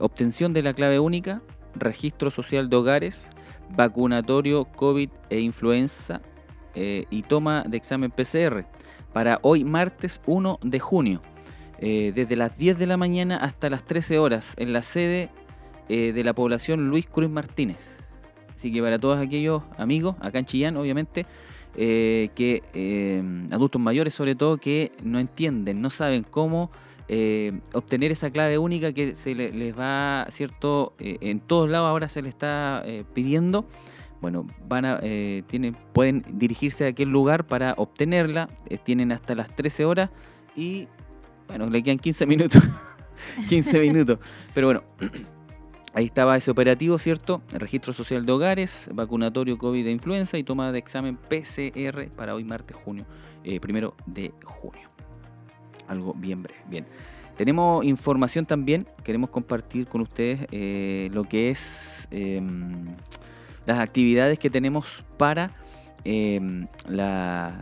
obtención 0.02 0.54
de 0.54 0.62
la 0.62 0.74
clave 0.74 0.99
única, 0.99 1.41
registro 1.76 2.32
social 2.32 2.70
de 2.70 2.76
hogares, 2.76 3.30
vacunatorio 3.76 4.66
COVID 4.66 5.10
e 5.30 5.39
influenza 5.39 6.22
eh, 6.76 7.06
y 7.10 7.24
toma 7.24 7.64
de 7.68 7.78
examen 7.78 8.12
PCR 8.12 8.66
para 9.14 9.39
hoy 9.41 9.64
martes 9.64 10.22
1 10.26 10.60
de 10.62 10.80
junio, 10.80 11.22
eh, 11.80 12.12
desde 12.14 12.36
las 12.36 12.58
10 12.58 12.78
de 12.78 12.88
la 12.88 12.97
mañana 12.97 13.38
hasta 13.38 13.70
las 13.70 13.84
13 13.86 14.20
horas 14.20 14.54
en 14.58 14.74
la 14.74 14.82
sede 14.82 15.30
eh, 15.89 16.14
de 16.14 16.24
la 16.24 16.34
población 16.34 16.89
Luis 16.89 17.08
Cruz 17.08 17.30
Martínez. 17.30 18.10
Así 18.56 18.72
que 18.72 18.82
para 18.82 18.99
todos 18.99 19.20
aquellos 19.20 19.64
amigos, 19.78 20.16
acá 20.20 20.39
en 20.39 20.45
Chillán 20.45 20.78
obviamente, 20.78 21.26
que 21.76 23.24
adultos 23.52 23.82
mayores 23.82 24.14
sobre 24.14 24.36
todo 24.36 24.58
que 24.58 24.92
no 25.04 25.20
entienden, 25.20 25.82
no 25.82 25.90
saben 25.90 26.24
cómo 26.24 26.72
eh, 27.14 27.60
obtener 27.74 28.14
esa 28.14 28.32
clave 28.32 28.58
única 28.58 28.94
que 28.94 29.18
se 29.18 29.36
les 29.36 29.78
va, 29.78 30.28
¿cierto? 30.30 30.94
Eh, 30.98 31.18
en 31.20 31.42
todos 31.42 31.70
lados 31.70 31.90
ahora 31.90 32.08
se 32.08 32.22
les 32.22 32.30
está 32.30 32.84
eh, 32.86 33.04
pidiendo. 33.14 33.68
Bueno, 34.22 34.48
van 34.66 34.86
a, 34.86 35.02
tienen, 35.02 35.76
pueden 35.92 36.24
dirigirse 36.36 36.86
a 36.86 36.90
aquel 36.90 37.10
lugar 37.10 37.48
para 37.48 37.74
obtenerla. 37.76 38.48
tienen 38.86 39.12
hasta 39.12 39.36
las 39.36 39.54
13 39.54 39.84
horas 39.84 40.10
y, 40.56 40.88
bueno, 41.50 41.70
le 41.70 41.84
quedan 41.84 42.00
15 42.00 42.26
minutos. 42.28 42.64
15 43.50 43.80
minutos. 43.82 44.20
Pero 44.54 44.68
bueno, 44.68 44.84
ahí 45.94 46.06
estaba 46.06 46.38
ese 46.38 46.52
operativo, 46.52 46.98
¿cierto? 46.98 47.42
registro 47.54 47.94
social 47.94 48.26
de 48.26 48.32
hogares, 48.32 48.89
vacunatorio 48.94 49.58
COVID 49.58 49.84
de 49.84 49.92
influenza 49.92 50.38
y 50.38 50.44
toma 50.44 50.72
de 50.72 50.80
examen 50.80 51.18
PCR 51.18 52.10
para 52.16 52.36
hoy 52.36 52.44
martes, 52.44 52.78
junio, 52.78 53.06
primero 53.62 53.96
de 54.06 54.34
junio 54.44 54.92
algo 55.92 56.14
bien 56.14 56.42
breve. 56.42 56.62
Bien. 56.70 56.86
Tenemos 57.36 57.84
información 57.86 58.46
también, 58.46 58.88
queremos 59.04 59.30
compartir 59.30 59.88
con 59.88 60.02
ustedes 60.02 60.48
eh, 60.52 61.10
lo 61.12 61.24
que 61.24 61.50
es 61.50 62.08
em, 62.12 62.96
las 63.66 63.80
actividades 63.80 64.38
que 64.38 64.50
tenemos 64.50 65.04
para 65.18 65.52
em, 66.04 66.68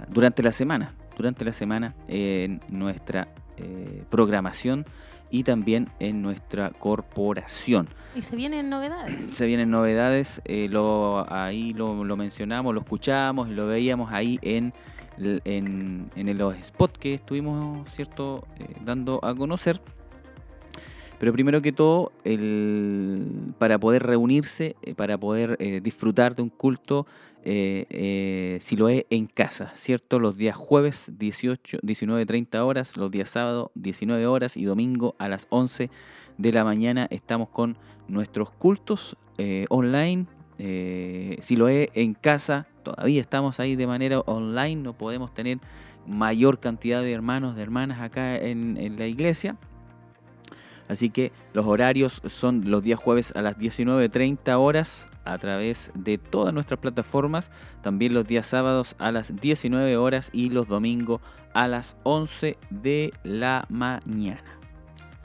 durante 0.10 0.44
la 0.44 0.52
semana, 0.52 0.94
durante 1.18 1.46
la 1.46 1.54
semana 1.54 1.96
en 2.08 2.62
nuestra 2.70 3.30
eh, 3.58 4.04
programación 4.10 4.86
y 5.32 5.44
también 5.44 5.90
en 6.00 6.22
nuestra 6.22 6.72
corporación. 6.72 7.88
¿Y 8.16 8.22
se 8.22 8.36
vienen 8.36 8.70
novedades? 8.70 9.24
Se 9.24 9.46
vienen 9.46 9.70
novedades, 9.70 10.42
eh, 10.46 10.68
lo, 10.70 11.26
ahí 11.32 11.74
lo, 11.74 12.04
lo 12.04 12.18
mencionamos, 12.18 12.74
lo 12.74 12.82
escuchamos 12.82 13.50
y 13.50 13.54
lo 13.54 13.68
veíamos 13.68 14.12
ahí 14.12 14.40
en 14.42 14.74
en, 15.20 16.10
en 16.16 16.38
los 16.38 16.56
spots 16.64 16.98
que 16.98 17.14
estuvimos 17.16 17.90
cierto 17.90 18.48
eh, 18.58 18.68
dando 18.84 19.20
a 19.24 19.36
conocer. 19.36 19.82
Pero 21.20 21.34
primero 21.34 21.62
que 21.62 21.74
todo, 21.74 22.14
el, 22.24 23.54
para 23.58 23.78
poder 23.78 24.04
reunirse, 24.04 24.78
eh, 24.82 24.96
para 24.96 25.18
poder 25.18 25.58
eh, 25.60 25.82
disfrutar 25.82 26.34
de 26.34 26.44
un 26.44 26.50
culto, 26.50 27.06
si 27.44 28.76
lo 28.76 28.90
es 28.90 29.06
en 29.10 29.28
casa, 29.28 29.72
¿cierto? 29.76 30.20
Los 30.20 30.38
días 30.38 30.56
jueves 30.56 31.12
18, 31.18 31.80
19, 31.82 32.26
30 32.26 32.64
horas, 32.66 32.98
los 32.98 33.12
días 33.12 33.30
sábado 33.30 33.72
19 33.76 34.26
horas 34.28 34.58
y 34.58 34.66
domingo 34.66 35.16
a 35.20 35.28
las 35.28 35.48
11 35.50 35.90
de 36.38 36.52
la 36.52 36.64
mañana 36.64 37.08
estamos 37.10 37.50
con 37.50 37.78
nuestros 38.08 38.52
cultos 38.52 39.18
online 39.70 40.28
eh, 40.60 41.38
Siloé 41.40 41.90
en 41.94 42.14
casa. 42.14 42.68
Todavía 42.84 43.22
estamos 43.22 43.60
ahí 43.60 43.76
de 43.76 43.88
manera 43.88 44.20
online, 44.20 44.76
no 44.76 44.94
podemos 44.94 45.34
tener 45.34 45.60
mayor 46.06 46.60
cantidad 46.60 47.02
de 47.02 47.14
hermanos, 47.14 47.56
de 47.56 47.64
hermanas 47.64 48.02
acá 48.02 48.36
en 48.38 48.96
la 48.98 49.08
iglesia. 49.08 49.58
Así 50.90 51.12
que 51.12 51.32
los 51.54 51.66
horarios 51.68 52.22
son 52.26 52.70
los 52.70 52.84
días 52.84 53.00
jueves 53.00 53.34
a 53.36 53.42
las 53.42 53.58
19.30 53.58 54.58
horas 54.58 55.08
a 55.24 55.38
través 55.38 55.92
de 55.94 56.18
todas 56.18 56.54
nuestras 56.54 56.80
plataformas, 56.80 57.52
también 57.82 58.16
los 58.16 58.26
días 58.28 58.48
sábados 58.48 58.96
a 58.98 59.12
las 59.12 59.40
19 59.40 59.96
horas 59.98 60.32
y 60.34 60.50
los 60.50 60.68
domingos 60.68 61.22
a 61.54 61.68
las 61.68 61.96
11 62.04 62.58
de 62.72 63.14
la 63.24 63.66
mañana. 63.70 64.59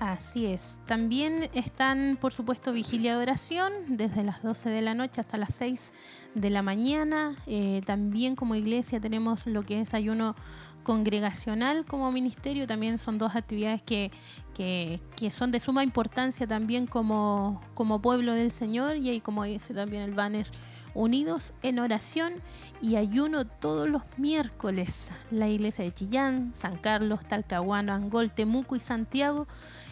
Así 0.05 0.45
es. 0.45 0.79
También 0.85 1.49
están, 1.55 2.19
por 2.21 2.31
supuesto, 2.31 2.75
vigilia 2.75 3.17
de 3.17 3.23
oración 3.23 3.73
desde 3.89 4.23
las 4.23 4.43
12 4.43 4.69
de 4.69 4.83
la 4.83 4.93
noche 4.93 5.23
hasta 5.23 5.39
las 5.39 5.55
6 5.55 5.93
de 6.35 6.51
la 6.51 6.61
mañana. 6.61 7.35
Eh, 7.47 7.81
también 7.87 8.37
como 8.37 8.55
iglesia 8.55 9.01
tenemos 9.01 9.47
lo 9.47 9.63
que 9.63 9.81
es 9.81 9.95
ayuno 9.95 10.37
congregacional 10.83 11.87
como 11.87 12.13
ministerio. 12.13 12.67
También 12.67 12.99
son 12.99 13.17
dos 13.17 13.35
actividades 13.35 13.83
que, 13.83 14.11
que, 14.53 15.01
son 15.31 15.51
de 15.51 15.59
suma 15.59 15.83
importancia 15.83 16.47
también 16.47 16.87
como, 16.87 17.63
como 17.73 18.03
pueblo 18.03 18.35
del 18.35 18.51
Señor. 18.51 18.97
Y 18.97 19.09
ahí 19.09 19.21
como 19.23 19.45
dice 19.45 19.73
también 19.73 20.03
el 20.03 20.13
banner, 20.13 20.47
unidos 20.93 21.55
en 21.63 21.79
oración 21.79 22.35
y 22.83 22.97
ayuno 22.97 23.47
todos 23.47 23.89
los 23.89 24.03
miércoles. 24.19 25.13
La 25.31 25.49
iglesia 25.49 25.83
de 25.83 25.95
Chillán, 25.95 26.53
San 26.53 26.77
Carlos, 26.77 27.21
Talcahuano, 27.27 27.95
Angol, 27.95 28.31
Temuco 28.31 28.77
y 28.77 28.81
Santiago 28.81 29.47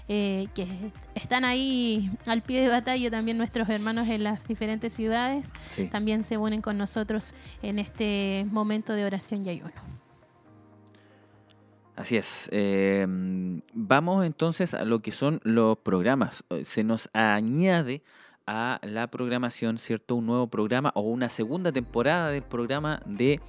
eh, 0.08 0.48
que 0.54 0.66
están 1.14 1.44
ahí 1.44 2.10
al 2.26 2.42
pie 2.42 2.60
de 2.60 2.68
batalla 2.68 3.10
también 3.10 3.38
nuestros 3.38 3.68
hermanos 3.68 4.08
en 4.08 4.24
las 4.24 4.46
diferentes 4.46 4.92
ciudades, 4.92 5.52
también 5.90 6.24
se 6.24 6.36
unen 6.36 6.60
con 6.60 6.78
nosotros 6.78 7.34
en 7.62 7.78
este 7.78 8.46
momento 8.50 8.92
de 8.94 9.04
oración 9.04 9.44
y 9.44 9.50
ayuno. 9.50 9.72
Así 11.94 12.16
es. 12.16 12.48
Eh, 12.50 13.06
vamos 13.74 14.24
entonces 14.24 14.74
a 14.74 14.84
lo 14.84 15.00
que 15.00 15.12
son 15.12 15.40
los 15.44 15.78
programas. 15.78 16.44
Se 16.64 16.84
nos 16.84 17.08
añade 17.12 18.02
a 18.46 18.80
la 18.82 19.08
programación, 19.08 19.78
¿cierto? 19.78 20.16
Un 20.16 20.26
nuevo 20.26 20.46
programa 20.48 20.92
o 20.94 21.02
una 21.02 21.28
segunda 21.28 21.72
temporada 21.72 22.30
del 22.30 22.42
programa 22.42 23.00
de 23.06 23.40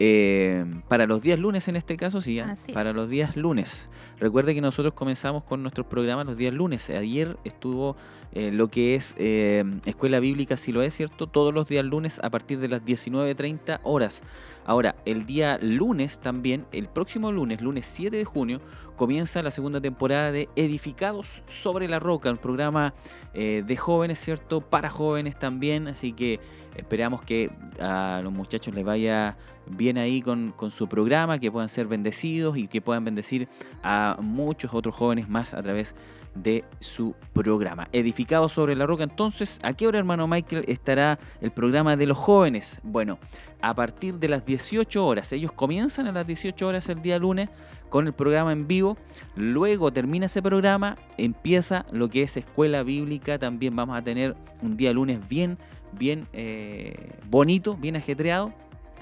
eh, 0.00 0.64
para 0.88 1.06
los 1.06 1.22
días 1.22 1.38
lunes 1.38 1.66
en 1.68 1.76
este 1.76 1.96
caso, 1.96 2.20
sí, 2.20 2.40
para 2.72 2.92
los 2.92 3.08
días 3.08 3.36
lunes. 3.36 3.90
Recuerde 4.20 4.54
que 4.54 4.60
nosotros 4.60 4.94
comenzamos 4.94 5.44
con 5.44 5.62
nuestros 5.62 5.86
programas 5.86 6.26
los 6.26 6.36
días 6.36 6.54
lunes. 6.54 6.88
Ayer 6.90 7.36
estuvo 7.44 7.96
eh, 8.32 8.50
lo 8.52 8.68
que 8.68 8.94
es 8.94 9.14
eh, 9.18 9.64
Escuela 9.86 10.20
Bíblica, 10.20 10.56
si 10.56 10.72
lo 10.72 10.82
es 10.82 10.94
cierto, 10.94 11.26
todos 11.26 11.52
los 11.52 11.68
días 11.68 11.84
lunes 11.84 12.20
a 12.22 12.30
partir 12.30 12.58
de 12.60 12.68
las 12.68 12.84
19.30 12.84 13.80
horas. 13.82 14.22
Ahora, 14.68 14.96
el 15.06 15.24
día 15.24 15.58
lunes 15.62 16.18
también, 16.18 16.66
el 16.72 16.88
próximo 16.88 17.32
lunes, 17.32 17.62
lunes 17.62 17.86
7 17.86 18.14
de 18.14 18.26
junio, 18.26 18.60
comienza 18.96 19.42
la 19.42 19.50
segunda 19.50 19.80
temporada 19.80 20.30
de 20.30 20.50
Edificados 20.56 21.42
sobre 21.46 21.88
la 21.88 21.98
Roca, 21.98 22.30
un 22.30 22.36
programa 22.36 22.92
de 23.32 23.76
jóvenes, 23.78 24.18
¿cierto? 24.18 24.60
Para 24.60 24.90
jóvenes 24.90 25.38
también, 25.38 25.88
así 25.88 26.12
que 26.12 26.38
esperamos 26.76 27.22
que 27.22 27.50
a 27.80 28.20
los 28.22 28.30
muchachos 28.30 28.74
les 28.74 28.84
vaya 28.84 29.38
bien 29.70 29.96
ahí 29.96 30.20
con, 30.20 30.52
su 30.70 30.86
programa, 30.86 31.38
que 31.38 31.50
puedan 31.50 31.70
ser 31.70 31.86
bendecidos 31.86 32.58
y 32.58 32.68
que 32.68 32.82
puedan 32.82 33.06
bendecir 33.06 33.48
a 33.82 34.18
muchos 34.20 34.74
otros 34.74 34.94
jóvenes 34.94 35.30
más 35.30 35.54
a 35.54 35.62
través 35.62 35.96
de 36.42 36.64
su 36.78 37.14
programa. 37.32 37.88
Edificado 37.92 38.48
sobre 38.48 38.74
la 38.74 38.86
roca, 38.86 39.04
entonces, 39.04 39.58
¿a 39.62 39.72
qué 39.72 39.86
hora, 39.86 39.98
hermano 39.98 40.26
Michael, 40.26 40.64
estará 40.68 41.18
el 41.40 41.50
programa 41.50 41.96
de 41.96 42.06
los 42.06 42.18
jóvenes? 42.18 42.80
Bueno, 42.82 43.18
a 43.60 43.74
partir 43.74 44.14
de 44.18 44.28
las 44.28 44.44
18 44.44 45.04
horas. 45.04 45.32
Ellos 45.32 45.52
comienzan 45.52 46.06
a 46.06 46.12
las 46.12 46.26
18 46.26 46.66
horas 46.66 46.88
el 46.88 47.02
día 47.02 47.18
lunes 47.18 47.48
con 47.88 48.06
el 48.06 48.12
programa 48.12 48.52
en 48.52 48.66
vivo. 48.66 48.96
Luego 49.34 49.92
termina 49.92 50.26
ese 50.26 50.42
programa, 50.42 50.96
empieza 51.16 51.86
lo 51.90 52.08
que 52.08 52.22
es 52.22 52.36
escuela 52.36 52.82
bíblica. 52.82 53.38
También 53.38 53.74
vamos 53.74 53.98
a 53.98 54.02
tener 54.02 54.36
un 54.62 54.76
día 54.76 54.92
lunes 54.92 55.26
bien, 55.28 55.58
bien 55.92 56.26
eh, 56.32 57.12
bonito, 57.28 57.76
bien 57.76 57.96
ajetreado 57.96 58.52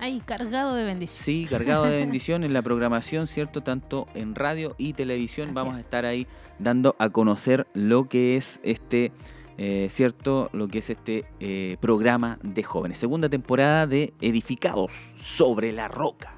Ahí, 0.00 0.20
cargado 0.20 0.74
de 0.74 0.84
bendición. 0.84 1.24
Sí, 1.24 1.46
cargado 1.48 1.84
de 1.84 1.96
bendición 1.98 2.44
en 2.44 2.52
la 2.52 2.62
programación, 2.62 3.26
¿cierto? 3.26 3.62
Tanto 3.62 4.06
en 4.14 4.34
radio 4.34 4.74
y 4.78 4.92
televisión 4.92 5.54
vamos 5.54 5.76
a 5.76 5.80
estar 5.80 6.04
ahí 6.04 6.26
dando 6.58 6.96
a 6.98 7.10
conocer 7.10 7.66
lo 7.74 8.08
que 8.08 8.36
es 8.36 8.60
este, 8.62 9.12
eh, 9.58 9.88
¿cierto? 9.90 10.50
Lo 10.52 10.68
que 10.68 10.78
es 10.78 10.90
este 10.90 11.24
eh, 11.40 11.76
programa 11.80 12.38
de 12.42 12.62
jóvenes. 12.62 12.98
Segunda 12.98 13.28
temporada 13.28 13.86
de 13.86 14.12
Edificados 14.20 14.92
sobre 15.16 15.72
la 15.72 15.88
Roca. 15.88 16.32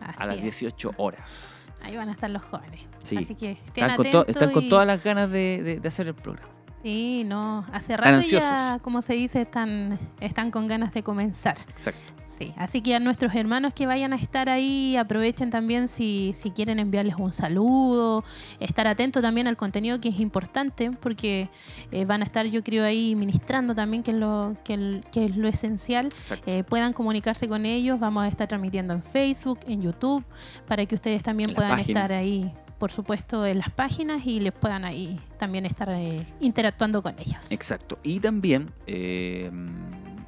a 0.00 0.26
las 0.26 0.40
18 0.40 0.92
horas. 0.98 1.66
Ahí 1.82 1.96
van 1.96 2.08
a 2.08 2.12
estar 2.12 2.30
los 2.30 2.42
jóvenes. 2.42 2.80
Así 3.02 3.34
que 3.34 3.52
están, 3.52 3.96
con, 3.96 4.06
están 4.26 4.52
con 4.52 4.68
todas 4.68 4.86
las 4.86 5.04
ganas 5.04 5.30
de, 5.30 5.80
de 5.80 5.88
hacer 5.88 6.06
el 6.06 6.14
programa. 6.14 6.54
Sí, 6.84 7.24
no, 7.24 7.64
hace 7.72 7.96
rato 7.96 8.20
ya, 8.20 8.78
como 8.82 9.00
se 9.00 9.14
dice, 9.14 9.40
están, 9.40 9.98
están 10.20 10.50
con 10.50 10.66
ganas 10.66 10.92
de 10.92 11.02
comenzar. 11.02 11.56
Exacto. 11.70 12.12
Sí, 12.36 12.52
así 12.56 12.80
que 12.80 12.96
a 12.96 13.00
nuestros 13.00 13.32
hermanos 13.34 13.74
que 13.74 13.86
vayan 13.86 14.12
a 14.12 14.16
estar 14.16 14.48
ahí, 14.48 14.96
aprovechen 14.96 15.50
también 15.50 15.86
si, 15.86 16.32
si 16.34 16.50
quieren 16.50 16.80
enviarles 16.80 17.14
un 17.16 17.32
saludo, 17.32 18.24
estar 18.58 18.88
atento 18.88 19.20
también 19.20 19.46
al 19.46 19.56
contenido 19.56 20.00
que 20.00 20.08
es 20.08 20.18
importante, 20.18 20.90
porque 20.90 21.48
eh, 21.92 22.04
van 22.04 22.22
a 22.22 22.24
estar, 22.24 22.46
yo 22.46 22.64
creo, 22.64 22.84
ahí 22.84 23.14
ministrando 23.14 23.74
también, 23.74 24.02
que 24.02 24.10
es 24.10 24.16
lo, 24.16 24.56
que, 24.64 25.02
es 25.14 25.36
lo 25.36 25.46
esencial. 25.46 26.08
Eh, 26.46 26.64
puedan 26.64 26.92
comunicarse 26.92 27.48
con 27.48 27.66
ellos, 27.66 28.00
vamos 28.00 28.24
a 28.24 28.28
estar 28.28 28.48
transmitiendo 28.48 28.94
en 28.94 29.02
Facebook, 29.04 29.60
en 29.68 29.82
YouTube, 29.82 30.24
para 30.66 30.84
que 30.86 30.96
ustedes 30.96 31.22
también 31.22 31.54
puedan 31.54 31.78
estar 31.78 32.12
ahí 32.12 32.52
por 32.78 32.90
supuesto, 32.90 33.46
en 33.46 33.58
las 33.58 33.70
páginas 33.70 34.26
y 34.26 34.40
les 34.40 34.52
puedan 34.52 34.84
ahí 34.84 35.18
también 35.38 35.64
estar 35.64 35.88
eh, 35.90 36.26
interactuando 36.40 37.00
con 37.02 37.14
ellos. 37.18 37.50
Exacto. 37.50 37.98
Y 38.02 38.20
también, 38.20 38.70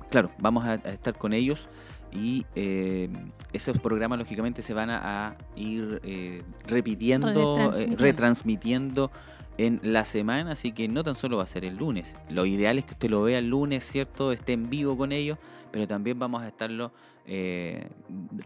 claro, 0.09 0.31
vamos 0.39 0.65
a, 0.65 0.75
estar 0.75 1.19
con 1.19 1.33
ellos 1.33 1.69
y 2.13 2.47
eh, 2.55 3.09
esos 3.53 3.79
programas 3.79 4.19
lógicamente 4.19 4.63
se 4.63 4.75
van 4.75 4.91
a, 4.91 5.37
ir 5.55 6.01
eh, 6.05 6.43
repitiendo, 6.67 7.73
eh, 7.73 7.95
retransmitiendo. 7.97 9.11
en 9.59 9.81
la 9.83 10.05
semana, 10.05 10.53
así 10.53 10.73
que 10.73 10.87
no 10.87 11.03
tan 11.03 11.15
solo 11.15 11.39
va 11.39 11.45
a 11.45 11.47
ser 11.47 11.65
el 11.65 11.77
lunes. 11.77 12.15
Lo 12.29 12.45
ideal 12.45 12.79
es 12.79 12.85
que 12.85 12.93
usted 12.93 13.09
lo 13.09 13.23
vea 13.23 13.39
el 13.39 13.49
lunes, 13.49 13.85
¿cierto? 13.85 14.31
Esté 14.31 14.53
en 14.53 14.69
vivo 14.69 14.99
con 14.99 15.13
ellos, 15.13 15.39
pero 15.71 15.89
también 15.89 16.19
vamos 16.19 16.43
a 16.43 16.49
estarlo 16.49 16.93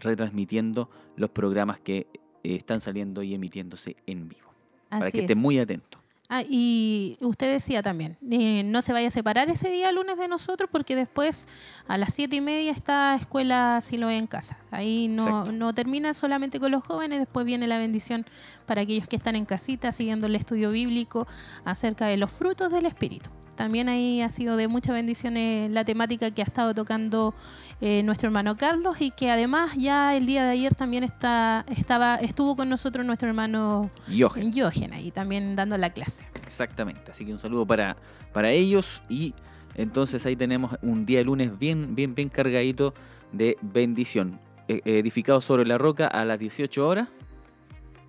retransmitiendo 0.01 0.89
los 1.17 1.29
programas 1.29 1.79
que 1.81 2.07
están 2.43 2.79
saliendo 2.79 3.21
y 3.21 3.33
emitiéndose 3.33 3.97
en 4.07 4.29
vivo. 4.29 4.53
para 4.89 5.11
que 5.11 5.19
esté 5.19 5.35
muy 5.35 5.59
atento. 5.59 6.00
Ah, 6.33 6.43
y 6.47 7.17
usted 7.19 7.51
decía 7.51 7.83
también, 7.83 8.17
eh, 8.31 8.63
no 8.63 8.81
se 8.81 8.93
vaya 8.93 9.09
a 9.09 9.11
separar 9.11 9.49
ese 9.49 9.69
día 9.69 9.91
lunes 9.91 10.17
de 10.17 10.29
nosotros 10.29 10.69
porque 10.71 10.95
después 10.95 11.49
a 11.89 11.97
las 11.97 12.13
siete 12.13 12.37
y 12.37 12.41
media 12.41 12.71
está 12.71 13.17
escuela 13.19 13.81
Siloé 13.81 14.15
en 14.15 14.27
casa. 14.27 14.55
Ahí 14.71 15.09
no, 15.09 15.51
no 15.51 15.73
termina 15.73 16.13
solamente 16.13 16.61
con 16.61 16.71
los 16.71 16.85
jóvenes, 16.85 17.19
después 17.19 17.45
viene 17.45 17.67
la 17.67 17.79
bendición 17.79 18.25
para 18.65 18.83
aquellos 18.83 19.09
que 19.09 19.17
están 19.17 19.35
en 19.35 19.43
casita 19.43 19.91
siguiendo 19.91 20.27
el 20.27 20.35
estudio 20.37 20.71
bíblico 20.71 21.27
acerca 21.65 22.05
de 22.05 22.15
los 22.15 22.31
frutos 22.31 22.71
del 22.71 22.85
Espíritu. 22.85 23.29
También 23.55 23.89
ahí 23.89 24.21
ha 24.21 24.29
sido 24.29 24.55
de 24.55 24.67
mucha 24.67 24.93
bendición 24.93 25.35
la 25.73 25.85
temática 25.85 26.31
que 26.31 26.41
ha 26.41 26.45
estado 26.45 26.73
tocando 26.73 27.33
eh, 27.79 28.03
nuestro 28.03 28.27
hermano 28.27 28.57
Carlos 28.57 29.01
y 29.01 29.11
que 29.11 29.29
además 29.29 29.71
ya 29.77 30.15
el 30.15 30.25
día 30.25 30.43
de 30.43 30.51
ayer 30.51 30.73
también 30.75 31.03
está, 31.03 31.65
estaba, 31.75 32.15
estuvo 32.15 32.55
con 32.55 32.69
nosotros 32.69 33.05
nuestro 33.05 33.27
hermano 33.27 33.89
Jochen. 34.17 34.93
ahí 34.93 35.11
también 35.11 35.55
dando 35.55 35.77
la 35.77 35.91
clase. 35.91 36.25
Exactamente, 36.45 37.11
así 37.11 37.25
que 37.25 37.33
un 37.33 37.39
saludo 37.39 37.65
para, 37.65 37.97
para 38.33 38.51
ellos 38.51 39.01
y 39.09 39.33
entonces 39.75 40.25
ahí 40.25 40.35
tenemos 40.35 40.75
un 40.81 41.05
día 41.05 41.23
lunes 41.23 41.57
bien, 41.57 41.95
bien, 41.95 42.15
bien 42.15 42.29
cargadito 42.29 42.93
de 43.31 43.57
bendición. 43.61 44.39
E, 44.67 44.81
edificado 44.85 45.41
sobre 45.41 45.65
la 45.65 45.77
roca 45.77 46.07
a 46.07 46.23
las 46.25 46.39
18 46.39 46.87
horas 46.87 47.07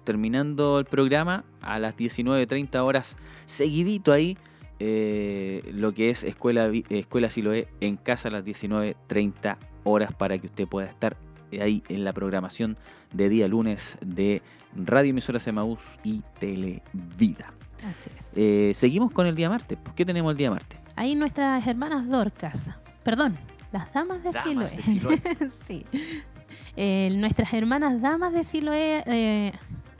terminando 0.05 0.79
el 0.79 0.85
programa 0.85 1.45
a 1.61 1.79
las 1.79 1.97
19.30 1.97 2.81
horas, 2.81 3.17
seguidito 3.47 4.13
ahí, 4.13 4.37
eh, 4.85 5.63
lo 5.73 5.95
que 5.95 6.11
es 6.11 6.25
Escuela, 6.25 6.69
Escuela 6.91 7.31
Siloé 7.31 7.69
en 7.81 7.97
casa 7.97 8.29
a 8.31 8.33
las 8.33 8.45
19.30 8.45 9.57
horas 9.85 10.13
para 10.13 10.39
que 10.39 10.49
usted 10.49 10.67
pueda 10.67 10.89
estar 10.89 11.17
ahí 11.53 11.85
en 11.89 12.03
la 12.03 12.13
programación 12.13 12.77
de 13.13 13.29
día 13.29 13.47
lunes 13.47 13.97
de 14.05 14.43
Radio 14.75 15.11
Emisoras 15.11 15.47
Emaús 15.47 15.79
y 16.03 16.25
Televida. 16.41 17.55
Así 17.89 18.11
es. 18.19 18.33
Eh, 18.37 18.73
seguimos 18.75 19.13
con 19.13 19.29
el 19.29 19.37
día 19.37 19.49
martes. 19.49 19.79
¿Por 19.79 19.95
qué 19.95 20.05
tenemos 20.05 20.33
el 20.33 20.37
día 20.37 20.51
martes? 20.51 20.81
Ahí 20.97 21.15
nuestras 21.15 21.65
hermanas 21.65 22.09
Dorcas, 22.09 22.73
perdón, 23.05 23.37
las 23.71 23.93
damas 23.93 24.25
de 24.25 24.33
Siloé. 24.33 25.21
sí. 25.65 25.87
Eh, 26.75 27.15
nuestras 27.19 27.55
hermanas 27.55 28.01
damas 28.01 28.33
de 28.33 28.43
Siloé 28.43 29.53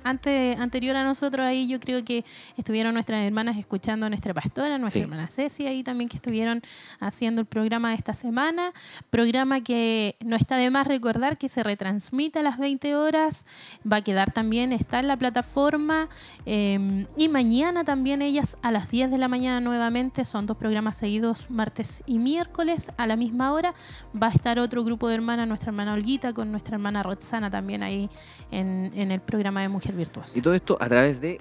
antes, 0.05 0.59
anterior 0.59 0.97
a 0.97 1.05
nosotros 1.05 1.45
ahí 1.47 1.67
yo 1.69 1.81
creo 1.81 2.05
que 2.05 2.25
estuvieron 2.57 2.95
nuestras 2.95 3.25
hermanas 3.25 3.57
escuchando 3.57 4.07
a 4.07 4.09
nuestra 4.09 4.35
pastora, 4.35 4.79
nuestra 4.79 5.01
Sí. 5.01 5.03
hermana 5.05 5.29
Ceci 5.29 5.67
ahí 5.67 5.83
también 5.83 6.09
que 6.09 6.17
estuvieron 6.17 6.63
haciendo 7.01 7.41
el 7.41 7.47
programa 7.47 7.91
de 7.91 7.97
esta 7.97 8.15
semana. 8.15 8.73
Programa 9.11 9.61
que 9.63 10.17
no 10.25 10.37
está 10.37 10.57
de 10.57 10.71
más 10.71 10.87
recordar 10.87 11.39
que 11.39 11.49
se 11.49 11.63
retransmite 11.63 12.39
a 12.39 12.43
las 12.43 12.59
20 12.59 12.95
horas, 12.97 13.47
va 13.91 13.99
a 13.99 14.03
quedar 14.03 14.33
también, 14.33 14.73
está 14.73 15.01
en 15.01 15.09
la 15.09 15.17
plataforma 15.17 16.09
eh, 16.47 17.07
y 17.17 17.29
mañana 17.29 17.85
también 17.85 18.23
ellas 18.23 18.57
a 18.63 18.71
las 18.71 18.91
10 18.91 19.11
de 19.11 19.19
la 19.19 19.29
mañana 19.29 19.61
nuevamente, 19.61 20.25
son 20.25 20.47
dos 20.47 20.57
programas 20.57 20.97
seguidos 20.97 21.51
martes 21.51 22.03
y 22.07 22.19
miércoles 22.19 22.91
a 22.97 23.07
la 23.07 23.17
misma 23.17 23.53
hora. 23.53 23.75
Va 24.21 24.29
a 24.29 24.31
estar 24.33 24.59
otro 24.59 24.85
grupo 24.85 25.09
de 25.09 25.15
hermanas, 25.15 25.49
nuestra 25.49 25.71
hermana 25.71 25.95
Olguita 25.95 26.33
con 26.33 26.51
nuestra 26.51 26.77
hermana 26.77 27.03
Roxana 27.03 27.51
también 27.51 27.83
ahí 27.83 28.09
en, 28.51 28.91
en 28.95 29.11
el 29.11 29.21
programa 29.21 29.63
de 29.63 29.69
Mujer 29.69 29.92
Virtuosa. 29.97 30.39
Y 30.39 30.43
todo 30.43 30.55
esto 30.55 30.77
a 30.81 30.89
través 30.89 31.21
de 31.21 31.41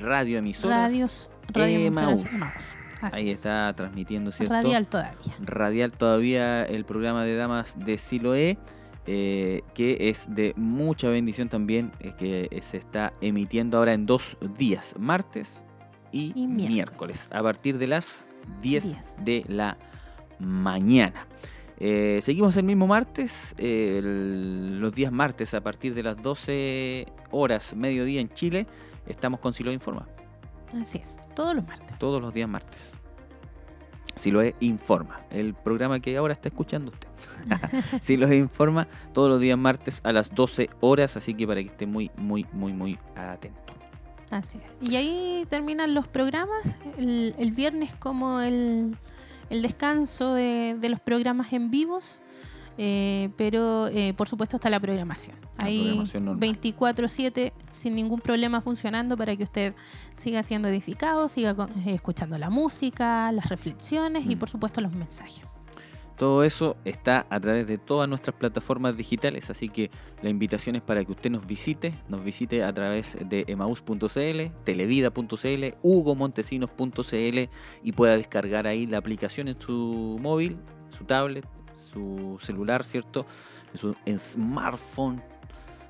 radioemisoras. 0.00 0.78
Radios, 0.90 1.30
Radio 1.52 1.78
Emaús. 1.78 2.24
Emaús. 2.26 2.52
Así 3.00 3.16
Ahí 3.24 3.30
es. 3.30 3.36
está 3.38 3.72
transmitiendo, 3.76 4.30
¿cierto? 4.32 4.54
Radial 4.54 4.86
todavía. 4.88 5.34
Radial 5.40 5.92
todavía 5.92 6.64
el 6.64 6.84
programa 6.84 7.24
de 7.24 7.36
damas 7.36 7.74
de 7.78 7.98
Siloé, 7.98 8.58
eh, 9.06 9.62
que 9.74 10.08
es 10.08 10.24
de 10.28 10.54
mucha 10.56 11.08
bendición 11.08 11.48
también, 11.48 11.92
eh, 12.00 12.14
que 12.18 12.58
se 12.62 12.78
está 12.78 13.12
emitiendo 13.20 13.76
ahora 13.78 13.92
en 13.92 14.06
dos 14.06 14.36
días, 14.58 14.94
martes 14.98 15.62
y, 16.10 16.32
Y 16.34 16.46
miércoles. 16.46 16.70
miércoles. 16.70 17.34
a 17.34 17.42
partir 17.42 17.78
de 17.78 17.86
las 17.86 18.28
10 18.62 18.84
10. 18.84 19.16
de 19.24 19.44
la 19.48 19.76
mañana. 20.38 21.26
Eh, 21.78 22.20
seguimos 22.22 22.56
el 22.56 22.64
mismo 22.64 22.86
martes, 22.86 23.54
eh, 23.58 23.96
el- 23.98 24.80
los 24.80 24.94
días 24.94 25.12
martes 25.12 25.52
a 25.54 25.60
partir 25.60 25.94
de 25.94 26.02
las 26.02 26.20
12 26.22 27.06
horas, 27.30 27.74
mediodía 27.76 28.20
en 28.20 28.30
Chile, 28.30 28.66
estamos 29.06 29.40
con 29.40 29.52
Siloé 29.52 29.74
Informa. 29.74 30.08
Así 30.80 30.98
es. 30.98 31.18
Todos 31.34 31.54
los 31.54 31.66
martes. 31.66 31.96
Todos 31.98 32.20
los 32.22 32.32
días 32.32 32.48
martes. 32.48 32.92
Siloé 34.16 34.54
Informa, 34.60 35.20
el 35.30 35.52
programa 35.52 36.00
que 36.00 36.16
ahora 36.16 36.32
está 36.32 36.48
escuchando 36.48 36.90
usted. 36.90 37.08
Siloé 38.02 38.36
Informa 38.36 38.88
todos 39.12 39.28
los 39.28 39.40
días 39.40 39.58
martes 39.58 40.00
a 40.04 40.12
las 40.12 40.34
12 40.34 40.70
horas, 40.80 41.18
así 41.18 41.34
que 41.34 41.46
para 41.46 41.60
que 41.62 41.68
esté 41.68 41.86
muy, 41.86 42.10
muy, 42.16 42.46
muy, 42.52 42.72
muy 42.72 42.98
atento. 43.14 43.74
Así 44.30 44.58
es. 44.58 44.90
Y 44.90 44.96
ahí 44.96 45.44
terminan 45.50 45.92
los 45.94 46.08
programas. 46.08 46.78
El, 46.96 47.34
el 47.38 47.50
viernes 47.52 47.94
como 47.94 48.40
el, 48.40 48.96
el 49.50 49.62
descanso 49.62 50.34
de, 50.34 50.76
de 50.80 50.88
los 50.88 51.00
programas 51.00 51.52
en 51.52 51.70
vivos. 51.70 52.20
eh, 52.78 53.30
pero 53.38 53.86
eh, 53.88 54.12
por 54.14 54.28
supuesto 54.28 54.56
está 54.56 54.68
la 54.68 54.78
programación. 54.78 55.34
La 55.56 55.64
Ahí 55.64 55.80
programación 55.84 56.24
normal. 56.26 56.40
24/7 56.60 57.52
sin 57.70 57.94
ningún 57.94 58.20
problema 58.20 58.60
funcionando 58.60 59.16
para 59.16 59.34
que 59.34 59.44
usted 59.44 59.74
siga 60.14 60.42
siendo 60.42 60.68
edificado, 60.68 61.26
siga 61.28 61.54
con- 61.54 61.70
eh, 61.86 61.94
escuchando 61.94 62.36
la 62.36 62.50
música, 62.50 63.32
las 63.32 63.48
reflexiones 63.48 64.26
y 64.26 64.36
Mm. 64.36 64.38
por 64.38 64.50
supuesto 64.50 64.82
los 64.82 64.92
mensajes. 64.92 65.62
Todo 66.16 66.44
eso 66.44 66.76
está 66.86 67.26
a 67.28 67.38
través 67.40 67.66
de 67.66 67.76
todas 67.76 68.08
nuestras 68.08 68.34
plataformas 68.36 68.96
digitales, 68.96 69.50
así 69.50 69.68
que 69.68 69.90
la 70.22 70.30
invitación 70.30 70.74
es 70.76 70.82
para 70.82 71.04
que 71.04 71.12
usted 71.12 71.30
nos 71.30 71.46
visite, 71.46 71.92
nos 72.08 72.24
visite 72.24 72.64
a 72.64 72.72
través 72.72 73.18
de 73.20 73.44
emaus.cl, 73.48 74.54
televida.cl, 74.64 75.64
hugomontesinos.cl 75.82 77.38
y 77.82 77.92
pueda 77.92 78.16
descargar 78.16 78.66
ahí 78.66 78.86
la 78.86 78.96
aplicación 78.96 79.48
en 79.48 79.60
su 79.60 80.18
móvil, 80.22 80.56
su 80.88 81.04
tablet, 81.04 81.46
su 81.74 82.38
celular, 82.40 82.84
¿cierto? 82.84 83.26
En 84.06 84.18
su 84.18 84.38
smartphone. 84.38 85.22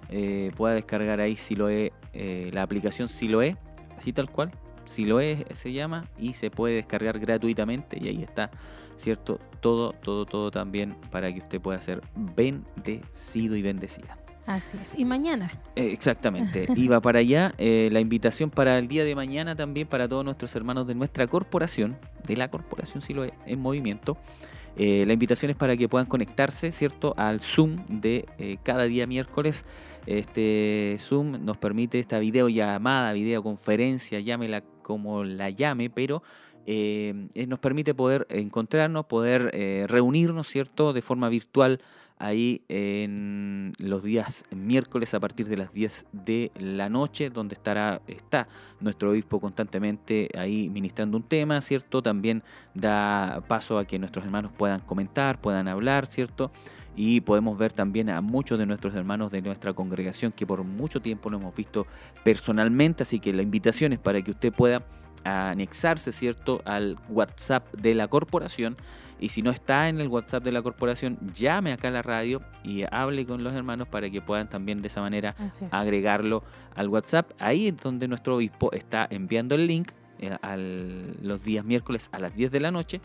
eh, 0.08 0.50
pueda 0.56 0.74
descargar 0.74 1.20
ahí 1.20 1.36
Siloe, 1.36 1.92
eh, 2.12 2.50
la 2.52 2.62
aplicación 2.62 3.08
Siloe, 3.08 3.56
así 3.96 4.12
tal 4.12 4.30
cual, 4.30 4.50
Siloe 4.86 5.46
se 5.52 5.72
llama 5.72 6.04
y 6.18 6.32
se 6.32 6.50
puede 6.50 6.76
descargar 6.76 7.18
gratuitamente 7.18 7.98
y 8.00 8.08
ahí 8.08 8.22
está 8.22 8.50
¿cierto? 8.96 9.38
Todo, 9.60 9.92
todo, 9.92 10.26
todo 10.26 10.50
también 10.50 10.96
para 11.10 11.32
que 11.32 11.40
usted 11.40 11.60
pueda 11.60 11.80
ser 11.80 12.00
bendecido 12.14 13.56
y 13.56 13.62
bendecida. 13.62 14.18
Así 14.46 14.78
es. 14.82 14.96
Y 14.96 15.04
mañana, 15.04 15.50
Eh, 15.74 15.90
exactamente, 15.92 16.68
iba 16.76 17.00
para 17.00 17.18
allá. 17.18 17.52
eh, 17.58 17.88
la 17.90 17.98
invitación 17.98 18.48
para 18.48 18.78
el 18.78 18.86
día 18.86 19.04
de 19.04 19.14
mañana 19.16 19.56
también 19.56 19.88
para 19.88 20.06
todos 20.08 20.24
nuestros 20.24 20.54
hermanos 20.54 20.86
de 20.86 20.94
nuestra 20.94 21.26
corporación, 21.26 21.96
de 22.26 22.36
la 22.36 22.48
corporación 22.48 23.02
Siloe 23.02 23.32
en 23.44 23.60
movimiento. 23.60 24.16
Eh, 24.76 25.04
la 25.06 25.14
invitación 25.14 25.50
es 25.50 25.56
para 25.56 25.76
que 25.76 25.88
puedan 25.88 26.06
conectarse, 26.06 26.70
¿cierto? 26.70 27.14
Al 27.16 27.40
Zoom 27.40 27.78
de 27.88 28.26
cada 28.62 28.84
día 28.84 29.06
miércoles. 29.06 29.64
Este 30.06 30.96
Zoom 31.00 31.44
nos 31.44 31.56
permite 31.56 31.98
esta 31.98 32.20
videollamada, 32.20 33.12
videoconferencia, 33.14 34.20
llámela 34.20 34.62
como 34.82 35.24
la 35.24 35.50
llame, 35.50 35.90
pero 35.90 36.22
eh, 36.68 37.28
eh, 37.34 37.46
nos 37.46 37.60
permite 37.60 37.94
poder 37.94 38.26
encontrarnos, 38.28 39.06
poder 39.06 39.50
eh, 39.54 39.84
reunirnos, 39.88 40.48
¿cierto? 40.48 40.92
De 40.92 41.00
forma 41.00 41.28
virtual 41.28 41.80
ahí 42.18 42.62
en 42.68 43.72
los 43.78 44.02
días 44.02 44.44
miércoles 44.50 45.14
a 45.14 45.20
partir 45.20 45.48
de 45.48 45.58
las 45.58 45.72
10 45.72 46.06
de 46.12 46.50
la 46.58 46.88
noche, 46.88 47.30
donde 47.30 47.54
estará, 47.54 48.00
está 48.08 48.48
nuestro 48.80 49.10
obispo 49.10 49.38
constantemente 49.38 50.28
ahí 50.36 50.68
ministrando 50.68 51.16
un 51.18 51.22
tema, 51.22 51.60
¿cierto? 51.60 52.02
También 52.02 52.42
da 52.74 53.44
paso 53.46 53.78
a 53.78 53.84
que 53.84 54.00
nuestros 54.00 54.24
hermanos 54.24 54.50
puedan 54.56 54.80
comentar, 54.80 55.40
puedan 55.40 55.68
hablar, 55.68 56.06
¿cierto? 56.06 56.50
Y 56.96 57.20
podemos 57.20 57.56
ver 57.58 57.72
también 57.74 58.10
a 58.10 58.20
muchos 58.22 58.58
de 58.58 58.66
nuestros 58.66 58.94
hermanos 58.94 59.30
de 59.30 59.42
nuestra 59.42 59.72
congregación 59.72 60.32
que 60.32 60.46
por 60.46 60.64
mucho 60.64 61.00
tiempo 61.00 61.30
no 61.30 61.36
hemos 61.36 61.54
visto 61.54 61.86
personalmente, 62.24 63.04
así 63.04 63.20
que 63.20 63.32
la 63.32 63.42
invitación 63.42 63.92
es 63.92 64.00
para 64.00 64.20
que 64.22 64.32
usted 64.32 64.52
pueda 64.52 64.82
anexarse, 65.24 66.12
¿cierto?, 66.12 66.60
al 66.64 66.96
WhatsApp 67.08 67.72
de 67.74 67.94
la 67.94 68.08
corporación. 68.08 68.76
Y 69.18 69.30
si 69.30 69.40
no 69.40 69.50
está 69.50 69.88
en 69.88 69.98
el 70.00 70.08
WhatsApp 70.08 70.44
de 70.44 70.52
la 70.52 70.60
corporación, 70.62 71.18
llame 71.34 71.72
acá 71.72 71.88
a 71.88 71.90
la 71.90 72.02
radio 72.02 72.42
y 72.62 72.84
hable 72.90 73.24
con 73.24 73.42
los 73.42 73.54
hermanos 73.54 73.88
para 73.88 74.10
que 74.10 74.20
puedan 74.20 74.48
también 74.48 74.82
de 74.82 74.88
esa 74.88 75.00
manera 75.00 75.34
es. 75.38 75.62
agregarlo 75.72 76.44
al 76.74 76.88
WhatsApp. 76.88 77.30
Ahí 77.38 77.68
es 77.68 77.76
donde 77.78 78.08
nuestro 78.08 78.36
obispo 78.36 78.70
está 78.72 79.06
enviando 79.10 79.54
el 79.54 79.66
link 79.66 79.90
eh, 80.18 80.36
al- 80.42 81.16
los 81.22 81.42
días 81.44 81.64
miércoles 81.64 82.08
a 82.12 82.18
las 82.18 82.34
10 82.34 82.50
de 82.50 82.60
la 82.60 82.70
noche 82.70 83.00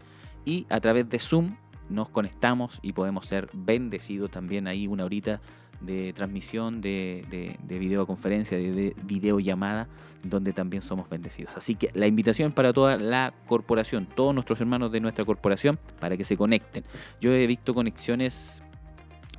y 0.45 0.65
a 0.69 0.79
través 0.81 1.07
de 1.09 1.17
Zoom 1.19 1.55
nos 1.89 2.09
conectamos 2.09 2.79
y 2.81 2.91
podemos 2.93 3.25
ser 3.25 3.49
bendecidos 3.53 4.31
también 4.31 4.67
ahí 4.67 4.87
una 4.87 5.05
horita 5.05 5.39
de 5.81 6.13
transmisión, 6.13 6.79
de, 6.81 7.25
de- 7.29 7.57
de 7.63 7.79
videoconferencia, 7.79 8.57
de, 8.57 8.71
de 8.71 8.95
videollamada, 9.03 9.87
donde 10.23 10.53
también 10.53 10.81
somos 10.81 11.09
bendecidos. 11.09 11.57
Así 11.57 11.75
que 11.75 11.89
la 11.93 12.05
invitación 12.07 12.51
para 12.51 12.71
toda 12.73 12.97
la 12.97 13.33
corporación, 13.47 14.07
todos 14.15 14.33
nuestros 14.33 14.61
hermanos 14.61 14.91
de 14.91 14.99
nuestra 14.99 15.25
corporación, 15.25 15.79
para 15.99 16.15
que 16.17 16.23
se 16.23 16.37
conecten. 16.37 16.83
Yo 17.19 17.33
he 17.33 17.47
visto 17.47 17.73
conexiones, 17.73 18.61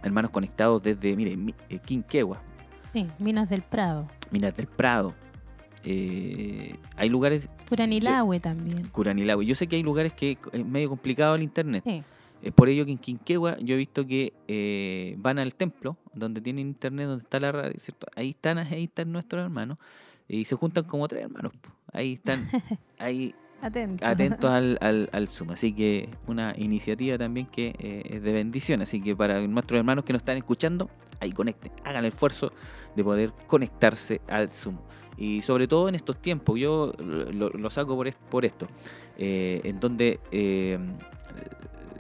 hermanos 0.03 0.31
conectados 0.33 0.83
desde, 0.83 1.15
mire, 1.17 1.37
mi- 1.37 1.55
eh, 1.69 1.79
Quinquegua, 1.85 2.41
Sí, 2.93 3.07
Minas 3.19 3.49
del 3.49 3.63
Prado. 3.63 4.07
Minas 4.31 4.55
del 4.57 4.67
Prado. 4.67 5.15
eh, 5.85 6.77
hay 6.97 7.09
lugares. 7.09 7.49
Curanilahue 7.69 8.39
también. 8.41 8.89
Curanilahue. 8.89 9.45
Yo 9.47 9.55
sé 9.55 9.67
que 9.67 9.77
hay 9.77 9.83
lugares 9.83 10.13
que 10.13 10.39
es 10.53 10.65
medio 10.67 10.89
complicado 10.89 11.35
el 11.35 11.43
internet. 11.43 11.83
Sí. 11.87 12.03
Es 12.43 12.53
por 12.53 12.69
ello 12.69 12.85
que 12.85 12.93
en 12.93 12.99
Quinquegua 12.99 13.57
yo 13.61 13.75
he 13.75 13.79
visto 13.79 14.07
que 14.07 14.33
eh, 14.49 15.15
van 15.19 15.39
al 15.39 15.55
templo, 15.55 15.97
donde 16.13 16.41
tienen 16.41 16.67
internet, 16.67 17.07
donde 17.07 17.23
está 17.23 17.39
la 17.41 17.53
radio, 17.53 17.75
¿cierto? 17.79 18.07
Ahí 18.17 18.31
están, 18.31 18.59
ahí 18.59 18.85
están 18.85 19.13
nuestros 19.13 19.43
hermanos. 19.45 19.79
Y 20.29 20.45
se 20.45 20.57
juntan 20.57 20.85
como 20.85 21.07
tres 21.09 21.23
hermanos. 21.23 21.53
Ahí 21.93 22.15
están, 22.15 22.49
ahí 22.99 23.35
Atento. 23.61 24.05
atentos 24.07 24.51
al, 24.51 24.79
al, 24.81 25.09
al 25.13 25.29
Zoom. 25.29 25.51
Así 25.51 25.73
que 25.73 26.09
una 26.27 26.55
iniciativa 26.57 27.17
también 27.19 27.47
que 27.47 27.75
eh, 27.79 28.03
es 28.07 28.23
de 28.23 28.33
bendición. 28.33 28.83
Así 28.83 29.01
que 29.01 29.15
para 29.15 29.41
nuestros 29.47 29.79
hermanos 29.79 30.05
que 30.05 30.13
nos 30.13 30.21
están 30.23 30.37
escuchando, 30.37 30.91
ahí 31.21 31.31
conecten, 31.33 31.71
hagan 31.85 32.05
el 32.05 32.09
esfuerzo 32.13 32.53
de 32.97 33.05
poder 33.05 33.33
conectarse 33.47 34.21
al 34.29 34.51
Zoom. 34.51 34.79
Y 35.17 35.43
sobre 35.43 35.69
todo 35.69 35.89
en 35.89 35.95
estos 35.95 36.21
tiempos, 36.21 36.59
yo 36.59 36.93
lo, 36.99 37.51
lo 37.51 37.71
saco 37.71 37.95
por, 37.95 38.09
est- 38.09 38.19
por 38.19 38.45
esto, 38.45 38.67
eh, 39.19 39.61
en 39.65 39.79
donde 39.79 40.19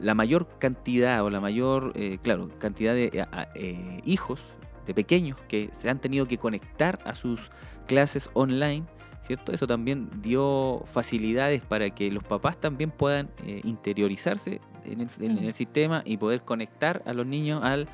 la 0.02 0.14
mayor 0.14 0.48
cantidad 0.58 1.24
o 1.24 1.30
la 1.30 1.40
mayor, 1.40 1.92
eh, 1.94 2.18
claro, 2.22 2.48
cantidad 2.58 2.94
de 2.94 3.06
eh, 3.12 3.26
eh, 3.54 4.00
hijos, 4.04 4.42
de 4.86 4.94
pequeños 4.94 5.38
que 5.48 5.68
se 5.72 5.90
han 5.90 6.00
tenido 6.00 6.26
que 6.26 6.38
conectar 6.38 6.98
a 7.04 7.14
sus 7.14 7.50
clases 7.86 8.28
online, 8.34 8.84
¿cierto? 9.20 9.52
Eso 9.52 9.66
también 9.66 10.10
dio 10.20 10.82
facilidades 10.86 11.64
para 11.64 11.90
que 11.90 12.10
los 12.10 12.24
papás 12.24 12.60
también 12.60 12.90
puedan 12.90 13.30
eh, 13.46 13.60
interiorizarse 13.64 14.60
en 14.84 15.00
el, 15.00 15.08
en 15.20 15.38
el 15.38 15.54
sistema 15.54 16.02
y 16.04 16.16
poder 16.16 16.42
conectar 16.42 17.02
a 17.06 17.12
los 17.12 17.26
niños 17.26 17.62
al, 17.62 17.88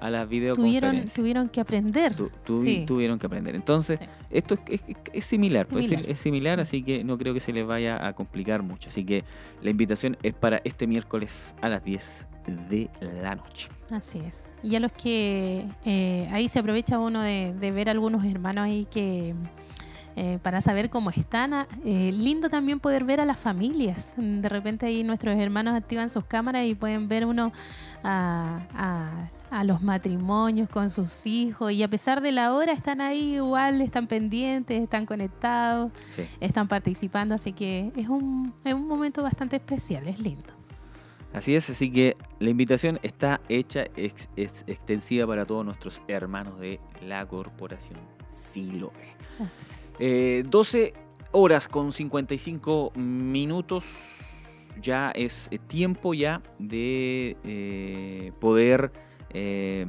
a 0.00 0.10
las 0.10 0.26
tuvieron, 0.26 0.56
videoconferencias. 0.56 1.14
tuvieron 1.14 1.48
que 1.48 1.60
aprender. 1.60 2.14
Tu- 2.14 2.62
Sí. 2.62 2.84
Tuvieron 2.86 3.18
que 3.18 3.26
aprender. 3.26 3.54
Entonces, 3.54 3.98
Sí. 4.00 4.06
esto 4.30 4.54
es, 4.54 4.80
es- 4.88 4.96
es 5.12 5.24
similar, 5.24 5.66
pues, 5.66 5.84
es- 5.84 5.90
Similar. 5.90 6.10
es 6.10 6.18
similar, 6.18 6.60
así 6.60 6.82
que 6.82 7.04
no 7.04 7.16
creo 7.18 7.34
que 7.34 7.40
se 7.40 7.52
les 7.52 7.66
vaya 7.66 8.06
a 8.06 8.12
complicar 8.14 8.62
mucho. 8.62 8.88
Así 8.88 9.04
que 9.04 9.24
la 9.62 9.70
invitación 9.70 10.16
es 10.22 10.34
para 10.34 10.60
este 10.64 10.86
miércoles 10.86 11.54
a 11.62 11.68
las 11.68 11.84
10 11.84 12.26
de 12.68 12.88
la 13.22 13.34
noche. 13.36 13.68
Así 13.92 14.18
es. 14.26 14.50
Y 14.62 14.74
a 14.76 14.80
los 14.80 14.92
que 14.92 15.66
eh, 15.84 16.28
ahí 16.32 16.48
se 16.48 16.58
aprovecha 16.58 16.98
uno 16.98 17.20
de, 17.22 17.52
de 17.54 17.70
ver 17.70 17.88
algunos 17.88 18.24
hermanos 18.24 18.64
ahí 18.64 18.86
que 18.90 19.34
eh, 20.16 20.38
para 20.42 20.60
saber 20.60 20.90
cómo 20.90 21.10
están. 21.10 21.54
Ah, 21.54 21.68
eh, 21.84 22.10
lindo 22.12 22.48
también 22.48 22.80
poder 22.80 23.04
ver 23.04 23.20
a 23.20 23.24
las 23.24 23.38
familias. 23.38 24.14
De 24.16 24.48
repente 24.48 24.86
ahí 24.86 25.02
nuestros 25.02 25.36
hermanos 25.38 25.74
activan 25.74 26.10
sus 26.10 26.24
cámaras 26.24 26.66
y 26.66 26.74
pueden 26.74 27.08
ver 27.08 27.26
uno 27.26 27.52
a, 28.02 29.28
los 29.64 29.82
matrimonios 29.82 30.68
con 30.68 30.88
sus 30.88 31.26
hijos 31.26 31.72
y 31.72 31.82
a 31.82 31.88
pesar 31.88 32.20
de 32.20 32.32
la 32.32 32.54
hora 32.54 32.72
están 32.72 33.00
ahí 33.00 33.34
igual, 33.34 33.80
están 33.82 34.06
pendientes, 34.06 34.80
están 34.80 35.06
conectados, 35.06 35.90
están 36.38 36.68
participando, 36.68 37.34
así 37.34 37.52
que 37.52 37.92
es 37.96 38.08
un, 38.08 38.54
es 38.64 38.74
un 38.74 38.86
momento 38.86 39.22
bastante 39.22 39.56
especial, 39.56 40.06
es 40.06 40.20
lindo. 40.20 40.60
Así 41.32 41.54
es, 41.54 41.70
así 41.70 41.92
que 41.92 42.16
la 42.40 42.50
invitación 42.50 42.98
está 43.02 43.40
hecha, 43.48 43.84
es, 43.96 44.28
extensiva 44.36 45.26
para 45.26 45.44
todos 45.44 45.64
nuestros 45.64 46.02
hermanos 46.08 46.58
de 46.58 46.80
la 47.02 47.26
corporación 47.26 47.98
Siloe. 48.30 49.10
Eh, 49.98 50.44
12 50.46 50.94
horas 51.32 51.68
con 51.68 51.92
55 51.92 52.92
minutos. 52.96 53.84
Ya 54.80 55.10
es 55.10 55.48
eh, 55.50 55.58
tiempo 55.58 56.14
ya 56.14 56.42
de 56.58 57.36
eh, 57.44 58.32
poder 58.40 58.92
eh, 59.30 59.86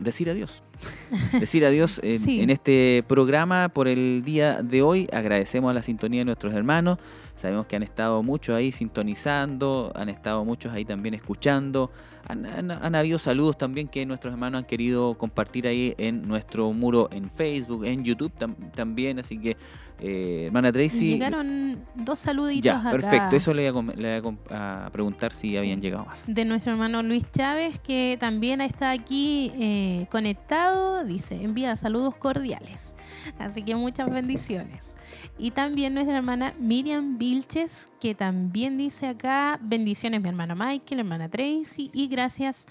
decir 0.00 0.28
adiós. 0.30 0.62
decir 1.40 1.64
adiós 1.64 2.00
en, 2.02 2.28
en, 2.28 2.50
este 2.50 3.04
programa 3.06 3.68
por 3.68 3.88
el 3.88 4.22
día 4.24 4.62
de 4.62 4.82
hoy. 4.82 5.08
Agradecemos 5.12 5.70
a 5.70 5.74
la 5.74 5.82
sintonía 5.82 6.20
de 6.20 6.24
nuestros 6.26 6.54
hermanos. 6.54 6.98
Sabemos 7.36 7.66
que 7.66 7.76
han 7.76 7.82
estado 7.82 8.22
muchos 8.22 8.54
ahí 8.54 8.70
sintonizando, 8.70 9.92
han 9.94 10.08
estado 10.08 10.44
muchos 10.44 10.72
ahí 10.72 10.84
también 10.84 11.14
escuchando. 11.14 11.90
Han, 12.26 12.94
habido 12.94 13.18
saludos 13.18 13.58
también 13.58 13.86
que 13.86 14.06
nuestros 14.06 14.32
hermanos 14.32 14.60
han 14.60 14.64
querido 14.64 15.14
compartir 15.14 15.66
ahí 15.66 15.94
en 15.98 16.22
nuestro 16.22 16.72
muro 16.72 17.08
en 17.12 17.30
Facebook, 17.30 17.84
en 17.84 18.02
YouTube 18.02 18.32
también, 18.72 19.18
así 19.18 19.38
que 19.38 19.58
eh, 20.00 20.44
hermana 20.46 20.72
Tracy. 20.72 21.10
Llegaron 21.10 21.84
dos 21.94 22.18
saluditos 22.18 22.64
ya, 22.64 22.90
Perfecto, 22.90 23.36
eso 23.36 23.52
le 23.52 23.70
voy, 23.70 24.36
a, 24.50 24.88
preguntar 24.90 25.34
si 25.34 25.56
habían 25.56 25.82
llegado 25.82 26.06
más. 26.06 26.24
De 26.26 26.44
nuestro 26.46 26.72
hermano 26.72 27.02
Luis 27.02 27.30
Chávez, 27.30 27.78
que 27.78 28.16
también 28.18 28.62
está 28.62 28.90
aquí 28.90 29.52
eh, 29.58 30.06
conectado, 30.10 30.73
dice, 31.04 31.42
envía 31.42 31.76
saludos 31.76 32.16
cordiales. 32.16 32.96
Así 33.38 33.62
que 33.62 33.74
muchas 33.74 34.10
bendiciones. 34.10 34.96
Y 35.38 35.50
también 35.50 35.94
nuestra 35.94 36.16
hermana 36.16 36.54
Miriam 36.58 37.18
Vilches, 37.18 37.88
que 38.00 38.14
también 38.14 38.78
dice 38.78 39.08
acá, 39.08 39.58
bendiciones 39.62 40.20
mi 40.20 40.28
hermano 40.28 40.54
Michael, 40.54 41.00
hermana 41.00 41.28
Tracy, 41.28 41.90
y 41.92 42.08
gracias 42.08 42.66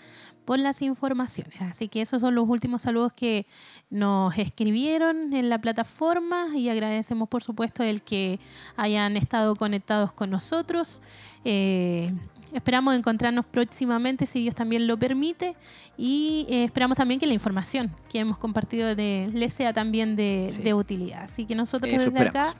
por 0.46 0.60
las 0.60 0.82
informaciones. 0.82 1.62
Así 1.62 1.88
que 1.88 2.02
esos 2.02 2.22
son 2.22 2.36
los 2.36 2.48
últimos 2.48 2.84
saludos 2.84 3.14
que 3.14 3.46
nos 3.90 4.38
escribieron 4.38 5.34
en 5.34 5.50
la 5.50 5.60
plataforma 5.60 6.48
y 6.56 6.70
agradecemos 6.70 7.30
por 7.30 7.44
supuesto 7.44 7.84
el 7.84 8.04
que 8.04 8.40
hayan 8.76 9.18
estado 9.18 9.56
conectados 9.56 10.12
con 10.14 10.30
nosotros. 10.30 11.02
Eh, 11.46 12.14
esperamos 12.54 12.96
encontrarnos 12.96 13.46
próximamente 13.46 14.26
si 14.26 14.42
Dios 14.42 14.56
también 14.56 14.88
lo 14.88 14.98
permite 14.98 15.56
y 15.98 16.46
eh, 16.50 16.64
esperamos 16.64 16.98
también 16.98 17.20
que 17.20 17.28
la 17.28 17.34
información 17.34 17.92
que 18.10 18.20
hemos 18.20 18.38
compartido 18.38 18.96
de, 18.96 19.30
les 19.34 19.54
sea 19.54 19.74
también 19.74 20.16
de, 20.16 20.74
utilidad. 20.74 21.24
Así 21.24 21.46
que 21.46 21.56
nosotros 21.56 21.92
desde 21.92 22.20
acá 22.20 22.56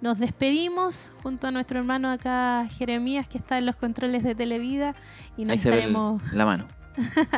nos 0.00 0.18
despedimos 0.18 1.12
junto 1.22 1.46
a 1.46 1.50
nuestro 1.50 1.78
hermano 1.78 2.10
acá 2.10 2.66
Jeremías 2.76 3.28
que 3.28 3.38
está 3.38 3.58
en 3.58 3.66
los 3.66 3.76
controles 3.76 4.22
de 4.22 4.34
Televida 4.34 4.94
y 5.36 5.44
nos 5.44 5.56
estaremos... 5.56 6.32
la 6.32 6.44
mano. 6.44 6.66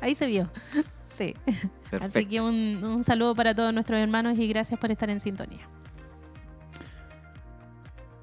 ahí, 0.00 0.14
se 0.14 0.26
vio. 0.26 0.46
Sí. 1.06 1.34
Así 2.00 2.26
que 2.26 2.40
un, 2.40 3.02
saludo 3.04 3.34
para 3.34 3.54
todos 3.54 3.72
nuestros 3.74 3.98
hermanos 3.98 4.38
y 4.38 4.46
gracias 4.48 4.78
por 4.78 4.90
estar 4.90 5.10
en 5.10 5.20
sintonía. 5.20 5.68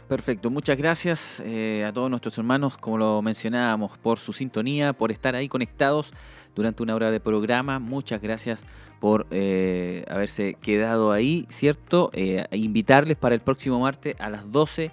Perfecto, 0.08 0.50
muchas 0.50 0.78
gracias 0.78 1.44
eh, 1.44 1.84
a 1.86 1.92
todos 1.92 2.10
nuestros 2.10 2.38
hermanos, 2.38 2.78
como 2.78 2.98
lo 2.98 3.22
mencionábamos, 3.22 3.98
por 3.98 4.20
su 4.20 4.32
sintonía, 4.32 4.94
por 4.94 5.12
estar 5.12 5.36
ahí 5.36 5.50
conectados 5.50 6.14
durante 6.56 6.82
una 6.82 6.96
hora 6.96 7.12
de 7.12 7.20
programa. 7.20 7.80
Muchas 7.80 8.22
gracias 8.22 8.64
por 9.02 9.28
eh, 9.32 10.06
haberse 10.08 10.54
quedado 10.54 11.12
ahí, 11.12 11.46
¿cierto? 11.50 12.10
Eh, 12.14 12.46
invitarles 12.52 13.18
para 13.18 13.36
el 13.36 13.42
próximo 13.42 13.82
martes 13.82 14.16
a 14.20 14.30
las 14.30 14.50
12 14.50 14.92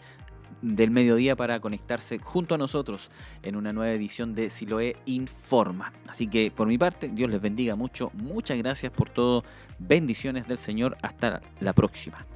del 0.63 0.91
mediodía 0.91 1.37
para 1.37 1.61
conectarse 1.61 2.19
junto 2.19 2.57
a 2.57 2.59
nosotros 2.59 3.11
en 3.45 3.55
una 3.55 3.73
nueva 3.73 3.93
edición 3.93 4.35
de 4.35 4.51
Siloé 4.51 4.97
Informa. 5.05 5.93
Así 6.09 6.27
que 6.27 6.51
por 6.51 6.67
mi 6.67 6.77
parte, 6.77 7.09
Dios 7.09 7.31
les 7.31 7.41
bendiga 7.41 7.77
mucho. 7.77 8.11
Muchas 8.15 8.59
gracias 8.59 8.91
por 8.91 9.11
todo. 9.11 9.45
Bendiciones 9.79 10.49
del 10.49 10.59
Señor. 10.59 10.97
Hasta 11.03 11.41
la 11.61 11.73
próxima. 11.73 12.27